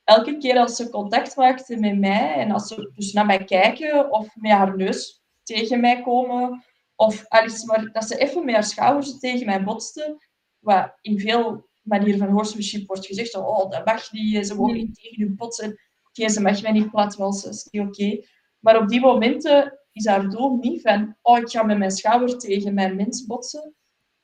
[0.04, 4.12] elke keer als ze contact maakte met mij en als ze dus naar mij kijken
[4.12, 6.64] of met haar neus tegen mij komen,
[6.96, 10.18] of alles, maar dat ze even met haar schouders tegen mij botste,
[10.58, 14.94] wat in veel manieren van horsemanship wordt gezegd, oh, dat mag niet, ze mogen niet
[14.94, 15.78] tegen je botsen.
[16.08, 18.26] Oké, ze mag mij niet platwalsen, is niet oké.
[18.58, 22.38] Maar op die momenten is haar doel niet van, oh, ik ga met mijn schouder
[22.38, 23.74] tegen mijn mens botsen.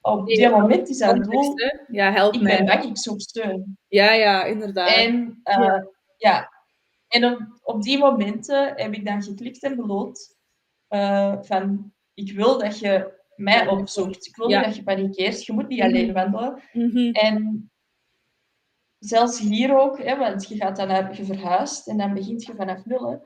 [0.00, 1.54] Op die moment is haar doel,
[1.86, 2.56] ja, help ik mij.
[2.56, 3.78] ben bang, ik zoek steun.
[3.88, 4.96] Ja, ja, inderdaad.
[4.96, 5.14] En,
[5.44, 5.86] uh, ja.
[6.16, 6.50] ja.
[7.08, 10.36] En op, op, die momenten heb ik dan geklikt en beloond
[10.88, 14.26] uh, van, ik wil dat je mij opzoekt.
[14.26, 14.56] Ik wil Ja.
[14.56, 15.44] niet dat je panikeert.
[15.44, 15.88] Je moet niet Mhm.
[15.88, 16.62] alleen wandelen.
[16.72, 17.10] Mhm.
[17.12, 17.70] En
[18.98, 22.54] zelfs hier ook, hè, want je gaat dan naar, je verhuist en dan begint je
[22.54, 23.10] vanaf nul.
[23.10, 23.16] hè.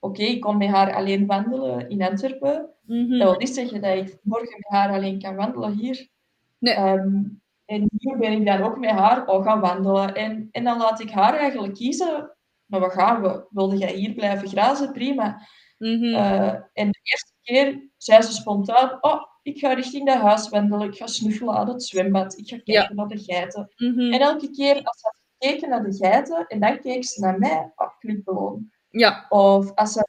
[0.00, 2.70] Oké, ik kon met haar alleen wandelen in Antwerpen.
[2.86, 3.18] Mhm.
[3.18, 6.08] Dat wil niet zeggen dat ik morgen met haar alleen kan wandelen hier.
[6.58, 6.74] Nee.
[6.74, 7.22] Ehm,
[7.64, 10.14] en hier ben ik dan ook met haar al gaan wandelen.
[10.14, 12.36] En, en dan laat ik haar eigenlijk kiezen.
[12.66, 13.46] Maar wat gaan we?
[13.50, 14.92] Wilde jij hier blijven grazen?
[14.92, 15.40] Prima.
[15.78, 16.14] Mhm.
[16.14, 20.88] Eh, en de eerste keer zei ze spontaan: Oh, ik ga richting dat huis wandelen.
[20.88, 22.38] Ik ga snuffelen aan het zwembad.
[22.38, 23.72] Ik ga kijken naar de geiten.
[23.76, 24.12] Mhm.
[24.12, 27.38] En elke keer als ze had gekeken naar de geiten en dan keek ze naar
[27.38, 28.70] mij, oh, klik beloon.
[28.98, 29.26] Ja.
[29.28, 30.08] Of als ze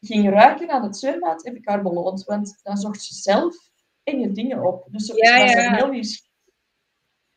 [0.00, 2.24] ging ruiken aan het zwembad, heb ik haar beloond.
[2.24, 3.56] Want dan zocht ze zelf
[4.02, 4.86] enge dingen op.
[4.90, 5.74] Dus ze Ja, was ja.
[5.74, 6.32] heel nieuwsgierig.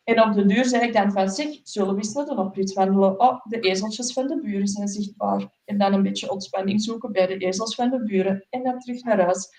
[0.03, 2.73] En op de deur zei ik dan van, zeg, zullen we eens naar de oprit
[2.73, 3.19] wandelen?
[3.19, 5.49] Oh, de ezeltjes van de buren zijn zichtbaar.
[5.65, 8.45] En dan een beetje ontspanning zoeken bij de ezels van de buren.
[8.49, 9.49] En dan terug naar huis.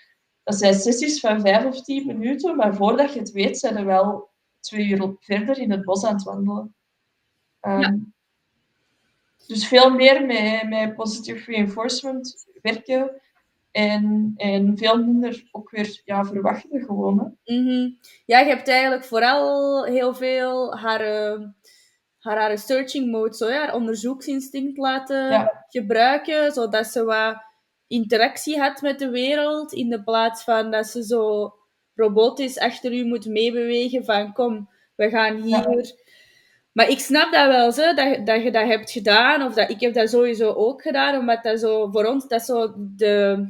[0.43, 3.85] Dat zijn sessies van vijf of tien minuten, maar voordat je het weet, zijn er
[3.85, 4.29] wel
[4.59, 6.75] twee uur verder in het bos aan het wandelen.
[7.59, 7.97] Ehm,
[9.49, 13.21] Dus veel meer met, met positive reinforcement werken
[13.71, 17.37] en, en veel minder ook weer ja, verwachten gewoon.
[17.43, 17.55] Hè.
[17.55, 17.89] Mhm.
[18.25, 21.39] Ja, je hebt eigenlijk vooral heel veel haar, eh,
[22.19, 25.65] haar, haar searching mode, zo, ja, haar onderzoeksinstinct laten Ja.
[25.67, 27.37] gebruiken, zodat ze wat
[27.87, 31.53] interactie had met de wereld, in de plaats van dat ze zo
[31.95, 36.07] robotisch achter u moet meebewegen van kom, we gaan hier...
[36.71, 39.79] Maar ik snap dat wel, zo, dat, dat je dat hebt gedaan, of dat ik
[39.79, 43.45] heb dat sowieso ook gedaan, omdat dat zo voor ons, dat zo de,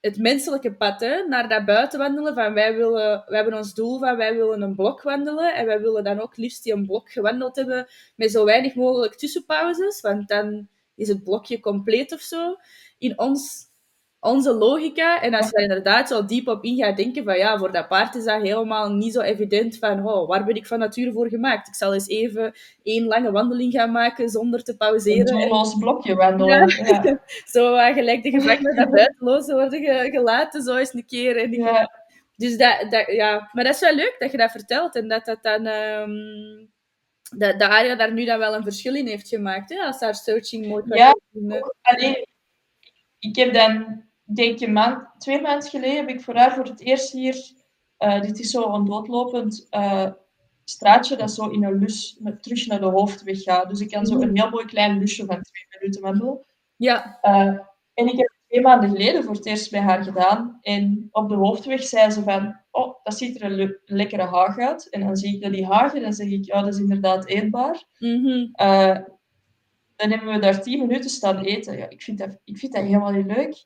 [0.00, 4.16] het menselijke pad, naar dat buiten wandelen, van wij, willen, wij hebben ons doel van
[4.16, 7.56] wij willen een blok wandelen, en wij willen dan ook liefst die een blok gewandeld
[7.56, 7.86] hebben,
[8.16, 12.56] met zo weinig mogelijk tussenpauzes, want dan is het blokje compleet of zo.
[12.98, 13.66] In ons,
[14.24, 17.58] onze logica, en als je daar inderdaad zo diep op in gaat denken, van ja,
[17.58, 20.78] voor dat paard is dat helemaal niet zo evident van, oh, waar ben ik van
[20.78, 21.68] nature voor gemaakt?
[21.68, 22.52] Ik zal eens even
[22.82, 25.26] één lange wandeling gaan maken zonder te Een pauzeren.
[25.26, 26.68] en doelloos blokje wandelen.
[26.68, 27.20] Ja.
[27.52, 31.36] zo uh, gelijk de gevangenen naar buitenloos worden ge- gelaten, zo eens een keer.
[31.36, 31.90] En Ja.
[32.36, 33.48] Dus dat, dat, ja.
[33.52, 34.96] Maar dat is wel leuk dat je dat vertelt.
[34.96, 35.66] En dat dat dan...
[35.66, 36.12] ehm,
[37.36, 40.14] dat, dat Aria daar nu dan wel een verschil in heeft gemaakt, hè, als haar
[40.14, 41.14] searching mode Ja.
[41.82, 42.26] Alleen,
[43.18, 46.80] ik heb dan, denk je, maand, twee maanden geleden heb ik voor haar voor het
[46.80, 47.52] eerst hier,
[47.96, 50.06] eh, dit is zo een doodlopend eh,
[50.64, 53.68] straatje dat zo in een lus met, terug naar de hoofdweg gaat.
[53.68, 56.44] Dus ik kan zo een heel mooi klein lusje van twee minuten wandelen.
[56.76, 57.18] Ja.
[57.20, 57.58] Eh,
[57.94, 60.58] en ik heb het twee maanden geleden voor het eerst bij haar gedaan.
[60.62, 64.58] En op de hoofdweg zei ze van, oh, dat ziet er een le- lekkere haag
[64.58, 64.88] uit.
[64.90, 67.26] En dan zie ik dat die haag en dan zeg ik, ja, dat is inderdaad
[67.26, 67.84] eetbaar.
[67.98, 68.46] Mhm.
[69.96, 71.76] Dan hebben we daar tien minuten staan eten.
[71.76, 73.62] Ja, ik, vind dat, ik vind dat helemaal niet leuk.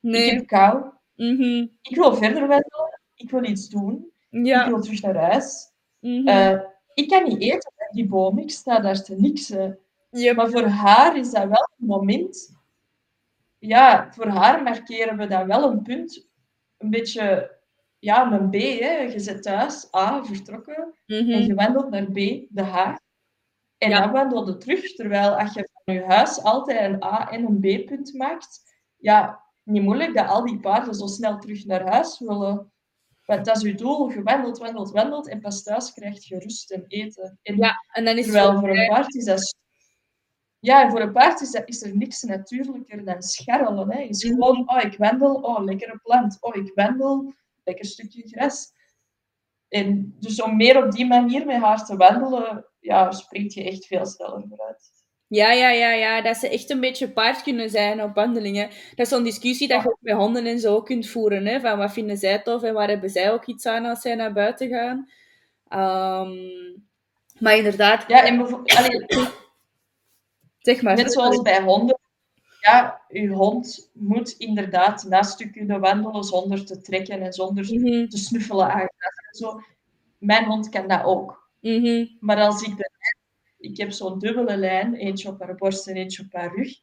[0.00, 0.30] Ik Nee.
[0.34, 0.84] heb kou.
[1.16, 1.66] Mhm.
[1.82, 3.00] Ik wil verder wandelen.
[3.14, 4.12] Ik wil iets doen.
[4.30, 4.68] Ik Ja.
[4.68, 5.70] wil terug naar huis.
[6.00, 6.26] Mhm.
[6.28, 6.60] Eh,
[6.94, 8.38] ik kan niet eten die boom.
[8.38, 9.78] Ik sta daar te niksen.
[10.10, 10.36] Yep.
[10.36, 12.56] Maar voor haar is dat wel een moment.
[13.58, 16.28] Ja, voor haar markeren we dan wel een punt.
[16.78, 17.56] Een beetje,
[17.98, 18.54] ja, een B.
[18.54, 18.96] Hè.
[18.98, 20.94] Je zit thuis, A, vertrokken.
[21.06, 21.38] En Mhm.
[21.40, 22.14] je wandelt naar B,
[22.48, 22.98] de Haag.
[23.78, 24.00] En Ja.
[24.00, 24.94] dan wandel je terug.
[24.94, 28.62] Terwijl als je van je huis altijd een A en een B-punt maakt,
[28.96, 32.72] ja, niet moeilijk dat al die paarden zo snel terug naar huis willen.
[33.24, 34.10] Want dat is je doel.
[34.10, 35.28] Je wandelt, wandelt, wandelt.
[35.28, 37.38] En pas thuis krijg je rust en eten.
[37.42, 39.54] En Ja, en dan is het Terwijl voor een paard is dat...
[40.58, 43.92] Ja, en voor een paard is, dat, is er niks natuurlijker dan scharrelen.
[43.92, 44.00] Hè.
[44.00, 44.34] is Mhm.
[44.34, 46.36] gewoon, oh, ik wandel, oh, lekkere plant.
[46.40, 47.34] Oh, ik wandel,
[47.64, 48.72] lekker stukje gras.
[49.68, 53.86] En dus om meer op die manier met haar te wandelen, ja, springt je echt
[53.86, 54.99] veel sneller vooruit.
[55.30, 58.68] Ja, ja, ja, ja, dat ze echt een beetje paard kunnen zijn op wandelingen.
[58.68, 61.46] Dat is zo'n discussie dat je ook met honden en zo kunt voeren.
[61.46, 61.60] Hè?
[61.60, 64.32] Van wat vinden zij tof en waar hebben zij ook iets aan als zij naar
[64.32, 65.08] buiten gaan.
[65.68, 66.30] Ehm,
[67.38, 69.06] maar inderdaad, Ja, en allee,
[70.58, 70.96] zeg maar.
[70.96, 71.98] net zoals bij honden.
[72.60, 78.08] Ja, je hond moet inderdaad naast u kunnen wandelen zonder te trekken en zonder Mhm,
[78.08, 78.88] te snuffelen aan en
[79.38, 79.60] zo.
[80.18, 81.48] Mijn hond kan dat ook.
[81.60, 82.90] mhm, Maar als ik mij
[83.60, 86.80] ik heb zo'n dubbele lijn, eentje op haar borst en eentje op haar rug.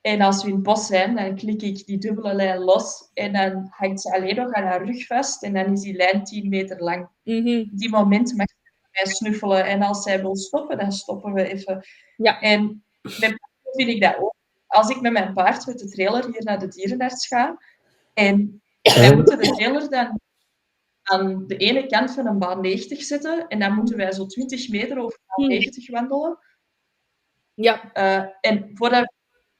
[0.00, 3.32] En als we in het bos zijn, dan klik ik die dubbele lijn los en
[3.32, 6.48] dan hangt ze alleen nog aan haar rug vast en dan is die lijn 10
[6.48, 7.08] meter lang.
[7.22, 7.60] Mhm.
[7.60, 11.48] Op die moment mag ze mij snuffelen en als zij wil stoppen, dan stoppen we
[11.48, 11.84] even.
[12.16, 12.40] Ja.
[12.40, 14.34] En met vind ik dat ook.
[14.66, 17.58] Als ik met mijn paard met de trailer hier naar de dierenarts ga
[18.14, 20.20] en wij moeten de trailer dan
[21.02, 24.68] aan de ene kant van een baan 90 zetten en dan moeten wij zo 20
[24.68, 25.54] meter over baan Hmm.
[25.54, 26.38] 90 wandelen.
[27.54, 29.12] Ja, Eh, en voordat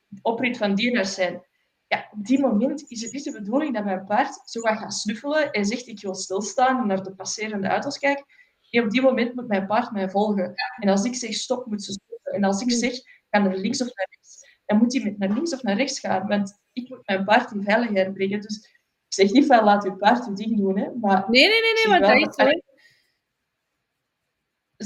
[0.09, 1.43] we oprit van dierenarts zijn,
[1.87, 5.51] ja, op die moment is het niet de bedoeling dat mijn paard zo gaat snuffelen
[5.53, 8.25] en zegt ik wil stilstaan en naar de passerende auto's kijken.
[8.71, 10.55] Nee, op die moment moet mijn paard mij volgen.
[10.81, 12.33] En als ik zeg stop, moet ze stoppen.
[12.33, 12.93] En als ik zeg
[13.31, 16.27] ga naar links of naar rechts, dan moet hij naar links of naar rechts gaan.
[16.27, 18.41] Want ik moet mijn paard in veiligheid brengen.
[18.41, 18.72] Dus
[19.13, 21.73] ik zeg niet van laat uw paard uw ding doen, hè, maar nee, nee, nee,
[21.73, 22.63] nee, want dat is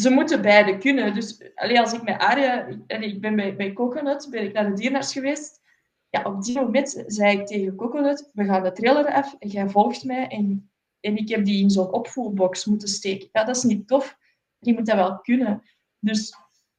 [0.00, 1.14] ze moeten beide kunnen.
[1.14, 4.68] Dus allee, als ik met Aria, allee, ik ben bij, bij Coconut, ben ik naar
[4.68, 5.60] de dierenarts geweest.
[6.08, 9.68] Ja, op die moment zei ik tegen Coconut, we gaan de trailer af en jij
[9.68, 10.28] volgt mij.
[10.28, 10.70] En,
[11.00, 13.28] en ik heb die in zo'n opvoerbox moeten steken.
[13.32, 14.16] Ja, dat is niet tof.
[14.58, 15.62] Die moet dat wel kunnen.
[15.98, 16.34] Dus,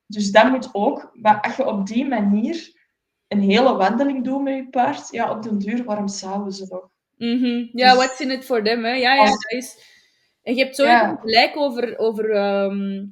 [0.06, 1.10] dus dat moet ook.
[1.14, 2.76] Maar als je op die manier
[3.28, 6.90] een hele wandeling doet met je paard, ja, op den duur, waarom zouden ze nog?
[7.18, 7.66] Mhm.
[7.74, 8.94] Ja, Dus- what's in it for them, hè?
[8.94, 9.96] Ja, ja, dat is...
[10.44, 11.16] En je hebt zo Ja.
[11.22, 13.06] gelijk over, over ehm,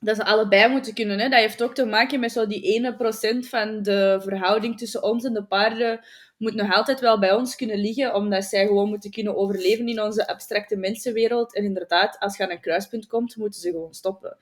[0.00, 1.18] dat ze allebei moeten kunnen.
[1.18, 1.28] Hè?
[1.28, 5.24] Dat heeft ook te maken met zo die ene procent van de verhouding tussen ons
[5.24, 6.00] en de paarden
[6.36, 10.02] moet nog altijd wel bij ons kunnen liggen, omdat zij gewoon moeten kunnen overleven in
[10.02, 11.54] onze abstracte mensenwereld.
[11.54, 14.36] En inderdaad, als je aan een kruispunt komt, moeten ze gewoon stoppen.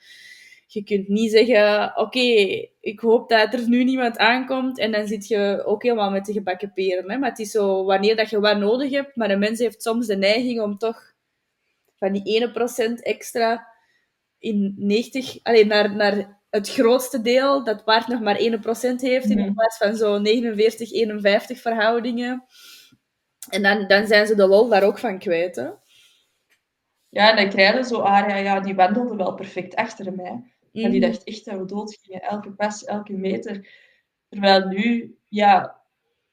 [0.67, 2.19] Je kunt niet zeggen, oké,
[2.81, 6.33] ik hoop dat er nu niemand aankomt, en dan zit je ook helemaal met de
[6.33, 7.11] gebakken peren.
[7.11, 7.19] Hè?
[7.19, 10.07] Maar het is zo, wanneer dat je wat nodig hebt, maar een mens heeft soms
[10.07, 11.13] de neiging om toch
[11.97, 13.67] van die ene procent extra
[14.39, 19.39] in 90, alleen naar, naar het grootste deel, dat paard nog maar 1% heeft, in
[19.39, 19.53] Mhm.
[19.55, 22.45] plaats van zo 49, 51 verhoudingen.
[23.51, 25.57] En dan, dan zijn ze de lol daar ook van kwijt.
[25.57, 25.69] Hè?
[27.09, 30.54] Ja, en dan krijg je zo Aria, ja, die wandelde wel perfect achter mij.
[30.83, 31.11] Maar die Mhm.
[31.11, 33.69] dacht echt dat we dood gingen, elke pas, elke meter.
[34.29, 35.81] Terwijl nu, ja,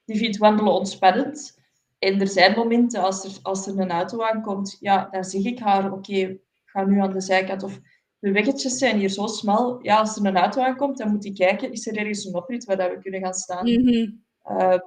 [0.04, 1.60] die vindt wandelen ontspannend.
[1.98, 5.58] En er zijn momenten, als er, als er een auto aankomt, ja, dan zeg ik
[5.58, 7.62] haar, oké, ga nu aan de zijkant.
[7.62, 7.80] Of
[8.18, 9.78] de weggetjes zijn hier zo smal.
[9.82, 12.64] Ja, als er een auto aankomt, dan moet ik kijken, is er ergens een oprit
[12.64, 13.64] waar dat we kunnen gaan staan.
[13.64, 14.10] Mhm.
[14.50, 14.78] Uh,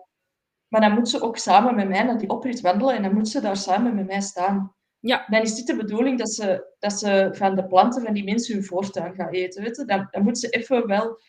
[0.68, 3.30] maar dan moet ze ook samen met mij naar die oprit wandelen en dan moet
[3.30, 4.76] ze daar samen met mij staan.
[5.08, 5.26] Ja.
[5.30, 8.54] Dan is dit de bedoeling dat ze, dat ze van de planten van die mensen
[8.56, 9.64] hun voortuin gaat eten.
[9.64, 9.86] Weet je?
[9.86, 11.20] Dan, dan moet ze even wel...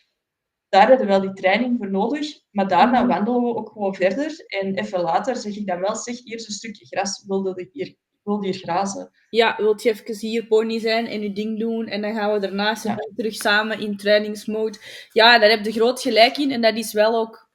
[0.69, 2.39] Daar hebben we wel die training voor nodig.
[2.51, 3.07] Maar daarna Mhm.
[3.07, 4.43] wandelen we ook gewoon verder.
[4.47, 7.23] En even later zeg ik dan wel, zeg, hier is een stukje gras.
[7.27, 9.11] Wilde ik hier, wil hier grazen.
[9.29, 12.39] Ja, wilt je even hier pony zijn en je ding doen en dan gaan we
[12.39, 12.95] daarnaast Ja.
[13.15, 14.77] terug samen in trainingsmode.
[15.11, 17.49] Ja, daar heb je groot gelijk in en dat is wel ook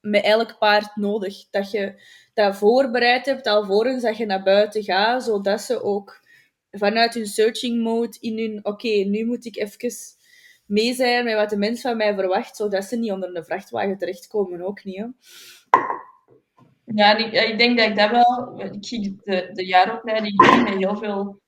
[0.00, 1.50] met elk paard nodig.
[1.50, 2.02] Dat je
[2.34, 6.20] dat voorbereid hebt alvorens dat je naar buiten gaat, zodat ze ook
[6.70, 9.90] vanuit hun searching mode in hun oké, nu moet ik even
[10.66, 13.98] mee zijn met wat de mens van mij verwacht, zodat ze niet onder een vrachtwagen
[13.98, 14.96] terechtkomen, ook niet.
[14.96, 15.06] Hè?
[16.84, 18.60] Ja, ik, denk dat ik dat wel...
[18.60, 21.40] Ik ging de, de jaaropleiding met heel veel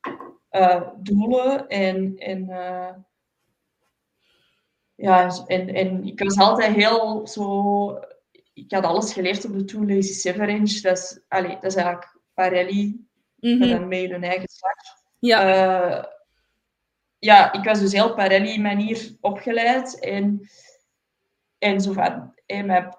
[0.51, 2.17] uh, doelen en...
[2.17, 2.91] en uh,
[4.95, 7.99] ja, en, en ik was altijd heel zo...
[8.55, 10.81] Ik had alles geleerd op de Too Lazy Seven Range.
[10.81, 13.59] Dat is, allee, dat is eigenlijk Parelli, Mhm.
[13.59, 14.75] maar dan met hun eigen slag.
[15.19, 15.47] Ja,
[15.99, 16.05] Uh,
[17.19, 19.99] ja, ik was dus heel Parelli-manier opgeleid.
[19.99, 20.49] En,
[21.59, 22.35] en zo van...
[22.47, 22.97] En mijn,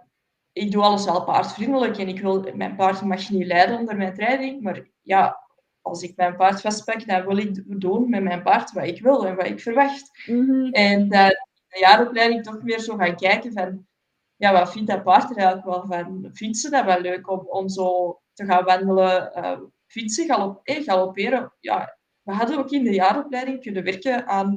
[0.51, 4.14] ik doe alles wel paardvriendelijk en ik wil, mijn paard mag niet lijden onder mijn
[4.14, 4.62] training.
[4.62, 5.39] Maar ja,
[5.82, 9.26] als ik mijn paard vastpak, dan wil ik doen met mijn paard wat ik wil
[9.28, 10.24] en wat ik verwacht.
[10.26, 10.70] Mhm.
[10.72, 13.88] En dat de jaaropleiding toch meer zo gaan kijken van,
[14.36, 16.30] ja, wat vindt dat paard er eigenlijk wel van?
[16.34, 19.32] Vindt ze dat wel leuk om, om zo te gaan wandelen?
[19.38, 21.54] Uh, vindt ze galop, eh, galopperen?
[21.60, 24.56] Ja, we hadden ook in de jaaropleiding kunnen werken aan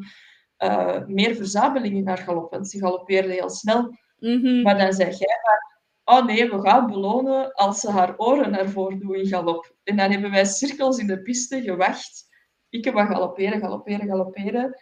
[0.59, 3.97] uh, meer verzameling in haar galop, want ze galoppeerde heel snel.
[4.19, 4.63] Mhm.
[4.63, 8.69] Maar dan zeg jij maar, oh nee, we gaan belonen als ze haar oren naar
[8.69, 9.75] voren doen in galop.
[9.85, 12.27] En dan hebben wij cirkels in de piste gewacht.
[12.69, 14.77] Ik heb galopperen, galopperen, galopperen.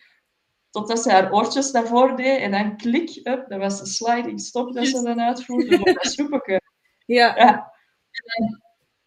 [0.77, 4.41] Totdat ze haar oortjes naar voren deed en dan klik, up, dat was de sliding
[4.41, 6.61] stop dat ze dan uitvoerde op dat.
[7.07, 7.37] Ja.
[7.37, 7.73] Ja.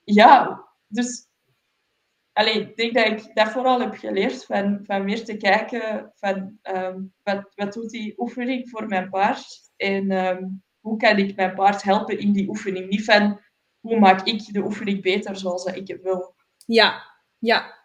[0.03, 1.27] Ja, dus
[2.33, 6.57] Allee, ik denk dat ik dat vooral heb geleerd van, van meer te kijken van
[6.63, 11.55] um, wat, wat doet die oefening voor mijn paard en um, hoe kan ik mijn
[11.55, 12.89] paard helpen in die oefening.
[12.89, 13.41] Niet van
[13.79, 16.35] hoe maak ik de oefening beter zoals ik het wil.
[16.65, 17.03] Ja,
[17.39, 17.78] ja.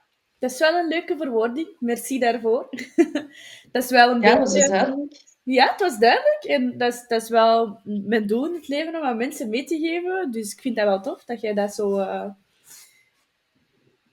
[0.45, 1.69] Dat is wel een leuke verwoording.
[1.79, 2.69] Merci daarvoor.
[3.73, 4.53] dat is wel een Ja, beetje...
[4.53, 5.23] dat is duidelijk.
[5.43, 6.45] Ja, het was duidelijk.
[6.45, 9.65] En dat is, dat is wel mijn doel in het leven om aan mensen mee
[9.65, 10.31] te geven.
[10.31, 12.31] Dus ik vind dat wel tof dat jij dat zo eh,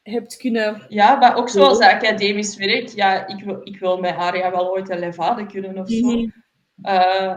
[0.03, 0.85] hebt kunnen...
[0.89, 2.87] Ja, maar ook zoals academisch werk.
[2.87, 6.07] Ja, ik wil, ik wil met Aria wel ooit een levade kunnen of zo.
[6.07, 6.29] Mhm.
[6.81, 7.35] Eh,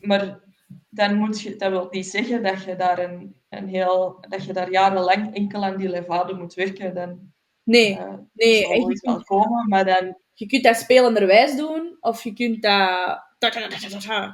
[0.00, 0.40] maar
[0.88, 4.52] dan moet je, dat wil niet zeggen dat je daar een, een heel, dat je
[4.52, 6.94] daar jarenlang enkel aan die levade moet werken.
[6.94, 7.32] Dan
[7.70, 12.24] Nee, eh, nee, zal echt wel komen, maar dan Je kunt dat spelenderwijs doen, of
[12.24, 13.54] je kunt dat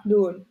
[0.03, 0.47] doen.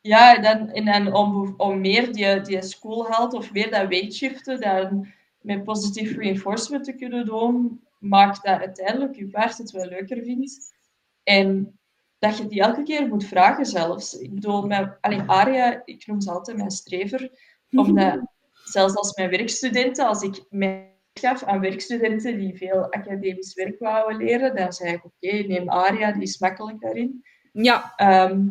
[0.00, 4.60] Ja, dan, en dan om, om meer die, die school haalt of meer dat weightshiften,
[4.60, 5.06] dan
[5.40, 10.74] met positieve reinforcement te kunnen doen, maakt dat uiteindelijk je paard het wel leuker vindt.
[11.22, 11.78] En
[12.22, 14.18] dat je die elke keer moet vragen zelfs.
[14.18, 17.30] Ik bedoel, mijn, alleen Aria, ik noem ze altijd mijn strever,
[17.70, 18.20] omdat
[18.64, 24.16] zelfs als mijn werkstudenten, als ik mij gaf aan werkstudenten die veel academisch werk wouden
[24.16, 27.24] leren, dan zei ik, oké, neem Aria, die is makkelijk daarin.
[27.52, 28.48] Ja, Ehm,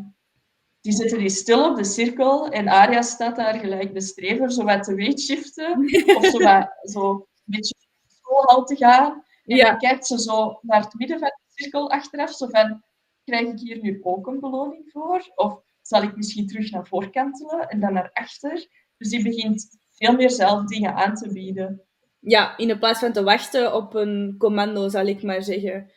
[0.82, 4.64] die zitten die stil op de cirkel en Aria staat daar gelijk de strever, zo
[4.64, 5.78] wat te weightshiften,
[6.18, 9.24] of zo, wat, zo een beetje op schoolhal te gaan.
[9.46, 9.66] En Ja.
[9.70, 12.84] dan kijkt ze zo naar het midden van de cirkel achteraf, zo van,
[13.32, 15.32] krijg ik hier nu ook een beloning voor?
[15.36, 18.68] Of zal ik misschien terug naar voren kantelen en dan naar achter?
[18.98, 21.82] Dus die begint veel meer zelf dingen aan te bieden.
[22.20, 25.92] ja, in plaats van te wachten op een commando, zal ik maar zeggen.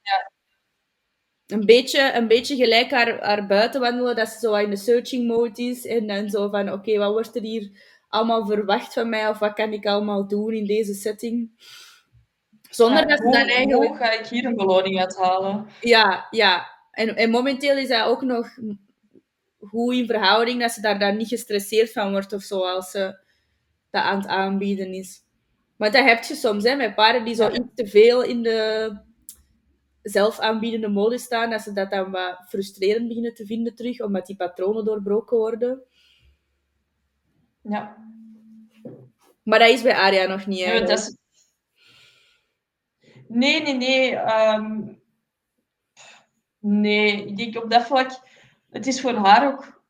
[0.00, 0.32] Ja.
[1.46, 5.26] Een beetje, een beetje gelijk haar, haar buiten wandelen, dat ze zo in de searching
[5.26, 5.86] mode is.
[5.86, 7.70] En dan zo van, oké, wat wordt er hier
[8.08, 9.28] allemaal verwacht van mij?
[9.28, 11.50] Of wat kan ik allemaal doen in deze setting?
[12.74, 13.88] Zonder Ja, dat ze dan eigenlijk...
[13.88, 15.66] hoe ga ik hier een beloning uithalen?
[15.80, 16.70] Ja, ja.
[16.90, 18.58] En, en momenteel is dat ook nog
[19.60, 23.18] goed in verhouding, dat ze daar dan niet gestresseerd van wordt of zo, als ze
[23.90, 25.22] dat aan het aanbieden is.
[25.76, 28.92] Maar dat heb je soms, hè, met paarden die zo iets te veel in de
[30.02, 34.36] zelfaanbiedende mode staan, dat ze dat dan wat frustrerend beginnen te vinden terug, omdat die
[34.36, 35.82] patronen doorbroken worden.
[37.62, 37.96] Ja.
[39.42, 40.78] Maar dat is bij Aria nog niet, Ja, hè.
[40.78, 41.16] maar dat is...
[43.34, 44.16] Nee, nee, nee.
[44.16, 44.80] ehm,
[46.66, 48.10] Nee, ik denk op dat vlak...
[48.70, 49.82] Het is voor haar ook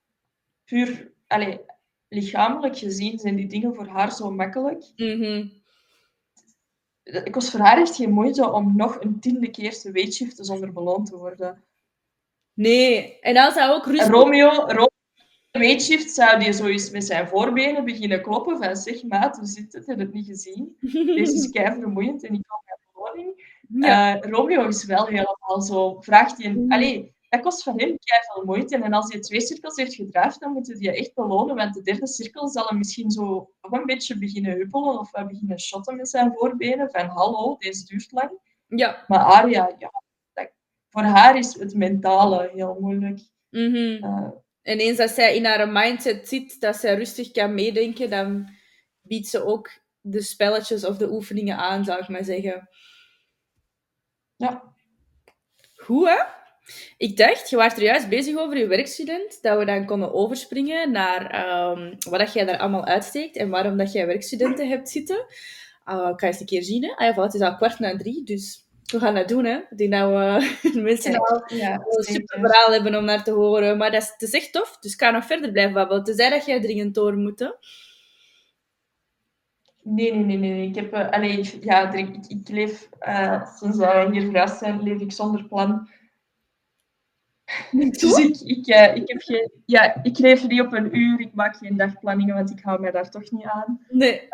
[0.65, 1.13] puur...
[1.27, 1.61] Allee,
[2.09, 4.85] lichamelijk gezien zijn die dingen voor haar zo makkelijk.
[4.97, 5.49] Mhm.
[7.03, 10.73] Het kost voor haar echt geen moeite om nog een tiende keer te weightshiften zonder
[10.73, 11.65] beloond te worden.
[12.55, 14.09] Nee, en als dat ook rustig...
[14.09, 14.89] Romeo, Romeo
[15.51, 19.73] weightshift zou die zo eens met zijn voorbenen beginnen kloppen van zeg maat, hoe zit
[19.73, 19.87] het?
[19.87, 20.77] Heb je het niet gezien?
[21.17, 22.64] Deze is kei vermoeiend en ik beloning.
[23.69, 24.21] Ja.
[24.21, 26.53] Eh, Romeo is wel helemaal zo, vraagt hij...
[26.53, 26.73] Mm.
[26.73, 28.77] Allee, dat kost van hem veel moeite.
[28.77, 31.57] En als hij twee cirkels heeft gedraafd, dan moeten die echt belonen.
[31.57, 35.97] Want de derde cirkel zal hem misschien zo een beetje beginnen huppelen of beginnen shotten
[35.97, 36.91] met zijn voorbenen.
[36.91, 38.31] Van hallo, deze duurt lang.
[38.67, 39.05] ja.
[39.07, 39.91] Maar Aria, ja,
[40.89, 43.21] voor haar is het mentale heel moeilijk.
[43.51, 44.05] Mhm.
[44.05, 44.29] Eh,
[44.63, 48.49] En eens dat zij in haar mindset zit, dat zij rustig kan meedenken, dan
[49.03, 52.69] biedt ze ook de spelletjes of de oefeningen aan, zou ik maar zeggen.
[54.45, 54.63] Ja.
[55.77, 56.17] Goed, hè?
[56.97, 60.91] Ik dacht, je was er juist bezig over je werkstudent, dat we dan konden overspringen
[60.91, 65.27] naar ehm, wat dat jij daar allemaal uitsteekt en waarom dat jij werkstudenten hebt zitten.
[65.87, 66.91] Uh, ik ga eens een keer zien, hè.
[66.91, 69.59] Ah, ja, voilà, het is al kwart na drie, dus we gaan dat doen, hè.
[69.71, 73.77] Dat we de mensen al ja, een super verhaal hebben om naar te horen.
[73.77, 76.05] Maar dat is, het is echt tof, dus ik ga nog verder blijven babbelen.
[76.05, 77.51] Tenzij dat jij dringend door moet, hè.
[79.85, 80.69] Nee, nee, nee, nee.
[80.69, 85.01] Ik heb, allee, ik- ja, ik, ik leef, eh, sinds wij hier verhuisd zijn, leef
[85.01, 85.89] ik zonder plan.
[87.91, 91.35] Dus ik, ik, eh, ik heb geen, ja, ik leef niet op een uur, ik
[91.35, 93.87] maak geen dagplanningen, want ik hou mij daar toch niet aan.
[93.89, 94.29] Nee.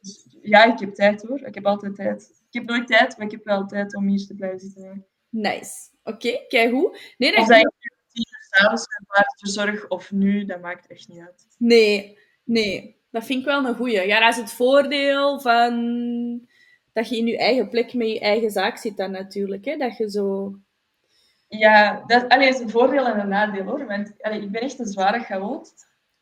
[0.00, 1.40] Dus, ja, ik heb tijd hoor.
[1.40, 2.22] Ik heb altijd tijd.
[2.50, 5.06] Ik heb nooit tijd, maar ik heb wel tijd om hier te blijven zitten.
[5.28, 5.74] Nice.
[6.04, 6.98] Oké, kijk hoe.
[7.18, 7.72] Nee, Of dat dat ik
[8.12, 11.46] tien uur s'avonds mijn paard verzorg of nu, dat maakt echt niet uit.
[11.58, 13.00] Nee, nee.
[13.12, 14.06] Dat vind ik wel een goeie.
[14.06, 16.48] Ja, dat is het voordeel van
[16.92, 19.64] dat je in je eigen plek met je eigen zaak zit dan natuurlijk.
[19.64, 19.76] Hè?
[19.76, 20.56] Dat je zo...
[21.48, 23.86] Ja, dat is een voordeel en een nadeel hoor.
[23.86, 25.72] Want allee, ik ben echt een zware chaot.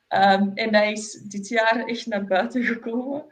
[0.08, 3.24] Ehm, en dat is dit jaar echt naar buiten gekomen.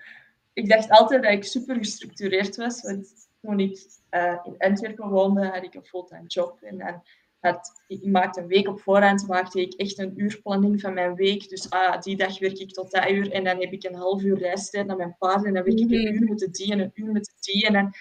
[0.53, 2.83] Ik dacht altijd dat ik super gestructureerd was.
[2.83, 3.09] Want
[3.41, 6.63] toen ik eh, in Antwerpen woonde, had ik een fulltime job.
[6.63, 7.03] En
[7.41, 11.49] had, ik maakte een week op voorhand maakte ik echt een uurplanning van mijn week.
[11.49, 13.31] Dus ah, die dag werk ik tot dat uur.
[13.33, 15.45] En dan heb ik een half uur reistijd naar mijn paard.
[15.45, 16.23] En dan werk ik een Mhm.
[16.23, 17.67] uur met de die en een uur met de die.
[17.67, 17.93] En, dan,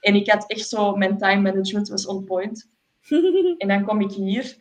[0.00, 2.70] en ik had echt zo, mijn time management was on point.
[3.58, 4.56] En dan kom ik hier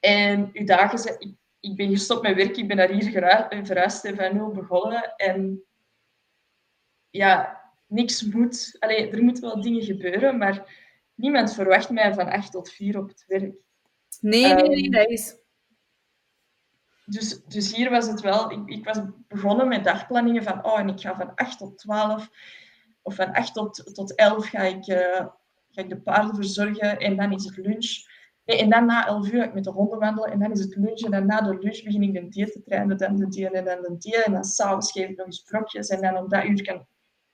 [0.00, 1.16] en uw dagen zijn...
[1.18, 4.50] Ik, ik ben gestopt met werk, ik ben naar hier gera- verhuisd en van nul
[4.50, 5.14] begonnen.
[5.16, 5.64] En
[7.10, 8.76] ja, niks moet.
[8.78, 10.83] Allee, er moeten wel dingen gebeuren, maar
[11.14, 13.54] niemand verwacht mij van 8 tot 4 op het werk.
[14.20, 15.42] Nee, nee, nee, Ehm, dat is...
[17.06, 18.98] Dus, dus hier was het wel, ik, ik was
[19.28, 22.30] begonnen met dagplanningen van, oh, en ik ga van 8 tot 12
[23.02, 25.26] of van 8 tot, tot 11 ga ik, eh,
[25.70, 28.12] ga ik de paarden verzorgen en dan is het lunch.
[28.44, 30.60] Nee, en dan na 11 uur ga ik met de honden wandelen en dan is
[30.60, 31.00] het lunch.
[31.00, 33.64] En dan na de lunch begin ik de dier te trainen, dan de dier en
[33.64, 34.22] dan de dier.
[34.22, 36.86] En dan s'avonds geef ik nog eens brokjes en dan om dat uur kan,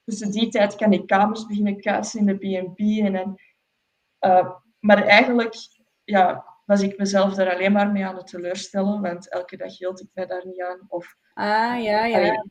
[0.05, 2.78] tussen die tijd kan ik kamers beginnen kuisen in de B&B.
[3.05, 3.39] En dan,
[4.21, 4.51] eh,
[4.81, 5.55] maar eigenlijk,
[6.05, 10.01] ja, was ik mezelf daar alleen maar mee aan het teleurstellen, want elke dag hield
[10.01, 10.81] ik mij daar niet aan.
[10.89, 12.16] Of, Ah, ja, ja.
[12.16, 12.51] allee,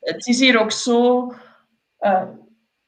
[0.00, 1.32] het is hier ook zo.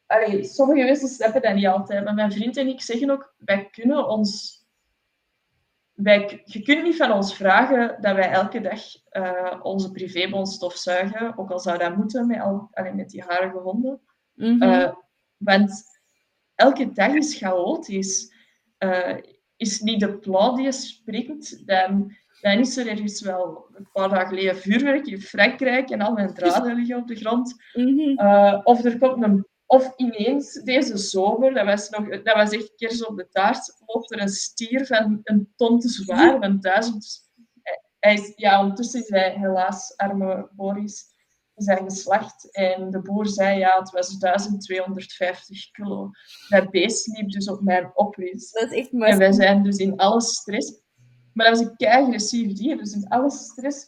[0.05, 3.69] allee, sommige mensen snappen dat niet altijd, maar mijn vriend en ik zeggen ook: wij
[3.69, 4.59] kunnen ons.
[5.91, 8.79] Wij, je kunt niet van ons vragen dat wij elke dag
[9.09, 13.57] eh, onze privébons stofzuigen, ook al zou dat moeten met, al, allee, met die harige
[13.57, 14.01] honden.
[14.33, 14.91] Mhm.
[15.37, 15.90] Want
[16.61, 18.33] elke dag is chaotisch.
[18.77, 19.17] Eh,
[19.61, 24.09] is niet de plan die je springt, dan, dan is er ergens wel een paar
[24.09, 27.55] dagen geleden vuurwerk in Frankrijk en al mijn draden liggen op de grond.
[27.73, 28.17] Mhm.
[28.17, 29.49] Eh, of er komt een...
[29.65, 34.11] Of ineens deze zomer, dat was, nog, dat was echt kers op de taart, loopt
[34.11, 37.29] er een stier van een ton te zwaar, van duizend...
[37.99, 41.05] Hij is, ja, ondertussen is hij helaas, arme Boris,
[41.65, 42.51] hij geslacht.
[42.51, 46.09] En de boer zei, ja, het was 1250 kilo.
[46.49, 48.49] Dat beest liep dus op mijn oprit.
[48.51, 49.17] Dat is echt En maar...
[49.17, 50.73] wij zijn dus in alle stress.
[51.33, 52.77] Maar dat was een kei-agressief dier.
[52.77, 53.85] Dus in alle stress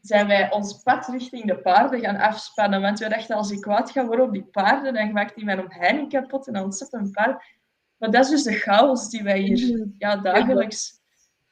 [0.00, 2.80] zijn wij ons pad richting de paarden gaan afspannen.
[2.80, 5.60] Want we dachten, als ik kwaad ga worden op die paarden, dan maakt die mijn
[5.60, 7.44] omheining kapot en dan zet een paard.
[7.96, 9.88] Maar dat is dus de chaos die wij hier Mhm.
[9.98, 11.00] ja, dagelijks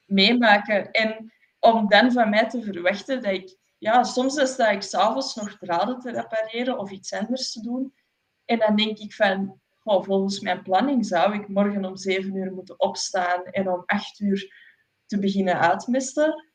[0.05, 0.91] meemaken.
[0.91, 3.57] En om dan van mij te verwachten dat ik...
[3.85, 7.93] Ja, soms dan sta ik s'avonds nog draden te repareren of iets anders te doen.
[8.45, 12.53] En dan denk ik van, oh, volgens mijn planning zou ik morgen om zeven uur
[12.53, 14.53] moeten opstaan en om acht uur
[15.05, 16.45] te beginnen uitmisten.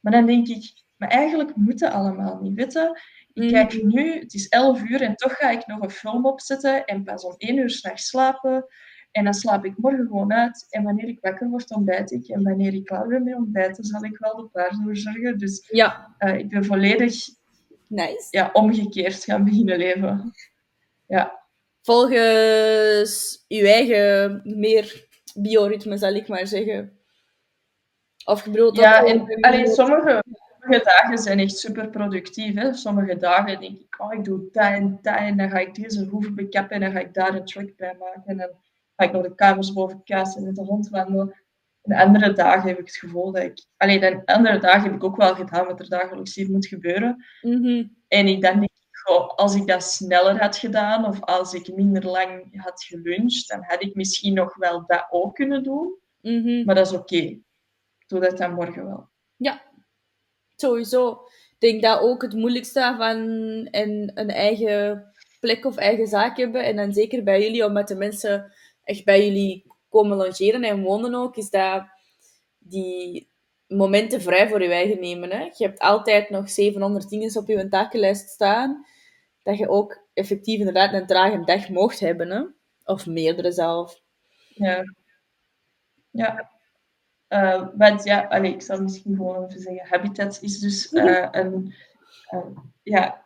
[0.00, 3.00] Maar dan denk ik, maar eigenlijk moet het allemaal niet weten.
[3.32, 3.52] Ik Mhm.
[3.52, 7.04] kijk nu, het is elf uur en toch ga ik nog een film opzetten en
[7.04, 8.66] pas om één uur s'nachts slapen.
[9.10, 10.66] En dan slaap ik morgen gewoon uit.
[10.70, 12.28] En wanneer ik wakker word, ontbijt ik.
[12.28, 15.38] En wanneer ik klaar ben met ontbijten, zal ik wel de paarden verzorgen.
[15.38, 17.14] Dus Ja, eh, ik ben volledig
[17.86, 18.26] nice.
[18.30, 20.32] ja, omgekeerd gaan beginnen leven.
[21.06, 21.36] Ja,
[21.82, 26.92] Volgens uw eigen meer bioritme, zal ik maar zeggen.
[28.44, 30.22] Bedoelt ja en over- allee, sommige,
[30.60, 32.54] sommige dagen zijn echt super productief.
[32.54, 32.72] Hè.
[32.74, 35.16] Sommige dagen denk ik, oh, ik doe dat en dat.
[35.16, 37.96] En dan ga ik deze hoeven bekappen en dan ga ik daar een track bij
[37.98, 38.22] maken.
[38.38, 38.50] En
[38.98, 41.42] ga ik nog de kamers boven kuisen en met de hond wandelen.
[41.82, 43.64] En andere dagen heb ik het gevoel dat ik...
[43.76, 47.24] Allee, dan andere dagen heb ik ook wel gedaan wat er dagelijks hier moet gebeuren.
[47.42, 47.86] Mhm.
[48.08, 48.70] En ik dan denk
[49.08, 53.64] goh, als ik dat sneller had gedaan of als ik minder lang had geluncht, dan
[53.66, 55.94] had ik misschien nog wel dat ook kunnen doen.
[56.20, 56.64] Mhm.
[56.64, 57.16] Maar dat is oké.
[57.16, 57.42] Ik
[58.06, 59.08] doe dat dan morgen wel.
[59.36, 59.62] Ja,
[60.56, 61.10] sowieso.
[61.50, 63.16] Ik denk dat ook het moeilijkste van
[63.70, 67.96] een, een eigen plek of eigen zaak hebben, en dan zeker bij jullie, omdat de
[67.96, 68.52] mensen
[68.88, 71.86] echt bij jullie komen logeren en wonen ook, is dat
[72.58, 73.30] die
[73.66, 75.30] momenten vrij voor je eigen nemen.
[75.30, 75.42] Hè?
[75.42, 78.86] Je hebt altijd nog 700 dingen op je takenlijst staan,
[79.42, 82.30] dat je ook effectief inderdaad een trage dag mocht hebben.
[82.30, 82.42] Hè?
[82.84, 84.00] Of meerdere zelf.
[84.48, 84.82] Ja.
[86.10, 86.50] Ja.
[87.76, 91.74] Want ja, ik zal misschien gewoon even zeggen, Habitat is dus eh, een,
[92.26, 92.46] eh,
[92.82, 93.24] ja,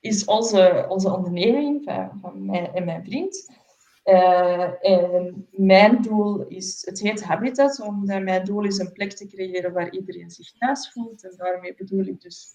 [0.00, 3.62] is onze, onze onderneming van, van mij en mijn vriend.
[4.04, 9.26] Eh, en mijn doel is, het heet Habitat, omdat mijn doel is een plek te
[9.26, 11.24] creëren waar iedereen zich thuis voelt.
[11.24, 12.52] En daarmee bedoel ik dus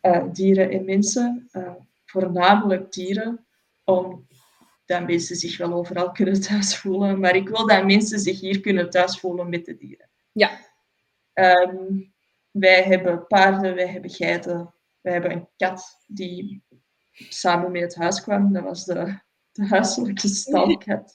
[0.00, 1.74] eh, dieren en mensen, eh,
[2.04, 3.46] voornamelijk dieren,
[3.84, 4.26] om
[4.84, 7.20] dat mensen zich wel overal kunnen thuis voelen.
[7.20, 10.08] Maar ik wil dat mensen zich hier kunnen thuis voelen met de dieren.
[10.32, 10.58] Ja.
[11.32, 12.00] Ehm,
[12.50, 16.62] wij hebben paarden, wij hebben geiten, wij hebben een kat die
[17.28, 18.52] samen met het huis kwam.
[18.52, 19.18] Dat was de,
[19.52, 21.14] de huiselijke stalkat.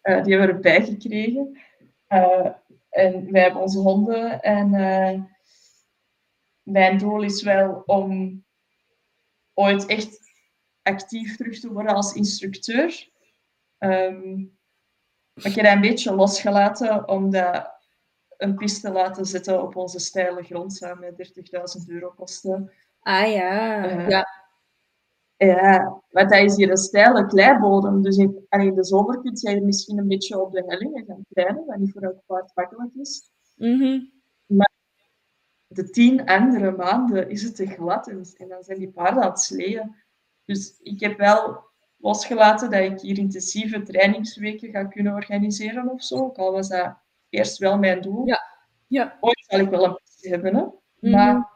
[0.00, 1.58] Eh, die hebben we erbij gekregen.
[2.06, 2.50] Eh,
[2.90, 4.42] en wij hebben onze honden.
[4.42, 5.20] En eh,
[6.62, 8.42] mijn doel is wel om
[9.54, 10.18] ooit echt
[10.82, 13.08] actief terug te worden als instructeur.
[13.78, 14.36] Ehm,
[15.32, 17.72] maar ik heb dat een beetje losgelaten om dat
[18.36, 22.72] een piste te laten zetten op onze steile grond zou met 30.000 euro kosten.
[23.00, 24.43] Ah ja, ja.
[25.36, 28.02] Ja, want dat is hier een steile kleibodem.
[28.02, 31.04] Dus in, en in de zomer kun je hier misschien een beetje op de hellingen
[31.04, 33.30] gaan trainen, wat niet voor elk paard makkelijk is.
[33.56, 34.00] Mhm.
[35.66, 39.30] De tien andere maanden is het te glad en, en dan zijn die paarden aan
[39.30, 39.94] het sleeën.
[40.44, 41.64] Dus ik heb wel
[41.96, 46.16] losgelaten dat ik hier intensieve trainingsweken ga kunnen organiseren of zo.
[46.16, 46.96] Ook al was dat
[47.28, 48.26] eerst wel mijn doel.
[48.26, 48.40] Ja.
[48.86, 49.16] ja.
[49.20, 50.64] Ooit zal ik wel een passie hebben, hè.
[51.10, 51.50] Maar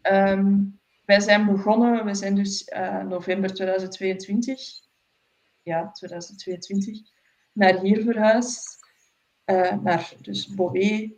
[0.00, 0.64] ehm,
[1.08, 4.60] wij zijn begonnen, we zijn dus uh, november 2022,
[5.62, 6.98] ja, 2022,
[7.52, 8.76] naar hier verhuisd.
[9.44, 11.10] Uh, naar dus Beauvais,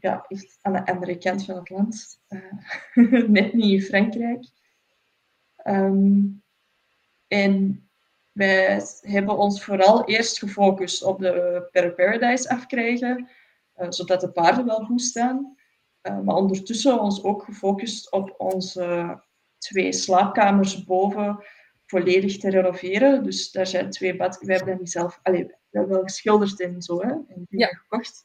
[0.00, 2.20] ja, echt aan de andere kant van het land.
[2.28, 4.44] Uh, net niet in Frankrijk.
[5.66, 6.42] Um,
[7.26, 7.84] en
[8.32, 13.28] wij hebben ons vooral eerst gefocust op de Paradise afkrijgen,
[13.88, 15.56] zodat de paarden wel goed staan.
[16.02, 19.18] Uh, maar ondertussen ons ook gefocust op onze
[19.58, 21.44] twee slaapkamers boven
[21.86, 23.22] volledig te renoveren.
[23.22, 24.38] Dus daar zijn twee bad...
[24.40, 25.20] Wij hebben die zelf...
[25.22, 27.10] Allee, we hebben wel geschilderd en zo, hè.
[27.10, 27.66] En die ja.
[27.66, 28.24] gekocht.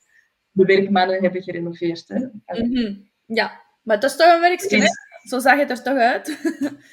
[0.51, 2.19] De werkmannen hebben gerenoveerd, hè.
[2.19, 3.11] Mm -hmm.
[3.25, 5.05] Ja, maar dat is toch een werkje, is...
[5.23, 6.37] Zo zag het er toch uit?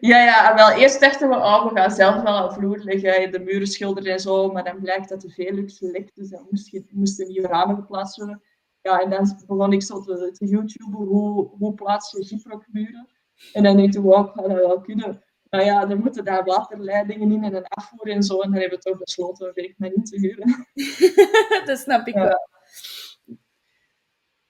[0.00, 3.38] Ja, ja, wel, eerst dachten we, oh, we gaan zelf wel aan vloer leggen, de
[3.38, 7.28] muren schilderen en zo, maar dan blijkt dat de Velux lekt, dus dan moest moesten
[7.28, 8.42] nieuwe ramen geplaatst worden.
[8.82, 13.08] Ja, en dan begon ik zo te, te YouTube hoe, hoe plaats je gyprokmuren.
[13.52, 15.22] En dan denk ik, wow, ga dat wel kunnen.
[15.50, 18.40] Maar ja, dan moeten daar waterleidingen in en een afvoer en zo.
[18.40, 20.66] En dan hebben we toch besloten, dat ik mij niet te huren.
[21.66, 22.22] dat snap ik ja.
[22.22, 22.48] wel.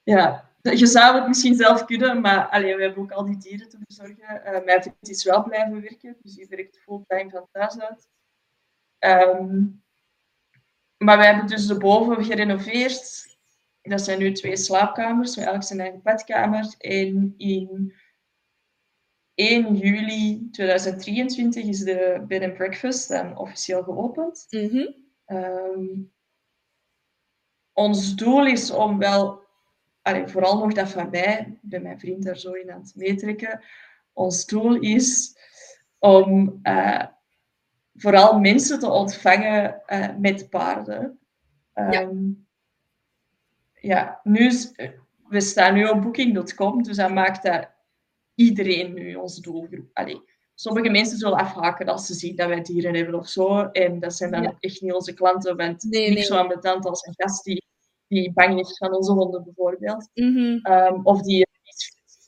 [0.03, 3.69] Ja, je zou het misschien zelf kunnen, maar allee, we hebben ook al die dieren
[3.69, 4.41] te verzorgen.
[4.45, 8.07] Uh, mijn vriend is wel blijven werken, dus die werkt fulltime van thuis uit.
[8.99, 9.83] Um,
[10.97, 13.29] maar we hebben dus de boven gerenoveerd.
[13.81, 16.75] Dat zijn nu twee slaapkamers, met elk zijn eigen badkamer.
[16.77, 17.93] En in
[19.33, 24.47] 1 juli 2023 is de bed and breakfast dan officieel geopend.
[24.49, 24.95] Mm -hmm.
[25.37, 26.11] um,
[27.73, 29.41] ons doel is om wel
[30.01, 33.63] allee, vooral nog dat van mij, bij mijn vriend daar zo in aan het meetrekken.
[34.13, 35.37] Ons doel is
[35.99, 37.05] om uh,
[37.93, 41.19] vooral mensen te ontvangen uh, met paarden.
[41.73, 42.09] Um, ja.
[43.81, 44.71] Ja, nu is,
[45.27, 47.69] we staan nu op booking.com, dus dat maakt dat
[48.35, 49.89] iedereen nu ons doelgroep.
[49.93, 50.21] Allee,
[50.55, 53.61] sommige mensen zullen afhaken als ze zien dat wij dieren hebben of zo.
[53.61, 54.55] En dat zijn dan ja.
[54.59, 56.23] echt niet onze klanten, want nee, niet nee.
[56.23, 57.69] zo ambetant als een gast die
[58.07, 60.09] die bang is van onze honden bijvoorbeeld.
[60.13, 60.73] Mm -hmm.
[60.73, 61.47] um, of die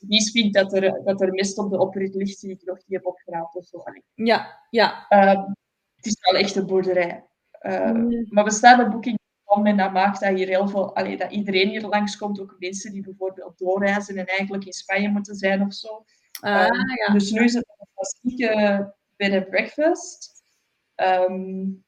[0.06, 2.98] die vindt dat er, dat er mist op de oprit ligt die ik nog niet
[2.98, 3.82] heb opgeraapt of zo.
[4.14, 5.06] Ja, ja.
[5.08, 5.54] Um,
[5.96, 7.24] het is wel echt een boerderij.
[7.62, 8.26] Uh, mm.
[8.28, 8.92] Maar we staan op
[9.44, 13.02] en dat maakt dat hier heel veel, allee, dat iedereen hier langskomt, ook mensen die
[13.02, 16.04] bijvoorbeeld doorreizen en eigenlijk in Spanje moeten zijn of zo.
[16.40, 17.12] Ah, um, ja.
[17.12, 20.42] Dus nu is het een klassieke bed and breakfast.
[20.96, 21.84] Um,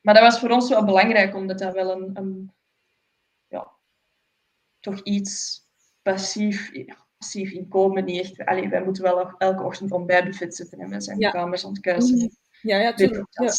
[0.00, 2.52] maar dat was voor ons wel belangrijk, omdat dat wel een, een
[4.80, 5.62] toch iets
[6.02, 6.72] passief,
[7.18, 8.04] passief inkomen.
[8.04, 11.30] Niet echt, allee, wij moeten wel elke ochtend ontbijtbuffet zitten en we zijn ja.
[11.30, 12.36] kamers aan het kuisen.
[12.62, 13.26] Ja, ja, tuurlijk.
[13.30, 13.52] Ja.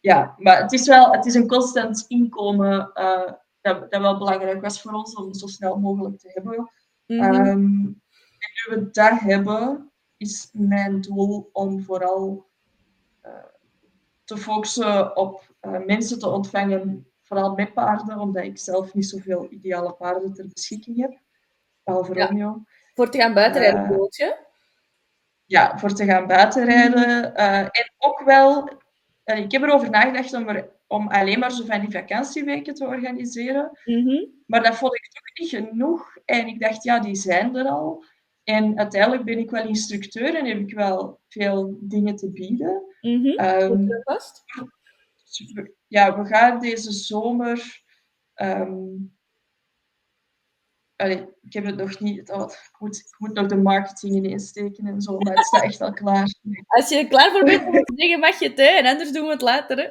[0.00, 4.60] Ja, maar het is wel het is een constant inkomen uh, dat, dat wel belangrijk
[4.60, 6.70] was voor ons om zo snel mogelijk te hebben.
[7.06, 7.46] Mm -hmm.
[7.46, 8.02] um,
[8.38, 12.46] en nu we dat hebben, is mijn doel om vooral
[13.26, 13.32] uh,
[14.24, 19.46] te focussen op uh, mensen te ontvangen vooral met paarden, omdat ik zelf niet zoveel
[19.50, 21.20] ideale paarden ter beschikking heb.
[21.82, 22.26] Behalve ja.
[22.26, 22.62] Romeo.
[22.94, 24.36] Voor te gaan buitenrijden, uh, je?
[25.44, 27.34] Ja, voor te gaan buitenrijden.
[27.34, 28.70] En ook wel,
[29.30, 32.86] uh, ik heb erover nagedacht om, er, om alleen maar zo van die vakantieweken te
[32.86, 33.78] organiseren.
[33.84, 34.42] Mm -hmm.
[34.46, 36.16] Maar dat vond ik toch niet genoeg.
[36.24, 38.04] En ik dacht, ja, die zijn er al.
[38.44, 42.82] En uiteindelijk ben ik wel instructeur en heb ik wel veel dingen te bieden.
[43.00, 43.40] Mm -hmm.
[43.40, 44.44] um, vast?
[45.86, 47.82] ja, we gaan deze zomer.
[48.42, 49.17] Um,
[50.98, 52.30] allee, ik heb het nog niet.
[52.30, 55.62] Oh, ik, moet, ik moet nog de marketing in insteken en zo, maar het staat
[55.62, 56.34] echt al klaar.
[56.66, 58.64] Als je er klaar voor bent om te zeggen, mag je het, hè?
[58.64, 59.76] En anders doen we het later.
[59.76, 59.88] Hè?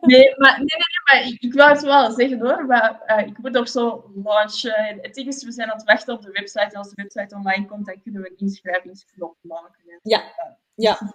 [0.00, 2.66] Nee, maar, nee, nee, maar ik, ik wil het wel zeggen hoor.
[2.66, 4.76] Maar uh, ik moet nog zo launchen.
[4.76, 6.68] En het ding is, we zijn aan het wachten op de website.
[6.70, 9.82] En als de website online komt, dan kunnen we een inschrijvingsknop maken.
[9.86, 10.20] En, ja.
[10.20, 11.14] Uh, ja.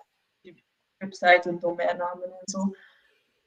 [0.98, 2.76] Website en domeinnamen en zo.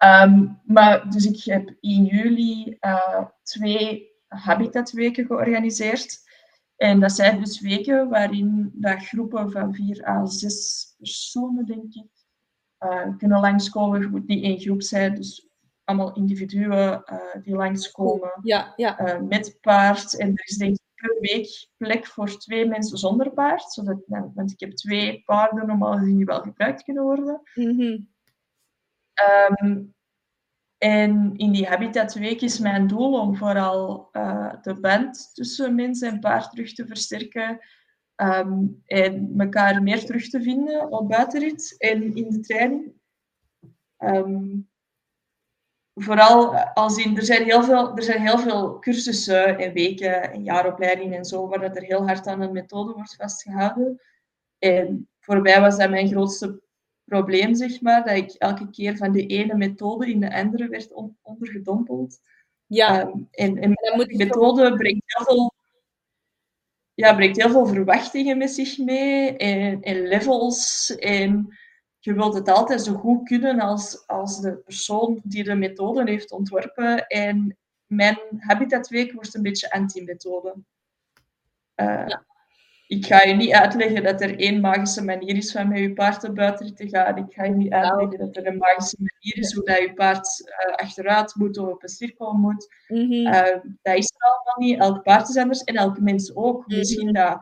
[0.05, 6.24] Um, maar dus ik heb in juli uh, twee habitatweken georganiseerd.
[6.77, 12.09] En dat zijn dus weken waarin dat groepen van vier à zes personen, denk ik,
[12.78, 14.24] uh, kunnen langskomen.
[14.27, 15.48] Niet één groep zijn, dus
[15.85, 19.20] allemaal individuen uh, die langskomen ja, ja.
[19.28, 20.19] met paard.
[20.19, 23.73] En er is denk ik per week plek voor twee mensen zonder paard.
[23.73, 27.40] Zodat, want ik heb twee paarden normaal gezien die wel gebruikt kunnen worden.
[27.55, 28.15] Mm -hmm.
[29.61, 29.94] Um,
[30.78, 36.20] en in die Habitatweek is mijn doel om vooral uh, de band tussen mens en
[36.20, 37.61] paard terug te versterken.
[38.15, 42.93] Ehm, en elkaar meer terug te vinden op buitenrit en in de training.
[43.97, 44.59] Ehm,
[45.94, 50.44] vooral als in, er, zijn heel veel, er zijn heel veel cursussen en weken en
[50.44, 54.01] jaaropleidingen en zo, waar er heel hard aan een methode wordt vastgehouden.
[54.59, 56.62] En voor mij was dat mijn grootste
[57.07, 60.93] probleem, zeg maar, dat ik elke keer van de ene methode in de andere werd
[61.23, 62.19] ondergedompeld.
[62.66, 63.01] Ja.
[63.01, 63.74] Ehm, en, en
[64.07, 65.55] die methode brengt heel veel
[66.95, 70.95] ja, brengt heel veel verwachtingen met zich mee en, en levels.
[70.97, 71.57] En
[71.99, 76.31] je wilt het altijd zo goed kunnen als, als de persoon die de methode heeft
[76.31, 77.07] ontworpen.
[77.07, 77.57] En
[77.87, 80.55] mijn Habitatweek wordt een beetje anti-methode.
[81.77, 82.07] Uh,
[82.89, 86.21] ik ga je niet uitleggen dat er één magische manier is van met je paard
[86.21, 87.17] te buiten te gaan.
[87.17, 90.53] Ik ga je niet uitleggen dat er een magische manier is hoe dat je paard
[90.69, 92.69] uh, achteruit moet of op een cirkel moet.
[92.89, 93.27] Mm -hmm.
[93.27, 94.79] uh, dat is er allemaal niet.
[94.79, 96.57] Elk paard is anders en elke mens ook.
[96.57, 96.79] Mm -hmm.
[96.79, 97.41] Misschien dat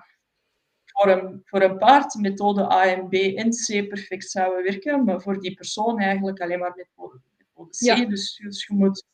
[0.84, 5.20] voor een, voor een paard methode A en B en C perfect zouden werken, maar
[5.20, 7.80] voor die persoon eigenlijk alleen maar methode, methode C.
[7.80, 8.04] Ja.
[8.04, 9.04] Dus, dus, je moet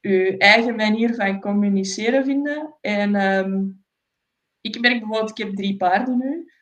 [0.00, 2.74] je eigen manier van communiceren vinden.
[2.80, 3.14] En...
[3.14, 3.79] Um,
[4.60, 6.52] ik merk bijvoorbeeld, ik heb drie paarden nu.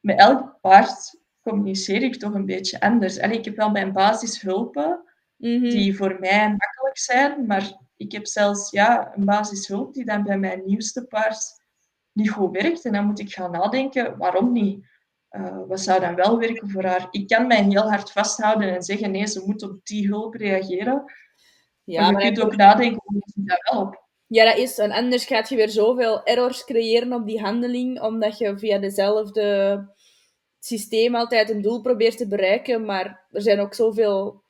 [0.00, 3.20] Met elk paard communiceer ik toch een beetje anders.
[3.20, 5.04] Allee, ik heb wel mijn basishulpen,
[5.36, 5.70] mm -hmm.
[5.70, 10.38] die voor mij makkelijk zijn, maar ik heb zelfs ja, een basishulp die dan bij
[10.38, 11.64] mijn nieuwste paard
[12.12, 12.84] niet goed werkt.
[12.84, 14.86] En dan moet ik gaan nadenken, waarom niet?
[15.30, 17.06] Uh, wat zou dan wel werken voor haar?
[17.10, 21.04] Ik kan mij heel hard vasthouden en zeggen, nee, ze moet op die hulp reageren.
[21.84, 24.05] Ja, maar je maar kunt ook nadenken, hoe ze dat wel op?
[24.26, 24.78] Ja, dat is.
[24.78, 29.88] En anders gaat je weer zoveel errors creëren op die handeling, omdat je via dezelfde
[30.58, 34.44] systeem altijd een doel probeert te bereiken, maar er zijn ook zoveel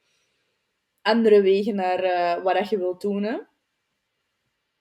[1.02, 3.22] andere wegen naar uh, wat je wilt doen.
[3.22, 3.38] Hè?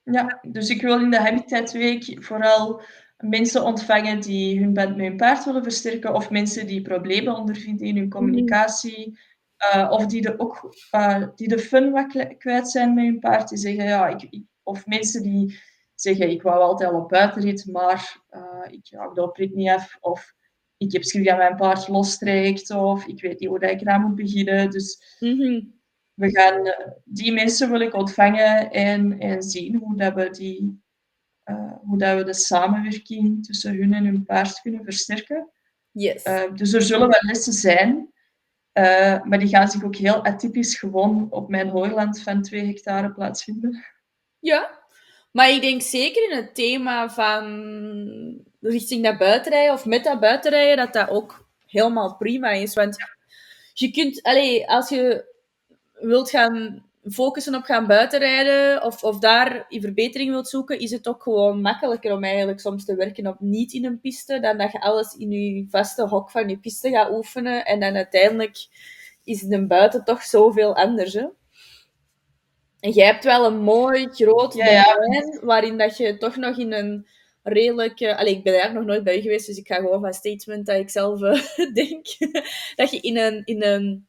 [0.04, 2.82] Ja, dus ik wil in de Habitat Week vooral
[3.18, 7.88] mensen ontvangen die hun band met hun paard willen versterken, of mensen die problemen ondervinden
[7.88, 8.18] in hun mhm.
[8.18, 9.20] communicatie,
[9.76, 13.50] uh, of die de, ook, uh, die de fun wat kwijt zijn met hun paard,
[13.50, 15.60] die zeggen, ja, ik, ik of mensen die
[15.96, 19.98] zeggen, ik wou altijd al op buitenrit, maar uh, ik hou de oprit niet af.
[20.00, 20.34] Of
[20.78, 22.72] ik heb schrik dat mijn paard lostrekt.
[22.72, 24.70] Of ik weet niet hoe ik eraan moet beginnen.
[24.70, 25.74] Dus mm -hmm.
[26.14, 26.74] we gaan, uh,
[27.04, 30.82] die mensen wil ik ontvangen en, en zien hoe, dat we, die,
[31.46, 35.50] uh, hoe dat we de samenwerking tussen hun en hun paard kunnen versterken.
[35.92, 36.24] Yes.
[36.56, 38.14] dus er zullen wel lessen zijn.
[39.24, 43.95] maar die gaan zich ook heel atypisch gewoon op mijn hoogland van 2 hectare plaatsvinden.
[44.46, 44.80] Ja,
[45.32, 47.44] maar ik denk zeker in het thema van
[48.62, 52.74] richting dat buitenrijden of met dat buitenrijden, dat dat ook helemaal prima is.
[52.74, 52.96] Want
[53.74, 55.34] je kunt, allez, als je
[55.94, 61.08] wilt gaan focussen op gaan buitenrijden of, of daar je verbetering wilt zoeken, is het
[61.08, 64.72] ook gewoon makkelijker om eigenlijk soms te werken op niet in een piste, dan dat
[64.72, 68.68] je alles in je vaste hok van je piste gaat oefenen en dan uiteindelijk
[69.24, 71.14] is een buiten toch zoveel anders.
[71.14, 71.26] Hè?
[72.86, 74.98] En jij hebt wel een mooi groot ja, ja.
[75.42, 77.08] waarin dat je toch nog in een
[77.44, 78.00] redelijk...
[78.00, 80.80] Uh, ik ben eigenlijk nog nooit bij geweest, dus ik ga gewoon van statement dat
[80.80, 82.08] ik zelf uh, denk.
[82.76, 84.08] dat je in een, in een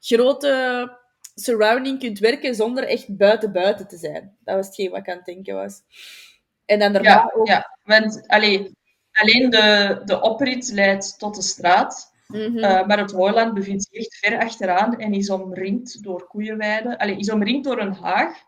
[0.00, 0.96] grote
[1.34, 4.36] surrounding kunt werken zonder echt buiten-buiten te zijn.
[4.44, 5.80] Dat was hetgeen wat ik aan het denken was.
[6.64, 7.46] En dan daarna ja, ook...
[7.46, 8.76] Ja, want allee,
[9.12, 12.12] alleen de, de oprit leidt tot de straat.
[12.32, 12.86] Mm -hmm.
[12.86, 16.96] maar het Hooiland bevindt zich echt ver achteraan en is omringd door koeienweiden.
[16.96, 18.46] Allee, is omringd door een haag.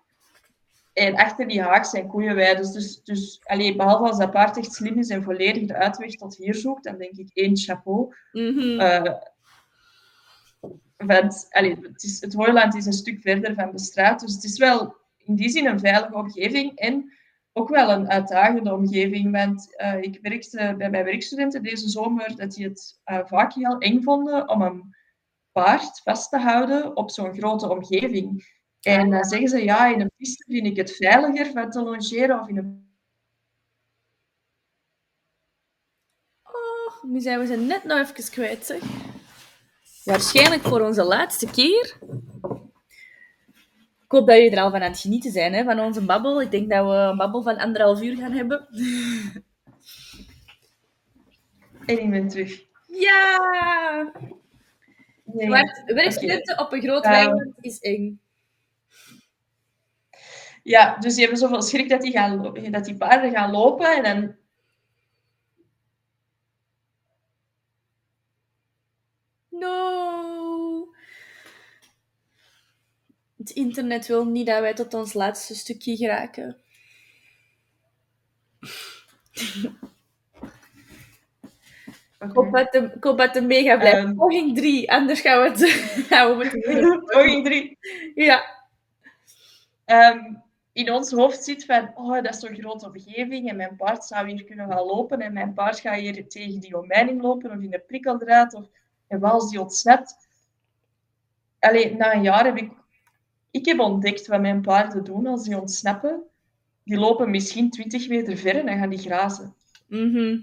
[0.92, 2.72] En achter die haag zijn koeienweiden.
[2.72, 6.36] Dus, dus allee, behalve als dat paard echt slim is en volledig de uitweg tot
[6.36, 8.14] hier zoekt, dan denk ik één chapeau.
[8.32, 8.80] Mm -hmm.
[8.80, 9.14] uh,
[10.96, 14.20] want allee, het, is, het Hooiland is een stuk verder van de straat.
[14.20, 16.78] Dus het is wel in die zin een veilige omgeving.
[16.78, 17.12] En
[17.52, 19.32] ook wel een uitdagende omgeving.
[19.32, 23.78] Want uh, ik merkte bij mijn werkstudenten deze zomer dat die het uh, vaak heel
[23.78, 24.94] eng vonden om een
[25.52, 28.58] paard vast te houden op zo'n grote omgeving.
[28.80, 32.40] En dan zeggen ze, ja, in een piste vind ik het veiliger van te longeren
[32.40, 32.88] of in een...
[36.42, 38.82] Oh, nu zijn we ze net nog even kwijt, zeg.
[40.04, 41.98] Waarschijnlijk voor onze laatste keer.
[44.10, 46.42] Ik hoop dat jullie er al van aan het genieten zijn, hè, van onze babbel.
[46.42, 48.68] Ik denk dat we een babbel van anderhalf uur gaan hebben.
[51.86, 52.64] En ik ben terug.
[52.86, 54.12] Ja!
[55.24, 55.48] Nee.
[55.48, 56.66] Maar werkstudenten okay.
[56.66, 58.20] op een groot weiland is eng.
[60.62, 64.02] Ja, dus die hebben zoveel schrik dat die, gaan, dat die paarden gaan lopen en
[64.02, 64.34] dan
[73.40, 76.56] Het internet wil niet dat wij tot ons laatste stukje geraken.
[82.18, 83.96] Ik hoop dat de, ik hoop dat de mega blijft.
[83.96, 84.14] Ehm.
[84.14, 85.70] Poging 3, anders gaan we het
[86.10, 87.78] gaan we het Poging drie.
[88.14, 88.44] Ja.
[89.84, 90.34] Ehm,
[90.72, 94.30] in ons hoofd zit van, oh, dat is zo'n grote omgeving en mijn paard zou
[94.30, 97.70] hier kunnen gaan lopen en mijn paard gaat hier tegen die omheining lopen of in
[97.70, 98.64] de prikkeldraad of
[99.06, 100.28] en wat als die ontsnapt.
[101.58, 102.72] Allee, na een jaar heb ik,
[103.50, 106.22] ik heb ontdekt wat mijn paarden doen als die ontsnappen.
[106.84, 109.54] Die lopen misschien 20 meter ver en dan gaan die grazen.
[109.86, 110.38] Mhm.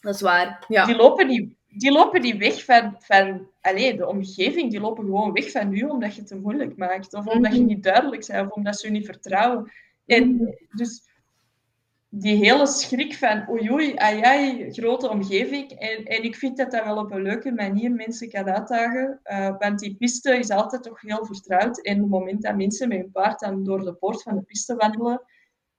[0.00, 0.64] Dat is waar.
[0.68, 0.84] Ja.
[0.84, 4.70] Die lopen niet, die lopen niet weg van, van allee, de omgeving.
[4.70, 7.14] Die lopen gewoon weg van u omdat je het te moeilijk maakt.
[7.14, 7.68] Of omdat je Mhm.
[7.68, 8.46] niet duidelijk bent.
[8.46, 9.72] Of omdat ze je niet vertrouwen.
[10.06, 11.02] En dus
[12.14, 15.70] die hele schrik van oei oei, ai grote omgeving.
[15.70, 19.20] En, en ik vind dat dat wel op een leuke manier mensen kan uitdagen.
[19.22, 21.80] Eh, want die piste is altijd toch heel vertrouwd.
[21.80, 24.42] En op het moment dat mensen met hun paard dan door de poort van de
[24.42, 25.22] piste wandelen,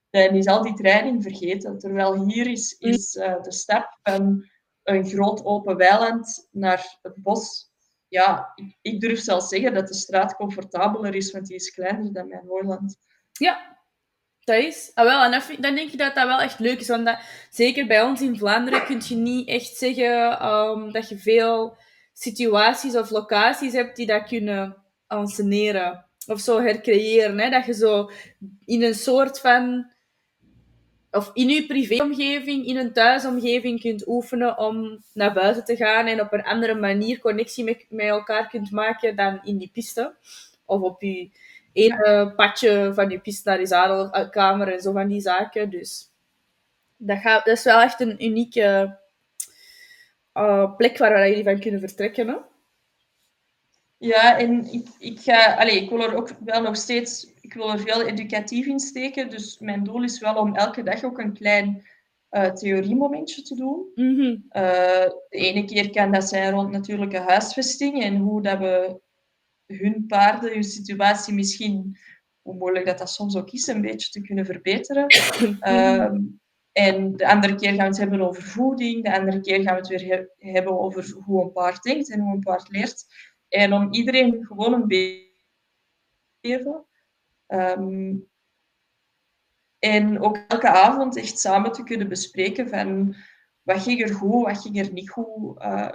[0.09, 1.79] dan is al die training vergeten.
[1.79, 4.49] Terwijl hier is, is eh, de stap van
[4.83, 7.71] een groot open weiland naar het bos.
[8.07, 12.13] Ja, ik, ik durf zelfs zeggen dat de straat comfortabeler is, want die is kleiner
[12.13, 12.97] dan mijn Hooiland.
[13.31, 13.82] Ja,
[14.43, 14.91] dat is.
[14.93, 16.87] Ah, wel, en dan denk ik dat dat wel echt leuk is.
[16.87, 21.17] Want dat, zeker bij ons in Vlaanderen kun je niet echt zeggen ehm, dat je
[21.17, 21.77] veel
[22.13, 24.75] situaties of locaties hebt die dat kunnen
[25.07, 26.05] anseneren.
[26.27, 27.39] Of zo hercreëren.
[27.39, 27.49] Hè?
[27.49, 28.11] Dat je zo
[28.65, 29.91] in een soort van...
[31.11, 36.21] Of in je privéomgeving, in een thuisomgeving kunt oefenen om naar buiten te gaan en
[36.21, 40.15] op een andere manier connectie met, met elkaar kunt maken dan in die piste.
[40.65, 41.29] Of op je
[41.73, 45.69] ene padje van je piste naar je zadelkamer en zo van die zaken.
[45.69, 46.11] Dus
[46.97, 48.99] dat, gaat, dat is wel echt een unieke
[50.31, 52.27] eh, plek waar, jullie van kunnen vertrekken.
[52.27, 52.35] Hè?
[53.97, 57.71] Ja, en ik, ik, ga, allee, ik wil er ook wel nog steeds ik wil
[57.71, 59.29] er veel educatief in steken.
[59.29, 61.83] Dus mijn doel is wel om elke dag ook een klein
[62.31, 63.91] uh, theoriemomentje te doen.
[63.95, 64.21] Mhm.
[64.21, 68.99] Uh, de ene keer kan dat zijn rond natuurlijke huisvesting en hoe dat we
[69.77, 71.97] hun paarden, hun situatie misschien,
[72.41, 75.05] hoe moeilijk dat dat soms ook is, een beetje te kunnen verbeteren.
[75.69, 76.41] Um,
[76.71, 79.79] en de andere keer gaan we het hebben over voeding, de andere keer gaan we
[79.79, 83.05] het weer he hebben over hoe een paard denkt en hoe een paard leert.
[83.49, 85.31] En om iedereen gewoon een beetje
[86.41, 86.85] te geven.
[87.47, 88.31] Um,
[89.79, 93.15] en ook elke avond echt samen te kunnen bespreken van
[93.61, 95.61] wat ging er goed, wat ging er niet goed.
[95.61, 95.89] Uh,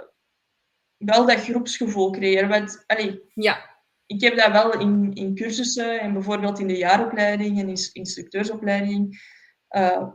[0.97, 2.49] wel dat groepsgevoel creëren.
[2.49, 3.68] Want allee, ja.
[4.09, 9.21] Ik heb dat wel in, in cursussen en bijvoorbeeld in de jaaropleiding en in instructeursopleiding.
[9.69, 10.07] Uh,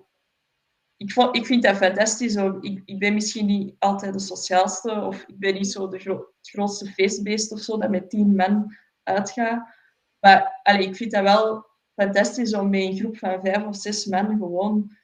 [0.97, 2.35] ik, vond, ik vind dat fantastisch.
[2.61, 6.16] Ik, ik ben misschien niet altijd de sociaalste of ik ben niet zo de gro
[6.16, 9.75] het grootste feestbeest of zo dat met tien man uitgaat.
[10.21, 14.39] Maar ik vind dat wel fantastisch om met een groep van vijf of zes man
[14.39, 14.97] gewoon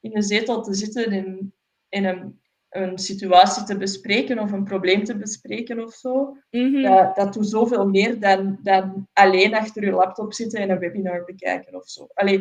[0.00, 1.54] in een zetel te zitten en,
[1.88, 2.40] en een,
[2.70, 6.36] een situatie te bespreken of een probleem te bespreken of zo.
[6.50, 6.82] Mm -hmm.
[6.82, 11.24] dat, dat doet zoveel meer dan, dan alleen achter je laptop zitten en een webinar
[11.24, 12.06] bekijken of zo.
[12.14, 12.38] Allee,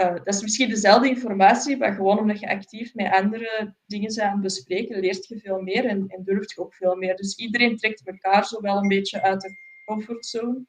[0.00, 4.32] uh, dat is misschien dezelfde informatie, maar gewoon omdat je actief met andere dingen aan
[4.32, 7.16] het bespreken, leert je veel meer en, en durft je ook veel meer.
[7.16, 10.64] Dus iedereen trekt elkaar zo wel een beetje uit de comfortzone.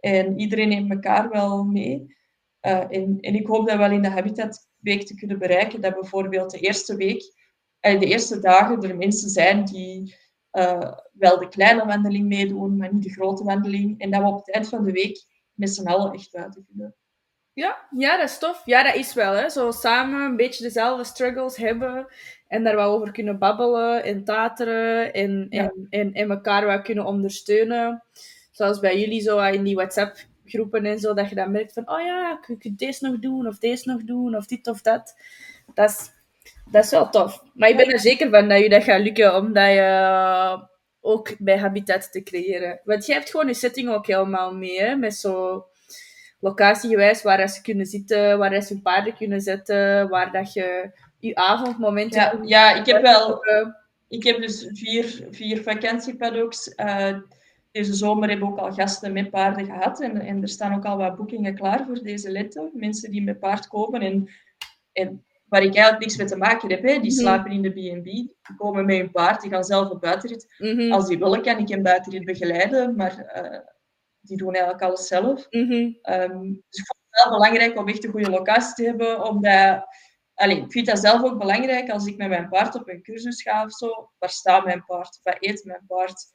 [0.00, 2.16] En iedereen neemt elkaar wel mee.
[2.62, 6.50] Uh, en, en ik hoop dat wel in de Habitatweek te kunnen bereiken dat bijvoorbeeld
[6.50, 7.22] de eerste week,
[7.96, 10.16] de eerste dagen er mensen zijn die
[10.52, 14.00] uh, wel de kleine wandeling meedoen, maar niet de grote wandeling.
[14.00, 15.24] En dat we op het eind van de week
[15.54, 16.94] met z'n allen echt buiten kunnen.
[17.52, 18.62] Ja, ja, dat is tof.
[18.64, 19.32] Ja, dat is wel.
[19.32, 19.48] Hè.
[19.48, 22.06] Zo samen een beetje dezelfde struggles hebben
[22.46, 25.62] en daar wat over kunnen babbelen en tateren en, Ja.
[25.62, 28.02] en, en, en elkaar wat kunnen ondersteunen.
[28.50, 32.00] Zoals bij jullie zo in die WhatsApp-groepen en zo, dat je dan merkt van, oh
[32.00, 35.14] ja, je kunt deze nog doen, of deze nog doen, of dit of dat.
[35.74, 36.10] Dat is,
[36.70, 37.42] dat is wel tof.
[37.54, 40.66] Maar ik ben er zeker van dat je dat gaat lukken, omdat je
[41.00, 42.80] ook bij Habitat te creëren.
[42.84, 45.64] Want jij hebt gewoon je setting ook helemaal mee, hè, met zo
[46.40, 51.34] locatiegewijs waar ze kunnen zitten, waar ze hun paarden kunnen zetten, waar dat je je
[51.34, 52.20] avondmomenten...
[52.20, 53.42] Ja, ja, ik heb wel.
[54.08, 56.72] Ik heb dus vier, vier vakantiepaddocks.
[56.76, 57.18] Uh,
[57.70, 60.00] deze zomer hebben we ook al gasten met paarden gehad.
[60.00, 62.70] En, en er staan ook al wat boekingen klaar voor deze lente.
[62.72, 64.28] Mensen die met paard komen en,
[64.92, 66.82] en waar ik eigenlijk niks mee te maken heb.
[66.82, 66.92] Hè.
[66.92, 67.20] Die Mhm.
[67.20, 70.54] slapen in de B&B, die komen met hun paard, die gaan zelf op buitenrit.
[70.58, 73.58] Mhm, Als die willen, kan ik een buitenrit begeleiden, maar uh,
[74.20, 75.46] die doen eigenlijk alles zelf.
[75.50, 75.72] mhm.
[76.02, 79.86] Um, dus ik vond het wel belangrijk om echt een goede locatie te hebben, omdat...
[80.34, 83.42] Allee, ik vind dat zelf ook belangrijk als ik met mijn paard op een cursus
[83.42, 84.10] ga of zo.
[84.18, 85.20] Waar staat mijn paard?
[85.22, 86.30] Wat eet mijn paard?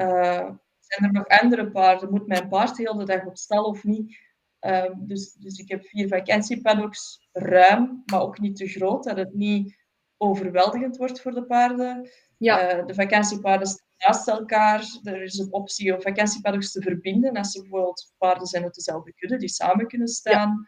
[0.00, 2.10] Uh, zijn er nog andere paarden?
[2.10, 4.16] Moet mijn paard heel de dag op stal of niet?
[4.60, 9.04] Um, dus, dus ik heb vier vakantiepaddocks ruim, maar ook niet te groot.
[9.04, 9.78] Dat het niet
[10.16, 12.08] overweldigend wordt voor de paarden.
[12.36, 12.60] Ja.
[12.60, 14.84] Eh, de vakantiepaarden staan naast elkaar.
[15.02, 17.36] Er is een optie om vakantiepaddocks te verbinden.
[17.36, 20.66] Als ze bijvoorbeeld paarden zijn uit dezelfde kudde, die samen kunnen staan.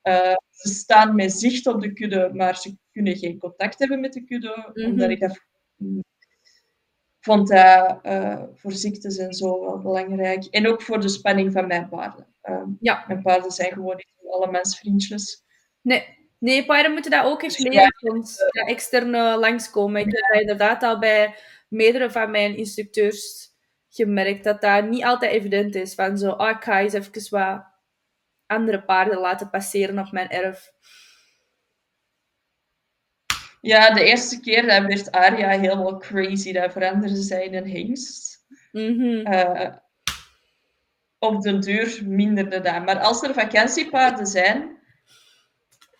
[0.00, 4.12] Eh, ze staan met zicht op de kudde, maar ze kunnen geen contact hebben met
[4.12, 4.70] de kudde.
[4.74, 4.90] Mhm.
[4.90, 5.40] Omdat ik dat
[7.20, 10.44] vond dat eh, voor ziektes en zo wel belangrijk.
[10.44, 12.33] En ook voor de spanning van mijn paarden.
[12.44, 13.04] Ehm, Ja.
[13.08, 15.42] Mijn paarden zijn gewoon niet alle mensvriendjes.
[15.80, 16.22] Nee.
[16.38, 18.38] Nee, paarden moeten dat ook eens Dus leren soms.
[18.50, 20.00] Ja, extern eh, langskomen.
[20.00, 21.34] Ik heb inderdaad al bij
[21.68, 23.50] meerdere van mijn instructeurs
[23.88, 24.44] gemerkt.
[24.44, 25.94] Dat dat niet altijd evident is.
[25.94, 27.64] Van zo, ah, ik ga eens even wat
[28.46, 30.72] andere paarden laten passeren op mijn erf.
[33.60, 36.52] Ja, de eerste keer dat werd Aria helemaal crazy.
[36.52, 38.44] Dat veranderde zij in een hengst.
[38.72, 39.26] Mhm.
[39.26, 39.74] Eh,
[41.26, 42.84] op den duur minderde dat.
[42.84, 44.78] Maar als er vakantiepaarden zijn,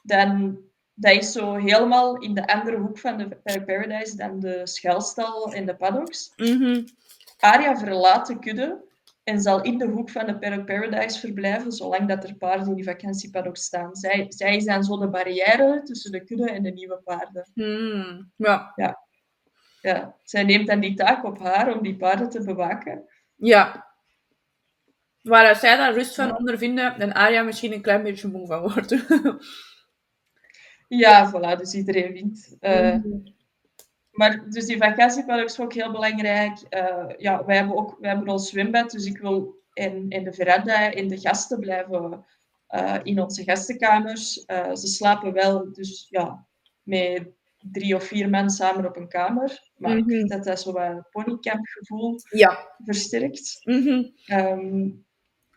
[0.03, 0.59] dan
[0.95, 5.53] dat is zo helemaal in de andere hoek van de Paddock Paradise dan de schuilstal
[5.53, 6.33] en de paddocks.
[6.37, 6.85] Mhm.
[7.39, 8.85] Aria verlaat de kudde
[9.25, 12.75] en zal in de hoek van de Paddock Paradise verblijven, zolang dat er paarden in
[12.75, 13.95] die vakantiepaddock staan.
[13.95, 17.51] Zij, zij is dan zo de barrière tussen de kudde en de nieuwe paarden.
[17.55, 18.33] Hmm.
[18.37, 18.73] Ja.
[19.81, 23.05] Ja, zij neemt dan die taak op haar om die paarden te bewaken.
[23.37, 23.93] ja.
[25.25, 26.37] Waar zij daar rust van Ja.
[26.37, 28.97] ondervinden en Aria misschien een klein beetje moe van wordt.
[30.89, 32.57] Ja, voilà, dus iedereen wint.
[32.61, 33.33] Eh, Mhm.
[34.11, 36.59] Maar dus die vakantiepaddock is ook heel belangrijk.
[36.69, 40.33] Eh, ja, wij hebben ook wij hebben ons zwembad, dus ik wil in, in de
[40.33, 42.25] veranda in de gasten blijven
[42.67, 44.45] eh, in onze gastenkamers.
[44.45, 46.47] Eh, ze slapen wel, dus ja,
[46.83, 47.29] met
[47.59, 49.71] drie of vier man samen op een kamer.
[49.77, 50.09] Maar ik Mhm.
[50.17, 52.75] vind dat dat zo wat een ponycamp gevoel Ja.
[52.85, 53.61] versterkt.
[53.63, 54.03] Mhm.
[54.25, 54.89] Ehm,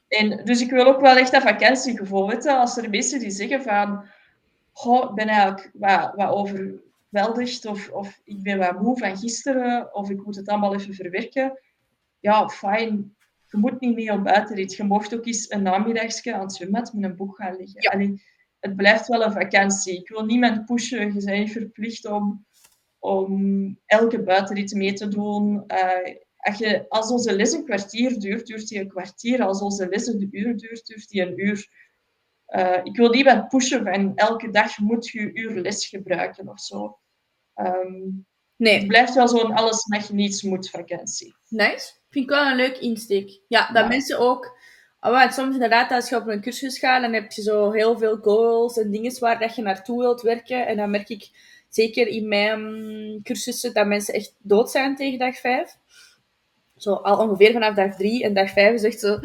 [0.08, 2.28] en dus ik wil ook wel echt dat vakantiegevoel.
[2.28, 2.56] Weet je?
[2.56, 4.06] Als er mensen die zeggen van...
[4.72, 9.96] Goh, ik ben eigenlijk wat, wat overweldigd of, of ik ben wat moe van gisteren
[9.96, 11.60] of ik moet het allemaal even verwerken.
[12.20, 13.16] Ja, fijn.
[13.46, 14.74] Je moet niet mee op buitenrit.
[14.74, 17.82] Je mocht ook eens een namiddagje aan het zwembad met een boek gaan liggen.
[17.82, 17.90] Ja.
[17.90, 18.22] Allee,
[18.60, 20.00] het blijft wel een vakantie.
[20.00, 21.14] Ik wil niemand pushen.
[21.14, 22.46] Je bent niet verplicht om,
[23.00, 25.64] om elke buitenrit mee te doen.
[25.68, 26.16] Eh,
[26.48, 29.42] als, je, als onze les een kwartier duurt, duurt die een kwartier.
[29.44, 31.68] Als onze les een uur duurt, duurt die een uur.
[32.46, 37.00] Eh, ik wil niemand pushen van elke dag moet je uur les gebruiken of zo.
[37.54, 38.02] Ehm,
[38.56, 38.78] Nee.
[38.78, 41.36] het blijft wel zo'n alles mag niets moet vakantie.
[41.50, 41.92] Nice.
[42.10, 43.42] Vind ik wel een leuk insteek.
[43.48, 43.88] Ja, dat Ja.
[43.88, 44.58] mensen ook...
[45.00, 48.18] Oh, soms inderdaad, als je op een cursus gaat, dan heb je zo heel veel
[48.18, 50.68] goals en dingen waar dat je naartoe wilt werken.
[50.68, 51.30] En dan merk ik,
[51.70, 55.78] zeker in mijn mm, cursussen, dat mensen echt dood zijn tegen dag vijf.
[56.78, 58.24] Zo al ongeveer vanaf dag drie.
[58.24, 59.20] En dag vijf echt zo...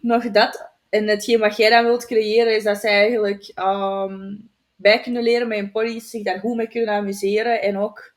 [0.00, 0.72] Nog dat.
[0.88, 4.36] En hetgeen wat jij dan wilt creëren, is dat zij eigenlijk ehm,
[4.76, 7.62] bij kunnen leren met hun ponies, zich daar goed mee kunnen amuseren.
[7.62, 8.14] En ook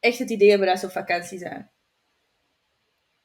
[0.00, 1.70] echt het idee hebben dat ze op vakantie zijn.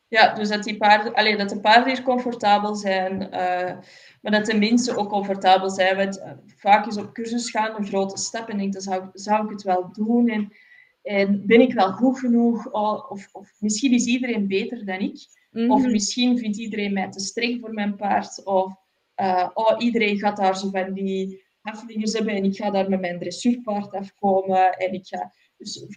[0.07, 3.77] Ja, dus dat, die paarden, allee, dat de paarden hier comfortabel zijn, eh,
[4.21, 5.95] maar dat de mensen ook comfortabel zijn.
[5.95, 9.43] Want eh, vaak is op cursus gaan een grote stap en denk, dan zou, zou
[9.43, 10.27] ik het wel doen?
[10.27, 10.53] En,
[11.01, 12.71] en ben ik wel goed genoeg?
[12.71, 15.37] Oh, of, of misschien is iedereen beter dan ik.
[15.51, 15.91] Of Mhm.
[15.91, 18.43] misschien vindt iedereen mij te streng voor mijn paard.
[18.43, 18.73] Of
[19.15, 23.01] eh, oh, iedereen gaat daar zo van die afvliegers hebben en ik ga daar met
[23.01, 24.77] mijn dressuurpaard afkomen.
[24.77, 25.33] En ik ga...
[25.57, 25.87] Dus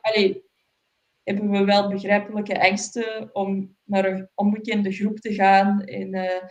[0.00, 0.44] allee,
[1.22, 5.84] hebben we wel begrijpelijke angsten om naar een onbekende groep te gaan.
[5.84, 6.42] En, eh,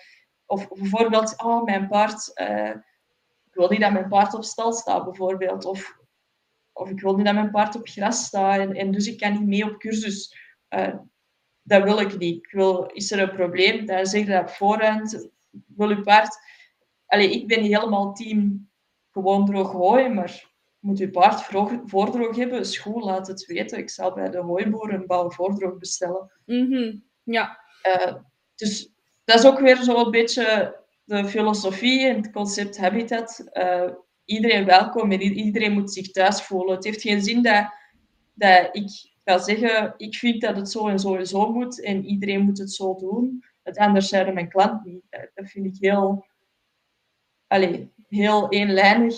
[0.45, 2.33] of bijvoorbeeld, oh, mijn paard...
[2.33, 2.69] eh,
[3.45, 5.65] ik wil niet dat mijn paard op stal staat, bijvoorbeeld.
[5.65, 5.99] Of,
[6.73, 8.59] of ik wil niet dat mijn paard op gras staat.
[8.59, 10.37] En, en dus ik kan niet mee op cursus.
[10.67, 10.95] Eh,
[11.61, 12.37] dat wil ik niet.
[12.37, 15.29] Ik wil, is er een probleem, dan zeg je dat op voorhand.
[15.75, 16.37] Wil uw paard...
[17.05, 18.69] Allee, ik ben niet helemaal team
[19.11, 20.49] gewoon droog hooi, maar
[20.79, 23.77] moet uw paard vroeg- voordroog hebben, goed, laat het weten.
[23.77, 26.31] Ik zal bij de hooiboer een bouw voordroog bestellen.
[26.45, 26.97] Mhm.
[27.23, 27.59] Ja.
[27.81, 28.15] Eh,
[28.55, 28.91] dus
[29.23, 33.39] dat is ook weer zo'n beetje de filosofie en het concept habitat.
[33.39, 33.89] Eh,
[34.31, 36.75] iedereen welkom en iedereen moet zich thuis voelen.
[36.75, 37.73] Het heeft geen zin dat,
[38.33, 38.89] dat ik
[39.25, 42.57] ga zeggen, ik vind dat het zo en zo en zo moet en iedereen moet
[42.57, 43.43] het zo doen.
[43.63, 45.03] Het anders zijn mijn klant niet.
[45.09, 46.25] Eh, Dat vind ik heel,
[47.47, 49.15] allez, heel eenlijnig.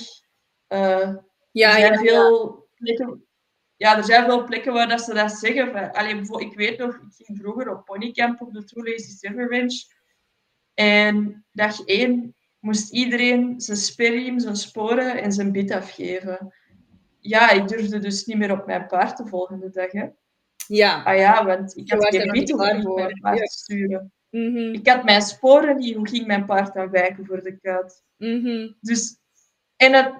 [0.68, 1.16] Eh,
[1.52, 3.26] Ja, er zijn ja, veel plekken.
[3.76, 5.72] Ja, er zijn veel plekken waar dat ze dat zeggen.
[5.72, 9.50] Van, bijvo- ik weet nog, ik ging vroeger op ponycamp op de True Lazy Silver
[9.58, 9.74] Ranch.
[10.74, 16.54] En dag één moest iedereen zijn sperriem, zijn sporen en zijn bit afgeven.
[17.20, 19.92] Ja, ik durfde dus niet meer op mijn paard de volgende dag.
[19.92, 20.08] Hè.
[20.68, 21.04] ja.
[21.04, 23.20] Ah ja, want ik had geen bit om mijn voor.
[23.22, 24.12] paard te sturen.
[24.30, 24.74] Mhm.
[24.74, 25.96] Ik had mijn sporen niet.
[25.96, 28.04] Hoe ging mijn paard dan wijken voor de kuit?
[28.18, 28.72] Mhm.
[28.82, 29.18] Dus,
[29.76, 30.14] en het,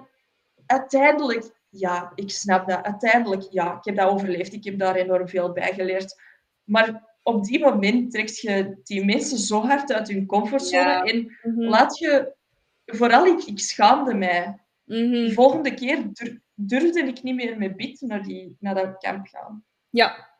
[0.66, 2.84] uiteindelijk ja, ik snap dat.
[2.84, 4.52] Uiteindelijk, ja, ik heb dat overleefd.
[4.52, 6.20] Ik heb daar enorm veel bij geleerd.
[6.64, 11.10] Maar op die moment trekt je die mensen zo hard uit hun comfortzone.
[11.12, 11.60] En Mhm.
[11.68, 12.32] laat je...
[12.86, 14.58] Vooral ik, ik schaamde mij.
[14.84, 15.10] Mhm.
[15.10, 19.26] De volgende keer dur- durfde ik niet meer met Bit naar, die, naar dat kamp
[19.26, 19.64] gaan.
[19.90, 20.32] Ja.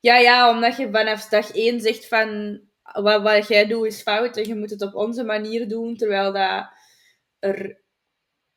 [0.00, 4.36] Ja, ja, omdat je vanaf dag één zegt van wat, wat jij doet is fout
[4.36, 6.68] en je moet het op onze manier doen, terwijl dat
[7.38, 7.82] er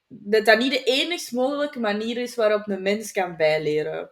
[0.08, 4.10] dat, dat niet de enigst mogelijke manier is waarop een mens kan bijleren.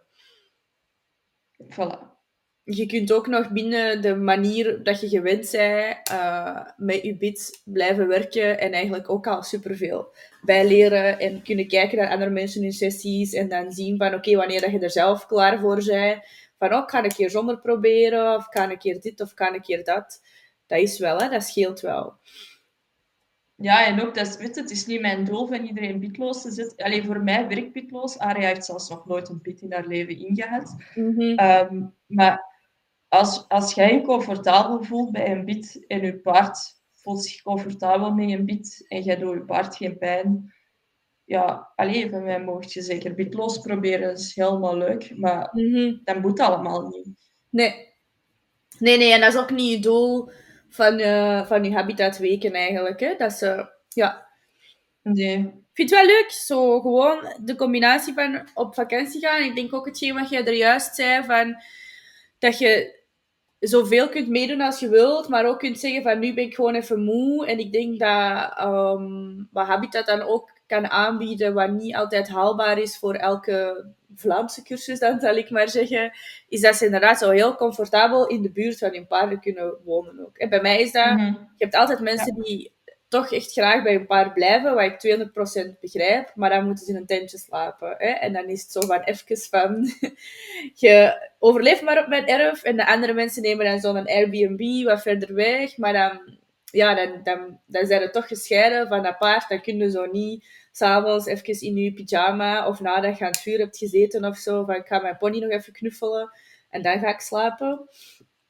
[1.62, 2.15] Voilà.
[2.68, 7.60] Je kunt ook nog binnen de manier dat je gewend bent eh, met je bits
[7.64, 12.72] blijven werken en eigenlijk ook al superveel bijleren en kunnen kijken naar andere mensen in
[12.72, 16.22] sessies en dan zien van oké, wanneer dat je er zelf klaar voor bent,
[16.58, 19.30] van oh, ik ga een keer zonder proberen of ik ga een keer dit of
[19.30, 20.20] ik ga een keer dat.
[20.66, 22.14] Dat is wel, hè, dat scheelt wel.
[23.54, 26.50] Ja, en ook, dat is, weet het is niet mijn doel van iedereen bitloos te
[26.50, 26.84] zetten.
[26.84, 28.18] Alleen voor mij werkt bitloos.
[28.18, 30.76] Aria heeft zelfs nog nooit een bit in haar leven ingehad.
[30.94, 31.20] Mhm.
[31.20, 32.55] Ehm, maar
[33.16, 38.12] als, als jij je comfortabel voelt bij een bit en je paard voelt zich comfortabel
[38.14, 40.54] met een bit en jij doet je paard geen pijn,
[41.24, 44.08] ja, alleen van mij mocht je zeker bitloos proberen.
[44.08, 45.96] Dat is helemaal leuk, maar Mhm.
[46.04, 47.08] dat moet allemaal niet.
[47.50, 47.94] Nee.
[48.78, 50.30] Nee, nee, en dat is ook niet het doel
[50.68, 53.00] van, eh van je habitatweken eigenlijk.
[53.00, 53.14] Hè?
[53.16, 54.26] Dat ze, ja,
[55.02, 55.36] Nee.
[55.38, 59.42] Ik vind het wel leuk, zo gewoon de combinatie van op vakantie gaan.
[59.42, 61.56] Ik denk ook hetgeen wat jij er juist zei, van
[62.38, 62.95] dat je
[63.68, 66.74] zoveel kunt meedoen als je wilt, maar ook kunt zeggen van nu ben ik gewoon
[66.74, 67.46] even moe.
[67.46, 72.78] En ik denk dat ehm, wat Habitat dan ook kan aanbieden, wat niet altijd haalbaar
[72.78, 76.12] is voor elke Vlaamse cursus, dan zal ik maar zeggen,
[76.48, 80.26] is dat ze inderdaad zo heel comfortabel in de buurt van hun paarden kunnen wonen
[80.26, 80.36] ook.
[80.36, 81.12] En bij mij is dat...
[81.12, 81.24] Mhm.
[81.56, 82.72] Je hebt altijd mensen die
[83.08, 85.28] toch echt graag bij een paard blijven, wat ik
[85.74, 87.94] 200% begrijp, maar dan moeten ze in een tentje slapen.
[87.98, 88.08] Hè?
[88.08, 89.86] En dan is het zo van even van,
[90.84, 95.02] je overleeft maar op mijn erf, en de andere mensen nemen dan zo'n Airbnb wat
[95.02, 97.20] verder weg, maar dan, ja, dan,
[97.66, 101.60] dan, zijn ze toch gescheiden van dat paard, dan kun je zo niet s'avonds even
[101.60, 104.86] in je pyjama of nadat je aan het vuur hebt gezeten of zo, van ik
[104.86, 106.30] ga mijn pony nog even knuffelen
[106.70, 107.88] en dan ga ik slapen.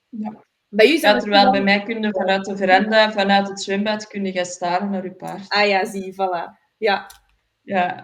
[0.09, 0.46] Ja.
[0.77, 4.25] Bij u Ja, terwijl bij mij kun je vanuit de veranda, vanuit het zwembad, kun
[4.25, 5.49] je gaan staren naar je paard.
[5.49, 6.59] Ah ja, zie, voilà.
[6.77, 7.07] Ja.
[7.63, 7.95] Ja,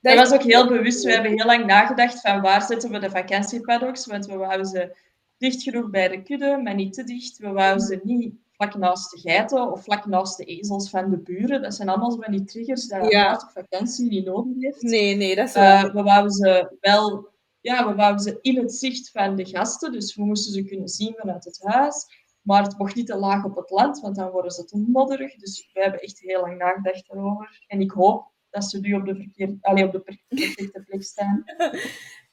[0.00, 1.04] Dat Dat was ook heel bewust.
[1.04, 4.96] We hebben heel lang nagedacht van waar zetten we de vakantiepaddocks, want we wouden ze
[5.38, 7.38] dicht genoeg bij de kudde, maar niet te dicht.
[7.38, 11.18] We wouden ze niet vlak naast de geiten of vlak naast de ezels van de
[11.18, 11.62] buren.
[11.62, 13.32] Dat zijn allemaal van die triggers dat Ja.
[13.32, 14.82] op vakantie niet nodig heeft.
[14.82, 15.92] Nee, nee, dat is wel...
[15.92, 17.28] we wouden ze wel
[17.66, 20.88] ja, we wouden ze in het zicht van de gasten, dus we moesten ze kunnen
[20.88, 22.06] zien vanuit het huis.
[22.42, 25.34] Maar het mocht niet te laag op het land, want dan worden ze te modderig.
[25.34, 27.64] Dus we hebben echt heel lang nagedacht daarover.
[27.66, 31.02] En ik hoop dat ze nu op de, verkeerde, allee, op de per- perfecte plek
[31.02, 31.44] staan.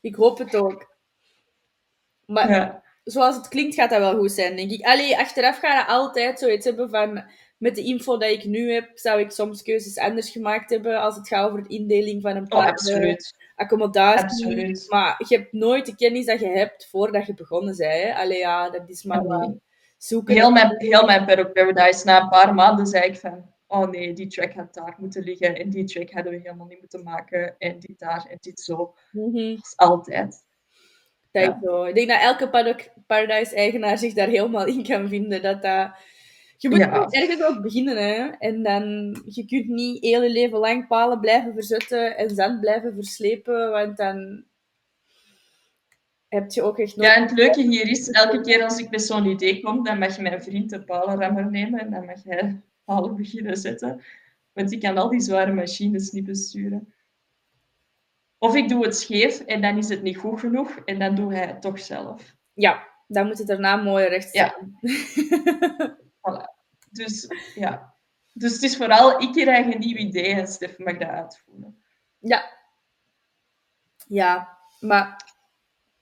[0.01, 0.95] Ik hoop het ook.
[2.25, 2.83] Maar Ja.
[3.03, 4.85] zoals het klinkt, gaat dat wel goed zijn, denk ik.
[4.85, 7.23] Allee, achteraf ga je altijd zoiets hebben van...
[7.57, 11.15] Met de info dat ik nu heb, zou ik soms keuzes anders gemaakt hebben als
[11.15, 13.35] het gaat over de indeling van een Oh, paar absoluut.
[13.63, 14.23] Accommodatie.
[14.23, 14.85] Absoluut.
[14.89, 17.93] Maar je hebt nooit de kennis dat je hebt voordat je begonnen bent.
[17.93, 18.15] Hè?
[18.15, 19.53] Allee, ja, dat is maar
[19.97, 20.33] zoeken.
[20.33, 23.51] Heel mijn, heel mijn Paradise, na een paar maanden zei ik van...
[23.67, 25.55] Oh nee, die track had daar moeten liggen.
[25.55, 27.55] En die track hadden we helemaal niet moeten maken.
[27.57, 28.95] En dit daar en dit zo.
[29.11, 30.43] Dat is altijd.
[31.31, 31.59] Dat Ja.
[31.63, 31.83] zo.
[31.83, 32.49] Ik denk dat elke
[33.07, 35.41] Paradise-eigenaar zich daar helemaal in kan vinden.
[35.41, 35.91] Dat dat...
[36.63, 37.07] Je moet Ja.
[37.09, 38.27] ergens ook beginnen, hè.
[38.39, 38.83] En dan...
[39.25, 43.97] Je kunt niet heel je leven lang palen blijven verzetten en zand blijven verslepen, want
[43.97, 44.43] dan...
[46.27, 46.95] Heb je ook echt.
[46.95, 49.97] Ja, en het leuke hier is, elke keer als ik met zo'n idee kom, dan
[49.97, 54.01] mag je mijn vriend de palenrammer nemen en dan mag hij palen beginnen zetten.
[54.53, 56.93] Want ik kan al die zware machines niet besturen.
[58.37, 61.33] Of ik doe het scheef en dan is het niet goed genoeg en dan doe
[61.33, 62.35] hij het toch zelf.
[62.53, 64.47] Ja, dan moet het daarna mooi recht Ja.
[64.47, 64.79] staan.
[66.93, 67.95] Dus ja.
[68.33, 71.83] Dus het is vooral, ik krijg een nieuw idee en Stef mag dat uitvoeren.
[72.19, 72.51] Ja.
[74.07, 75.31] Ja, maar...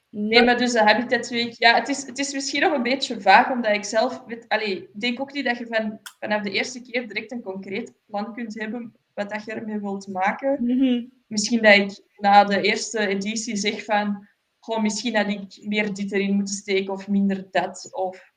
[0.09, 3.21] Nee, maar dus de Habitat Week, ja, het is, het is misschien nog een beetje
[3.21, 6.51] vaag, omdat ik zelf weet, allee, ik denk ook niet dat je van, vanaf de
[6.51, 10.57] eerste keer direct een concreet plan kunt hebben wat dat je ermee wilt maken.
[10.63, 11.05] Mhm.
[11.27, 14.27] Misschien dat ik na de eerste editie zeg van,
[14.59, 17.89] gewoon misschien had ik meer dit erin moeten steken of minder dat.
[17.91, 18.33] Of,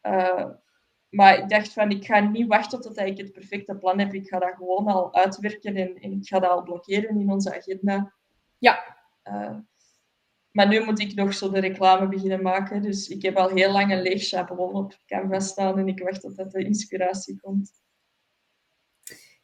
[0.00, 0.50] eh,
[1.14, 4.14] maar ik dacht van, ik ga niet wachten totdat ik het perfecte plan heb.
[4.14, 7.56] Ik ga dat gewoon al uitwerken en, en ik ga dat al blokkeren in onze
[7.56, 8.14] agenda.
[8.58, 8.96] Ja.
[9.22, 9.56] Eh,
[10.50, 12.82] maar nu moet ik nog zo de reclame beginnen maken.
[12.82, 16.20] Dus ik heb al heel lang een leeg schabloon op Canva staan en ik wacht
[16.20, 17.72] tot de inspiratie komt.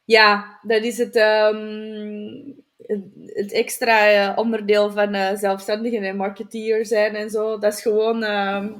[0.04, 1.16] Ja, dat is het.
[1.16, 2.52] ehm,
[3.26, 8.72] het extra onderdeel van uh, zelfstandigen en marketeer zijn en zo, dat is gewoon ehm,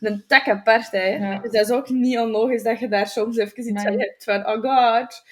[0.00, 0.90] een tak apart.
[0.90, 1.38] Hè.
[1.40, 4.60] Dus dat is ook niet onlogisch dat je daar soms even iets hebt van, oh
[4.60, 5.22] god,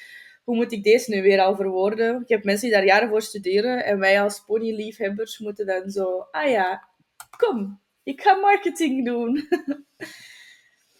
[0.44, 2.20] hoe moet ik deze nu weer al verwoorden?
[2.20, 6.26] Ik heb mensen die daar jaren voor studeren en wij als ponyliefhebbers moeten dan zo,
[6.30, 6.88] ah ja,
[7.36, 9.48] kom, ik ga marketing doen.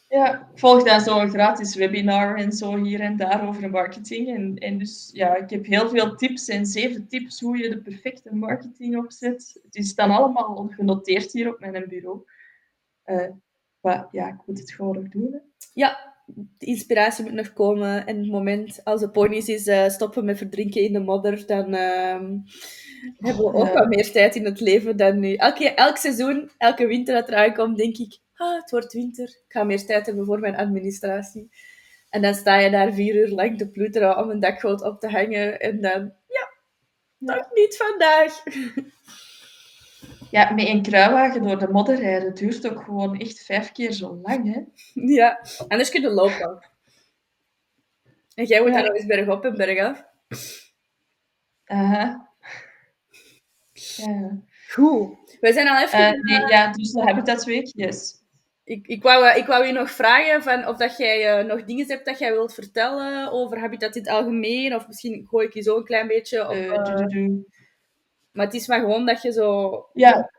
[0.09, 4.29] Ja, volg dan zo'n gratis webinar en zo hier en daar over marketing.
[4.29, 7.79] En, en dus ja, ik heb heel veel tips en zeven tips hoe je de
[7.79, 9.61] perfecte marketing opzet.
[9.63, 12.23] Het is dan allemaal genoteerd hier op mijn bureau.
[13.07, 13.31] Uh,
[13.85, 15.41] maar ja, ik moet het gewoon nog doen.
[15.73, 18.07] Ja, de inspiratie moet nog komen.
[18.07, 21.75] En het moment als de ponies is uh, stoppen met verdrinken in de modder, dan
[21.75, 22.21] uh,
[23.19, 25.35] hebben we ook wat meer tijd in het leven dan nu.
[25.35, 29.29] Elke, elk seizoen, elke winter dat eruit komt, denk ik, ah, het wordt winter.
[29.29, 31.51] Ik ga meer tijd hebben voor mijn administratie.
[32.11, 35.09] En dan sta je daar vier uur lang te ploeteren om een dakgoot op te
[35.09, 35.61] hangen.
[35.61, 36.49] En dan, ja,
[37.35, 38.43] toch niet vandaag.
[40.35, 44.21] Ja, met een kruiwagen door de modder rijden duurt ook gewoon echt vijf keer zo
[44.23, 44.61] lang, hè?
[44.95, 46.71] Ja, anders kun je lopen.
[48.35, 48.75] En jij moet ja.
[48.75, 50.05] daar nog eens bergop en bergaf.
[51.65, 52.31] Aha.
[53.73, 54.39] Ja.
[54.71, 55.39] Goed.
[55.41, 56.01] We zijn al even...
[56.01, 58.23] Uh, nee, ja, dus de Habitatweek, yes.
[58.65, 61.87] Ik, ik, wou, ik wou je nog vragen van of dat jij uh, nog dingen
[61.87, 64.75] hebt dat jij wilt vertellen over Habitat in het algemeen.
[64.75, 66.55] Of misschien gooi ik je zo een klein beetje op...
[66.55, 67.39] Uh,
[68.35, 69.87] maar het is maar gewoon dat je zo...
[69.93, 70.31] Ja,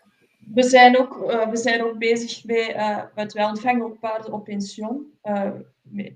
[0.53, 4.43] we zijn ook, uh, we zijn ook bezig met, uh, wij ontvangen ook paarden op
[4.43, 5.17] pensioen.
[5.23, 5.51] Uh,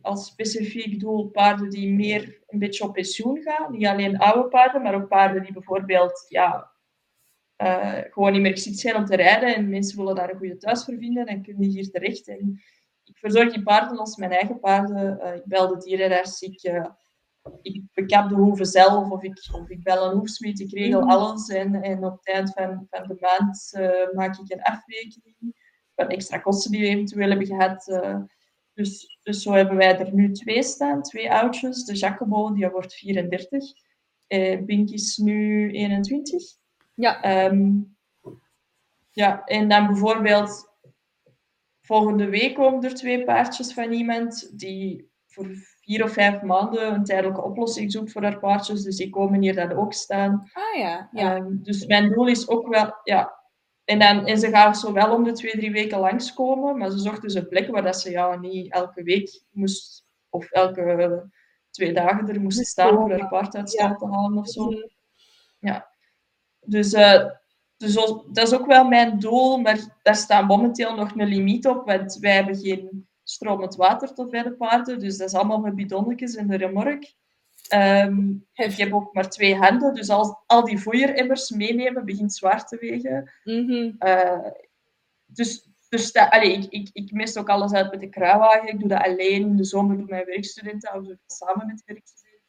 [0.02, 3.72] als specifiek doel paarden die meer een beetje op pensioen gaan.
[3.72, 6.72] Niet alleen oude paarden, maar ook paarden die bijvoorbeeld ja,
[8.12, 9.56] gewoon niet meer geschikt zijn om te rijden.
[9.56, 11.26] En mensen willen daar een goede thuis voor vinden.
[11.26, 12.28] Dan kunnen die hier terecht.
[12.28, 12.62] En
[13.04, 15.36] ik verzorg die paarden als mijn eigen paarden.
[15.36, 16.42] ik bel de dierenarts.
[16.42, 16.60] Ik
[17.62, 21.10] ik bekap de hoeven zelf of ik, of ik bel een hoefsmid, ik regel mhm.
[21.10, 25.36] alles en, en op het eind van, van de maand uh, maak ik een afrekening
[25.96, 27.88] van extra kosten die we eventueel hebben gehad.
[27.88, 28.20] Uh,
[28.74, 31.86] dus, dus zo hebben wij er nu twee staan, twee oudjes.
[31.86, 33.64] De Jacobo, die wordt 34.
[34.28, 36.44] Uh, Bink is nu 21.
[36.94, 37.46] Ja.
[37.46, 37.98] Um,
[39.12, 40.70] ja, en dan bijvoorbeeld
[41.82, 45.48] volgende week komen er twee paardjes van iemand die voor
[45.90, 48.84] vier of vijf maanden een tijdelijke oplossing zoekt voor haar paardjes.
[48.84, 50.50] Dus die komen hier dan ook staan.
[50.54, 51.10] Ah ja.
[51.12, 51.36] ja.
[51.36, 53.38] Um, dus mijn doel is ook wel, ja.
[53.84, 56.98] En, dan, en ze gaan zo wel om de twee, drie weken langskomen, maar ze
[56.98, 61.30] zocht dus een plek waar dat ze ja, niet elke week moest, of elke
[61.70, 63.96] twee dagen er moest staan voor haar paard uit ja.
[63.96, 64.66] te halen of zo.
[64.66, 64.88] Mhm.
[65.60, 65.90] Ja.
[66.60, 67.26] Dus, uh,
[67.78, 67.94] dus
[68.32, 72.18] dat is ook wel mijn doel, maar daar staat momenteel nog een limiet op, want
[72.20, 75.00] wij hebben geen stromend water tot bij de paarden.
[75.00, 77.14] Dus dat is allemaal met bidonnetjes in de remork.
[77.74, 82.66] Um, ik heb ook maar twee handen, dus al, al die voeieremmers meenemen begint zwaar
[82.66, 83.32] te wegen.
[83.44, 83.98] Mm
[85.26, 88.68] dus dus ik, ik, ik mist ook alles uit met de kruiwagen.
[88.68, 89.42] Ik doe dat alleen.
[89.42, 92.48] In de zomer doen mijn werkstudenten, of samen met werkstudenten.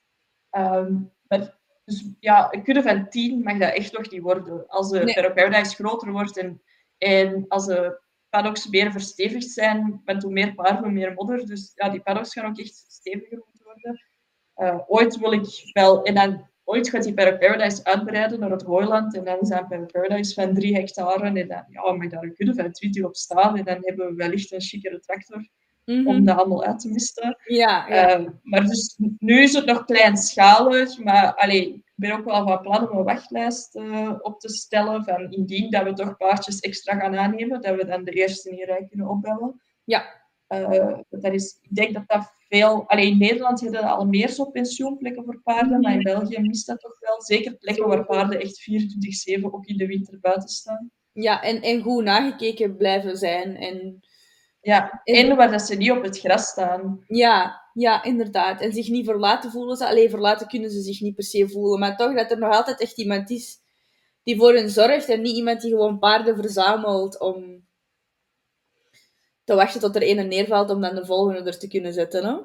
[0.50, 4.68] Um, maar, dus ja, een kudde van tien mag dat echt nog niet worden.
[4.68, 5.64] Als de nee.
[5.64, 6.62] groter wordt en,
[6.98, 8.00] en als de
[8.30, 10.00] paddocks meer verstevigd zijn.
[10.04, 11.46] Met hoe meer paarden, hoe meer modder.
[11.46, 14.04] Dus ja, die paddocks gaan ook echt steviger moeten worden.
[14.56, 16.02] Uh, ooit wil ik wel...
[16.02, 19.16] En dan ooit gaat die Paradise uitbreiden naar het Hooiland.
[19.16, 19.38] En dan
[19.68, 21.24] Paddock Paradise van 3 hectare.
[21.24, 23.56] En dan ja, mag daar een kudde van 20 op staan.
[23.56, 25.48] En dan hebben we wellicht een chicere tractor.
[25.84, 27.36] Mm om dat allemaal uit te misten.
[27.44, 28.18] Ja, ja.
[28.18, 32.90] Uh, maar dus nu is het nog kleinschalig, maar allee, ben ook wel van plan
[32.90, 37.16] om een wachtlijst uh, op te stellen van indien dat we toch paardjes extra gaan
[37.16, 39.60] aannemen, dat we dan de eerste in kunnen opbellen.
[39.84, 40.18] Ja.
[40.48, 42.88] Uh, dat is, ik denk dat dat veel...
[42.88, 46.66] Alleen in Nederland hebben we al meer zo'n pensioenplekken voor paarden, maar in België mist
[46.66, 47.22] dat toch wel.
[47.22, 48.70] Zeker plekken waar paarden echt
[49.40, 50.90] 24-7 ook in de winter buiten staan.
[51.12, 53.56] Ja, en, en goed nagekeken blijven zijn.
[53.56, 54.00] En,
[54.60, 57.04] ja, en waar dat ze niet op het gras staan.
[57.06, 58.60] Ja, ja, inderdaad.
[58.60, 59.86] En zich niet verlaten voelen ze.
[59.86, 61.78] Alleen verlaten kunnen ze zich niet per se voelen.
[61.78, 63.58] Maar toch dat er nog altijd echt iemand is
[64.22, 65.08] die voor hen zorgt.
[65.08, 67.68] En niet iemand die gewoon paarden verzamelt om
[69.44, 72.24] te wachten tot er een neervalt om dan de volgende er te kunnen zetten.
[72.24, 72.36] Hè?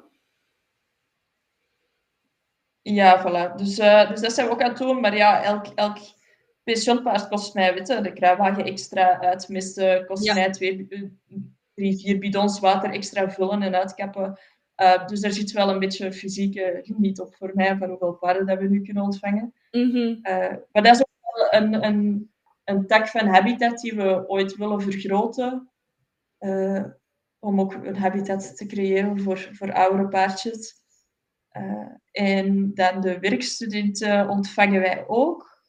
[2.82, 3.54] Ja, voilà.
[3.56, 5.00] Dus, uh, dus dat zijn we ook aan het doen.
[5.00, 5.96] Maar ja, elk, elk
[6.64, 10.88] pensioenpaard kost mij, weet de kruiwagen extra uitmisten, kost mij twee,
[11.76, 14.38] drie, vier bidons water extra vullen en uitkappen.
[14.82, 18.46] Uh, dus er zit wel een beetje fysieke limiet op voor mij van hoeveel paarden
[18.46, 19.54] dat we nu kunnen ontvangen.
[19.70, 20.18] Mm -hmm.
[20.22, 22.30] uh, maar dat is ook wel een, een,
[22.64, 25.70] een tak van habitat die we ooit willen vergroten.
[26.40, 26.84] Uh,
[27.38, 30.74] om ook een habitat te creëren voor, voor oudere paardjes.
[32.10, 35.62] en dan de werkstudenten ontvangen wij ook.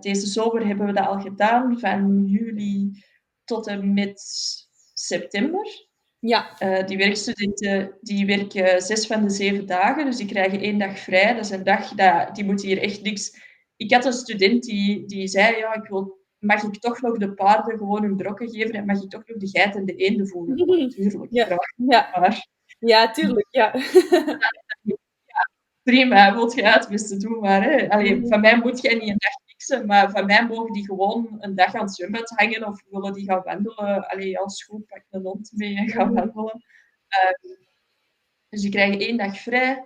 [0.00, 3.04] deze zomer hebben we dat al gedaan, van juli
[3.44, 4.20] tot en met
[5.06, 5.86] september.
[6.18, 6.56] Ja.
[6.60, 10.98] Uh, die werkstudenten die werken zes van de zeven dagen, dus die krijgen één dag
[10.98, 11.34] vrij.
[11.34, 13.42] Dat is een dag, dat, die moeten hier echt niks...
[13.76, 17.34] Ik had een student die, die zei, ja, ik wil, mag ik toch nog de
[17.34, 20.28] paarden gewoon hun brokken geven en mag ik toch nog de geit en de eenden
[20.28, 20.56] voeren?
[20.88, 21.58] Natuurlijk, ja.
[21.76, 22.08] Ja.
[22.20, 22.46] Maar,
[22.78, 23.74] ja, tuurlijk, ja.
[25.24, 25.48] ja
[25.84, 27.62] prima, wilt je uitwisten, doen maar.
[27.62, 27.90] Hè.
[27.90, 29.53] Allee, van mij moet jij niet een dag
[29.86, 33.24] maar van mij mogen die gewoon een dag aan het zwembad hangen of willen die
[33.24, 34.08] gaan wandelen.
[34.08, 36.14] Allee, als goed, pak een hond mee en gaan Mhm.
[36.14, 36.64] wandelen.
[37.08, 37.54] Ehm,
[38.48, 39.84] dus die krijgen één dag vrij.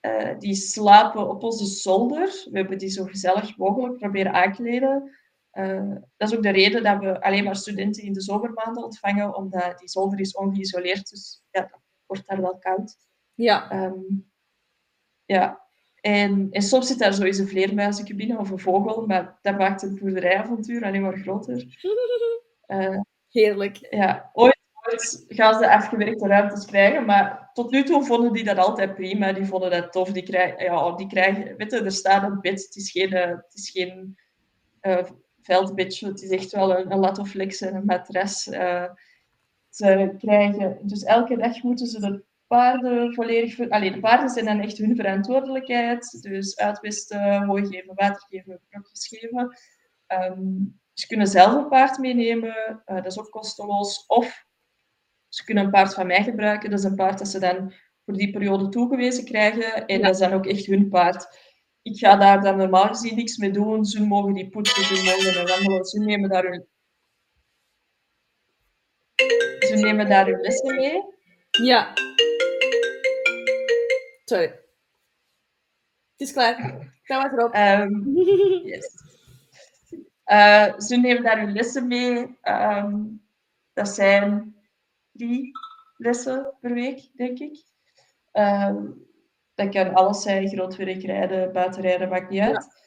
[0.00, 2.26] Eh, die slapen op onze zolder.
[2.50, 5.16] We hebben die zo gezellig mogelijk proberen aankleden.
[5.50, 9.36] Eh, dat is ook de reden dat we alleen maar studenten in de zomermaanden ontvangen,
[9.36, 12.96] omdat die zolder is ongeïsoleerd, dus ja, dat wordt daar wel koud.
[13.34, 13.70] Ja.
[13.70, 14.00] Ehm,
[15.24, 15.61] ja,
[16.02, 19.98] en, en soms zit daar eens een vleermuizencabine of een vogel, maar dat maakt het
[19.98, 21.64] boerderijavontuur alleen maar groter.
[22.66, 23.86] Eh, Heerlijk.
[23.90, 28.56] ja, ooit, ooit gaan ze afgewerkte ruimtes krijgen, maar tot nu toe vonden die dat
[28.56, 29.32] altijd prima.
[29.32, 30.12] Die vonden dat tof.
[30.12, 32.62] Die krijgen, ja, die krijgen, weet je, er staat een bed.
[32.62, 34.18] Het is geen, eh, het is geen
[34.80, 35.04] eh,
[35.42, 36.06] veldbedje.
[36.08, 38.48] Het is echt wel een, een latoflex en een matras.
[38.48, 38.90] Eh,
[39.68, 43.54] ze krijgen, dus elke dag moeten ze de paarden volledig...
[43.54, 46.22] Ver, allee, de paarden zijn dan echt hun verantwoordelijkheid.
[46.22, 49.56] Dus uitwisten, hooi geven, water geven, brokjes geven.
[50.06, 54.06] Ehm, ze kunnen zelf een paard meenemen, uh, dat is ook kosteloos.
[54.06, 54.44] Of
[55.28, 57.72] ze kunnen een paard van mij gebruiken, dat is een paard dat ze dan
[58.04, 59.86] voor die periode toegewezen krijgen.
[59.86, 60.04] En ja.
[60.04, 61.38] dat is dan ook echt hun paard.
[61.82, 63.84] Ik ga daar dan normaal gezien niks mee doen.
[63.84, 66.66] Ze mogen die poetsen, ze mogen wandelen, ze nemen daar hun...
[69.58, 71.02] Ze nemen daar hun lessen mee.
[71.50, 71.92] Ja.
[74.24, 74.46] Sorry.
[74.46, 76.90] Het is klaar.
[77.02, 77.54] Ga maar erop.
[77.54, 78.16] Um,
[78.66, 79.10] yes.
[80.26, 82.38] Uh, ze nemen daar hun lessen mee.
[82.42, 83.22] Um,
[83.72, 84.56] dat zijn
[85.12, 85.50] drie
[85.96, 87.62] lessen per week, denk ik.
[88.32, 89.06] Um,
[89.54, 92.64] dat kan alles zijn, grootwerk rijden, buitenrijden, maakt niet uit.
[92.64, 92.80] Ja.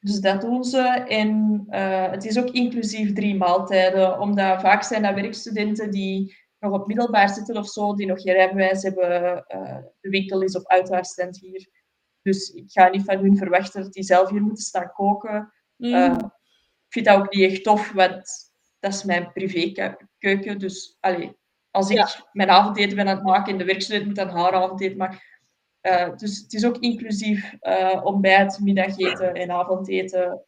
[0.00, 0.82] Dus dat doen ze.
[1.08, 6.80] En uh, het is ook inclusief drie maaltijden, omdat vaak zijn dat werkstudenten die nog
[6.80, 9.44] op middelbaar zitten of zo, die nog geen rijbewijs hebben.
[9.48, 11.68] Uh, de winkel is op uitwaartstand hier.
[12.22, 15.52] Dus ik ga niet van hun verwachten dat die zelf hier moeten staan koken.
[15.76, 15.94] Mm.
[15.94, 16.16] Uh,
[16.86, 18.30] ik vind dat ook niet echt tof, want
[18.78, 20.58] dat is mijn privékeuken.
[20.58, 21.36] Dus allee,
[21.70, 22.08] als ik ja.
[22.32, 25.20] mijn avondeten ben aan het maken en de werkstudent moet dan haar avondeten maken.
[25.82, 27.54] Uh, dus het is ook inclusief
[28.02, 30.44] ontbijt, middageten en avondeten.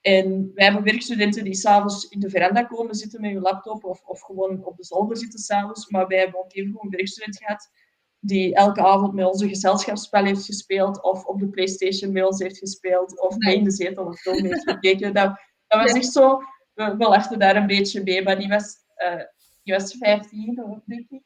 [0.00, 4.02] En wij hebben werkstudenten die s'avonds in de veranda komen zitten met hun laptop of,
[4.02, 5.90] of gewoon op de zolder zitten s'avonds.
[5.90, 7.70] Maar wij hebben ook even een werkstudent gehad
[8.18, 12.58] die elke avond met onze gezelschapsspel heeft gespeeld of op de Playstation met ons heeft
[12.58, 15.14] gespeeld of mee in de zetel een film heeft gekeken.
[15.14, 16.38] Dat, dat was echt zo,
[16.74, 19.22] we, we lachten daar een beetje mee, maar die was, uh,
[19.62, 21.22] die was 15, denk ik.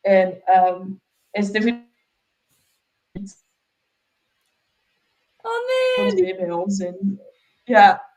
[0.00, 1.00] En um,
[1.30, 1.86] is definitief
[5.40, 6.22] Oh nee!
[6.22, 6.78] mee bij ons.
[6.78, 7.20] En,
[7.64, 8.07] ja,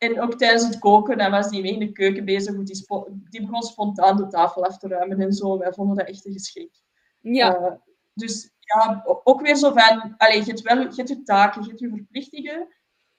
[0.00, 3.08] en ook tijdens het koken, dan was die mee in de keuken bezig, die, spo-
[3.30, 5.58] die begon spontaan de tafel af te ruimen en zo.
[5.58, 6.70] Wij vonden dat echt een geschik.
[7.20, 7.60] Ja.
[7.60, 7.72] Uh,
[8.14, 11.68] dus ja, ook weer zo van, allez, je hebt wel je, hebt je taken, je
[11.68, 12.68] hebt je verplichtingen,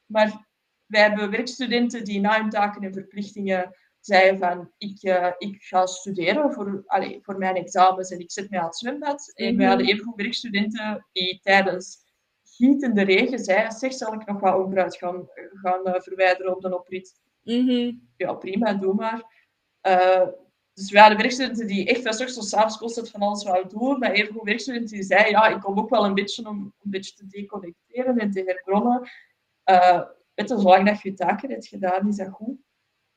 [0.06, 0.48] maar
[0.86, 5.86] wij hebben werkstudenten die na hun taken en verplichtingen zeiden van, ik, uh, ik ga
[5.86, 6.84] studeren voor,
[7.22, 9.32] voor mijn examens en ik zet mij aan het zwembad.
[9.34, 9.58] En mm-hmm.
[9.58, 12.01] wij hadden even werkstudenten die tijdens
[12.62, 16.78] gietende regen zeiden, zeg, zal ik nog wat onkruid gaan, gaan uh, verwijderen op de
[16.78, 17.20] oprit?
[17.44, 18.10] Mm-hmm.
[18.18, 19.24] Ja, prima, doe maar.
[19.88, 20.28] Uh,
[20.74, 24.12] dus we hadden werkstudenten die echt ochtends tot s'avonds constant van alles wouden doen, maar
[24.12, 27.28] even werkstudenten die zeiden, ja, ik kom ook wel een beetje om een beetje te
[27.28, 29.10] deconnecteren en te herbronnen.
[29.66, 30.02] Uh,
[30.34, 32.56] weet je, zolang dat je je taken hebt gedaan, is dat goed.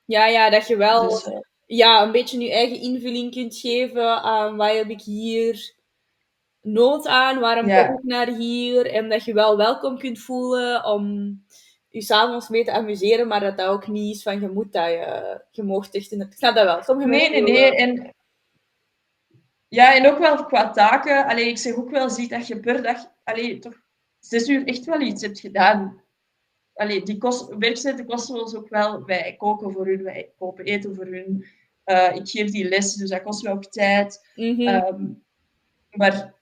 [0.05, 1.31] Ja, ja, dat je wel Dus,
[1.66, 5.75] ja, een beetje je eigen invulling kunt geven aan wat heb ik hier
[6.65, 7.86] nood aan, waarom Ja.
[7.86, 11.35] kom ik naar hier, en dat je wel welkom kunt voelen om
[11.89, 14.86] je s'avonds mee te amuseren, maar dat dat ook niet is van je moet dat
[14.86, 16.32] je, je moogt echt in het...
[16.32, 16.82] Ik snap dat wel.
[16.82, 17.77] Sommige Nee, nee, nee.
[17.77, 18.15] En,
[19.69, 21.27] ja, en ook wel qua taken.
[21.27, 23.82] Allee, ik zeg ook wel, ziet dat je per dag allee, toch
[24.19, 26.03] zes uur echt wel iets hebt gedaan.
[26.74, 29.05] Allee, die kost, werkzaamheden kosten ons ook wel.
[29.05, 31.47] Wij koken voor hun, wij kopen eten voor hun.
[31.85, 34.28] Eh, ik geef die les, dus dat kost wel ook tijd.
[34.35, 35.07] Ehm,
[35.91, 36.34] maar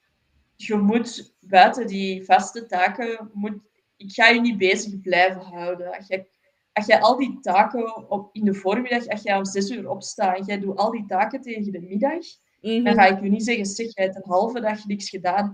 [0.65, 3.57] je moet buiten die vaste taken, moet,
[3.97, 5.95] ik ga je niet bezig blijven houden.
[5.97, 6.27] Als jij,
[6.73, 10.37] als jij al die taken op, in de voormiddag, als jij om zes uur opstaat
[10.37, 12.25] en jij doet al die taken tegen de middag,
[12.63, 12.83] Mhm.
[12.83, 15.45] dan ga ik je niet zeggen, zeg, jij hebt een halve dag niks gedaan.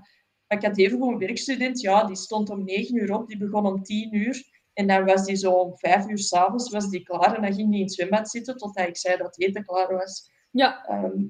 [0.47, 3.37] Maar ik had even gewoon een werkstudent, ja, die stond om negen uur op, die
[3.37, 4.43] begon om tien uur.
[4.73, 7.69] En dan was die zo om vijf uur s'avonds was die klaar en dan ging
[7.69, 10.31] die in het zwembad zitten totdat ik zei dat het eten klaar was.
[10.51, 10.85] Ja.
[10.85, 11.23] Ehm,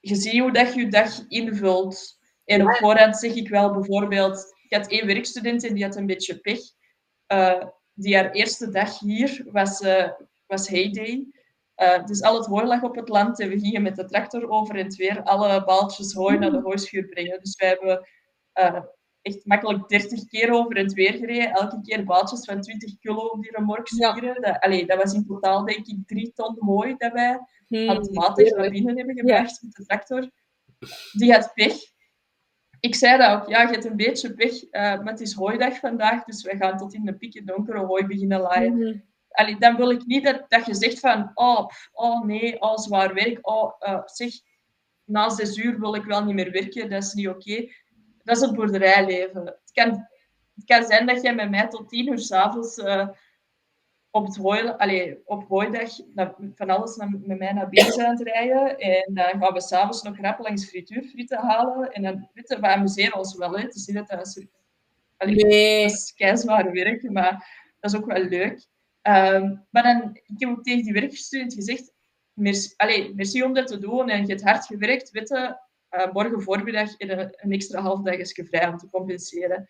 [0.00, 2.15] je ziet hoe dat je je dag invult.
[2.46, 6.06] En op voorhand zeg ik wel bijvoorbeeld, ik had één werkstudent en die had een
[6.06, 6.60] beetje pech.
[7.32, 7.62] Uh,
[7.92, 10.08] die haar eerste dag hier was, uh,
[10.46, 11.26] was heyday.
[11.76, 14.48] Uh, dus al het hooi lag op het land en we gingen met de tractor
[14.48, 17.40] over en weer alle baaltjes hooi naar de hooischuur brengen.
[17.40, 18.06] Dus wij hebben
[19.26, 21.50] echt makkelijk 30 keer over het weer gereden.
[21.50, 24.40] Elke keer baaltjes van 20 kilo op die remork sturen.
[24.40, 24.58] Ja.
[24.58, 27.86] Dat, dat was in totaal denk ik 3 ton hooi dat wij hmm.
[27.86, 30.30] handmatig naar binnen hebben gebracht met de tractor.
[31.12, 31.94] Die had pech.
[32.80, 35.78] Ik zei dat ook, ja, je hebt een beetje pech, uh, maar het is hooidag
[35.78, 38.76] vandaag, dus we gaan tot in de pikken donkere hooi beginnen laaien.
[38.76, 42.76] Mm Allee, dan wil ik niet dat, dat je zegt van, oh, oh nee, oh,
[42.76, 44.32] zwaar werk, oh, uh, zeg,
[45.04, 47.68] na zes uur wil ik wel niet meer werken, dat is niet oké
[48.26, 49.46] dat is het boerderijleven.
[49.46, 49.88] Het kan,
[50.54, 53.08] het kan zijn dat jij met mij tot tien uur s'avonds uh,
[54.10, 55.90] op het hooi, allez, op hooidag
[56.54, 58.78] van alles naar, met mij naar binnen zijn aan het rijden.
[58.78, 61.92] En dan gaan we s'avonds nog rap langs frituurfrieten halen.
[61.92, 63.56] En dan weten we amuseren ons wel.
[63.56, 63.62] Hè.
[63.62, 64.46] Het is niet dat dat is,
[65.16, 65.82] allez, nee.
[65.82, 67.30] dat is keizwaar werk, maar
[67.80, 68.66] dat is ook wel leuk.
[69.02, 71.92] Um, maar dan, ik heb ook tegen die werkstudent gezegd,
[72.32, 75.60] merci, allez, merci om dat te doen en je hebt hard gewerkt, weten,
[75.90, 79.68] uh, morgen voormiddag een, een extra half dag is vrij om te compenseren.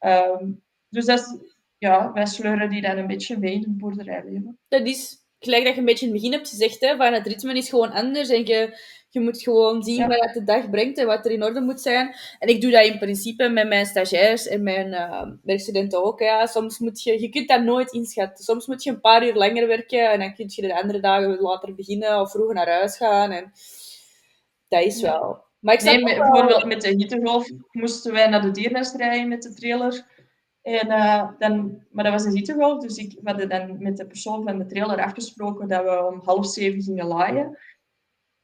[0.00, 1.53] Um, dus dat is,
[1.84, 4.58] ja, wij sleuren die dan een beetje mee in het boerderijleven.
[4.68, 7.26] Dat is gelijk dat je een beetje in het begin hebt gezegd, hè, van het
[7.26, 8.78] ritme is gewoon anders en je,
[9.10, 10.06] je moet gewoon zien ja.
[10.06, 12.14] wat de dag brengt en wat er in orde moet zijn.
[12.38, 16.20] En ik doe dat in principe met mijn stagiairs en mijn uh, werkstudenten ook.
[16.20, 16.46] Ja.
[16.46, 18.44] Soms moet je, je kunt dat nooit inschatten.
[18.44, 21.38] Soms moet je een paar uur langer werken en dan kun je de andere dagen
[21.40, 23.30] later beginnen of vroeger naar huis gaan.
[23.30, 23.52] En
[24.68, 25.42] dat is wel...
[25.60, 29.42] Maar ik nee, met, bijvoorbeeld met de hittegolf moesten wij naar de diernest rijden met
[29.42, 30.13] de trailer.
[30.64, 34.44] En, uh, dan, maar dat was een hittegolf, dus ik had dan met de persoon
[34.44, 37.58] van de trailer afgesproken dat we om half zeven gingen laaien.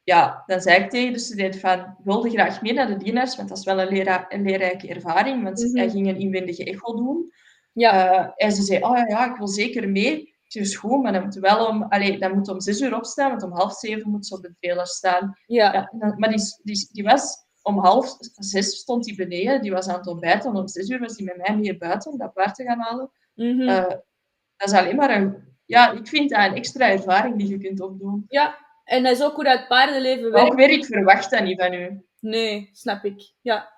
[0.02, 3.48] Ja, dan zei ik tegen de student van, wilde graag mee naar de diernest, want
[3.48, 6.96] dat is wel een, lera een leerrijke ervaring, want mm hij ging een inwendige echo
[6.96, 7.32] doen.
[7.72, 8.20] Ja.
[8.20, 10.20] Uh, en ze zei, oh ja, ja, ik wil zeker mee.
[10.20, 13.30] Ik zei, goed, maar dan moet wel om, allee, dan moet om zes uur opstaan,
[13.30, 15.38] want om half zeven moet ze op de trailer staan.
[15.46, 15.72] Ja.
[15.72, 19.98] ja maar die, die, die was om half zes stond hij beneden, die was aan
[19.98, 20.50] het ontbijten.
[20.50, 22.80] En om zes uur was hij met mij mee buiten om dat paard te gaan
[22.80, 23.10] halen.
[23.34, 23.66] Mm -hmm.
[23.66, 25.48] dat is alleen maar een...
[25.66, 28.24] Ja, ik vind dat een extra ervaring die je kunt opdoen.
[28.28, 30.50] Ja, en dat is ook hoe dat paardenleven werkt.
[30.50, 32.02] Ook weer, ik verwacht dat niet van u.
[32.20, 33.32] Nee, snap ik.
[33.40, 33.72] Ja.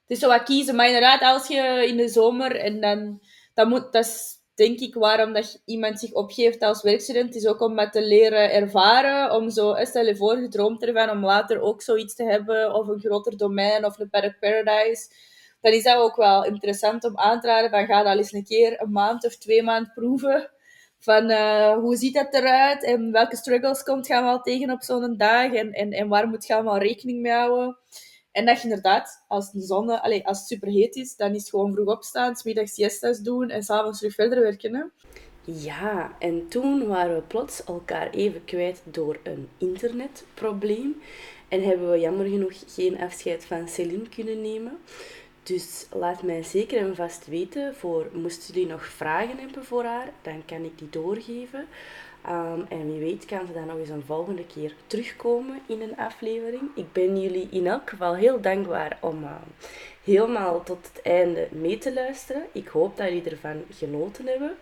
[0.00, 0.76] Het is zo wat kiezen.
[0.76, 3.20] Maar inderdaad, als je in de zomer en dan...
[3.54, 7.60] Dat, moet, dat is denk ik, waarom dat iemand zich opgeeft als werkstudent, is ook
[7.60, 9.32] om met te leren ervaren.
[9.32, 12.88] Om zo, stel je voor, je droomt ervan om later ook zoiets te hebben, of
[12.88, 15.08] een groter domein, of een Parrot Paradise.
[15.60, 18.44] Dan is dat ook wel interessant om aan te raden van, ga dat eens een
[18.44, 20.50] keer een maand of twee maanden proeven.
[20.98, 22.84] Van, uh, hoe ziet dat eruit?
[22.84, 25.52] En welke struggles komt je wel tegen op zo'n dag?
[25.52, 27.78] En, en, en waar moet je allemaal rekening mee houden?
[28.34, 31.72] En dat je inderdaad, als de zon, als het superheet is, dan is het gewoon
[31.72, 34.74] vroeg opstaan, smiddags siestas doen en s'avonds terug verder werken.
[34.74, 34.82] Hè?
[35.44, 41.02] Ja, en toen waren we plots elkaar even kwijt door een internetprobleem.
[41.48, 44.78] En hebben we jammer genoeg geen afscheid van Celine kunnen nemen.
[45.42, 50.12] Dus laat mij zeker en vast weten, voor moesten jullie nog vragen hebben voor haar,
[50.22, 51.66] dan kan ik die doorgeven.
[52.28, 55.96] Um, en wie weet kan ze dan nog eens een volgende keer terugkomen in een
[55.96, 56.62] aflevering.
[56.74, 59.30] Ik ben jullie in elk geval heel dankbaar om uh,
[60.04, 62.42] helemaal tot het einde mee te luisteren.
[62.52, 64.56] Ik hoop dat jullie ervan genoten hebben.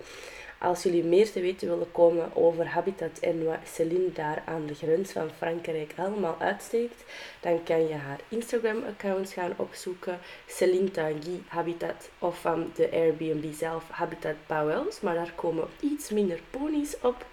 [0.63, 4.75] Als jullie meer te weten willen komen over Habitat en wat Celine daar aan de
[4.75, 7.05] grens van Frankrijk allemaal uitsteekt,
[7.41, 10.19] dan kan je haar Instagram-accounts gaan opzoeken.
[10.47, 15.01] Celine Tanguy Habitat of van de Airbnb zelf Habitat Pauwels.
[15.01, 17.27] Maar daar komen iets minder ponies op.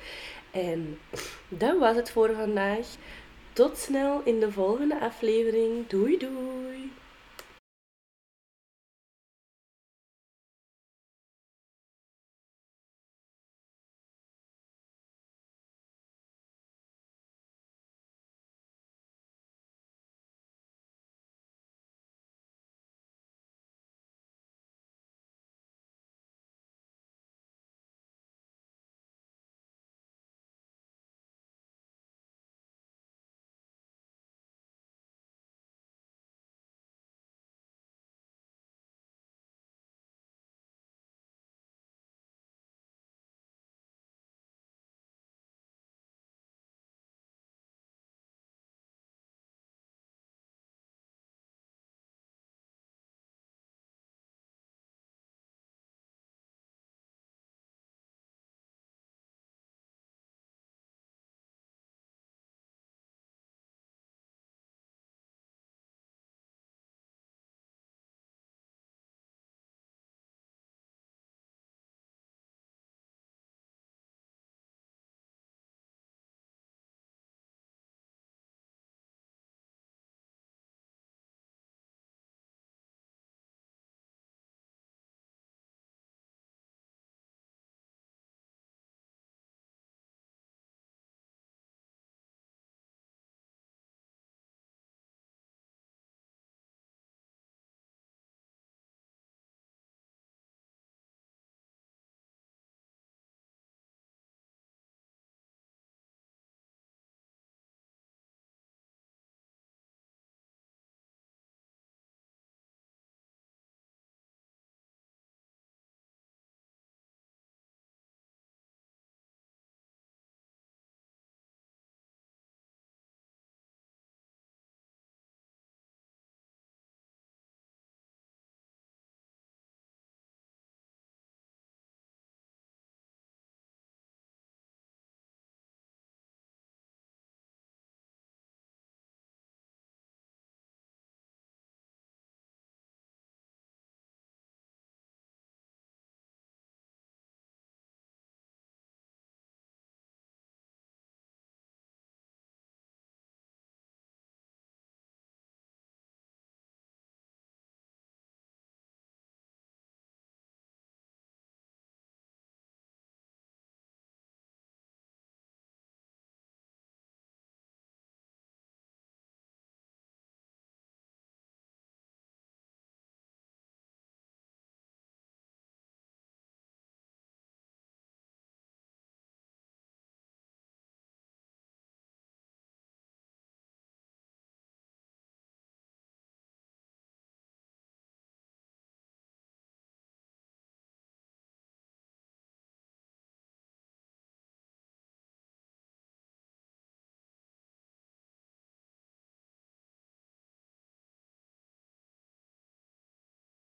[0.52, 1.00] En
[1.48, 2.88] dat was het voor vandaag.
[3.54, 5.88] Tot snel in de volgende aflevering.
[5.88, 6.92] Doei doei!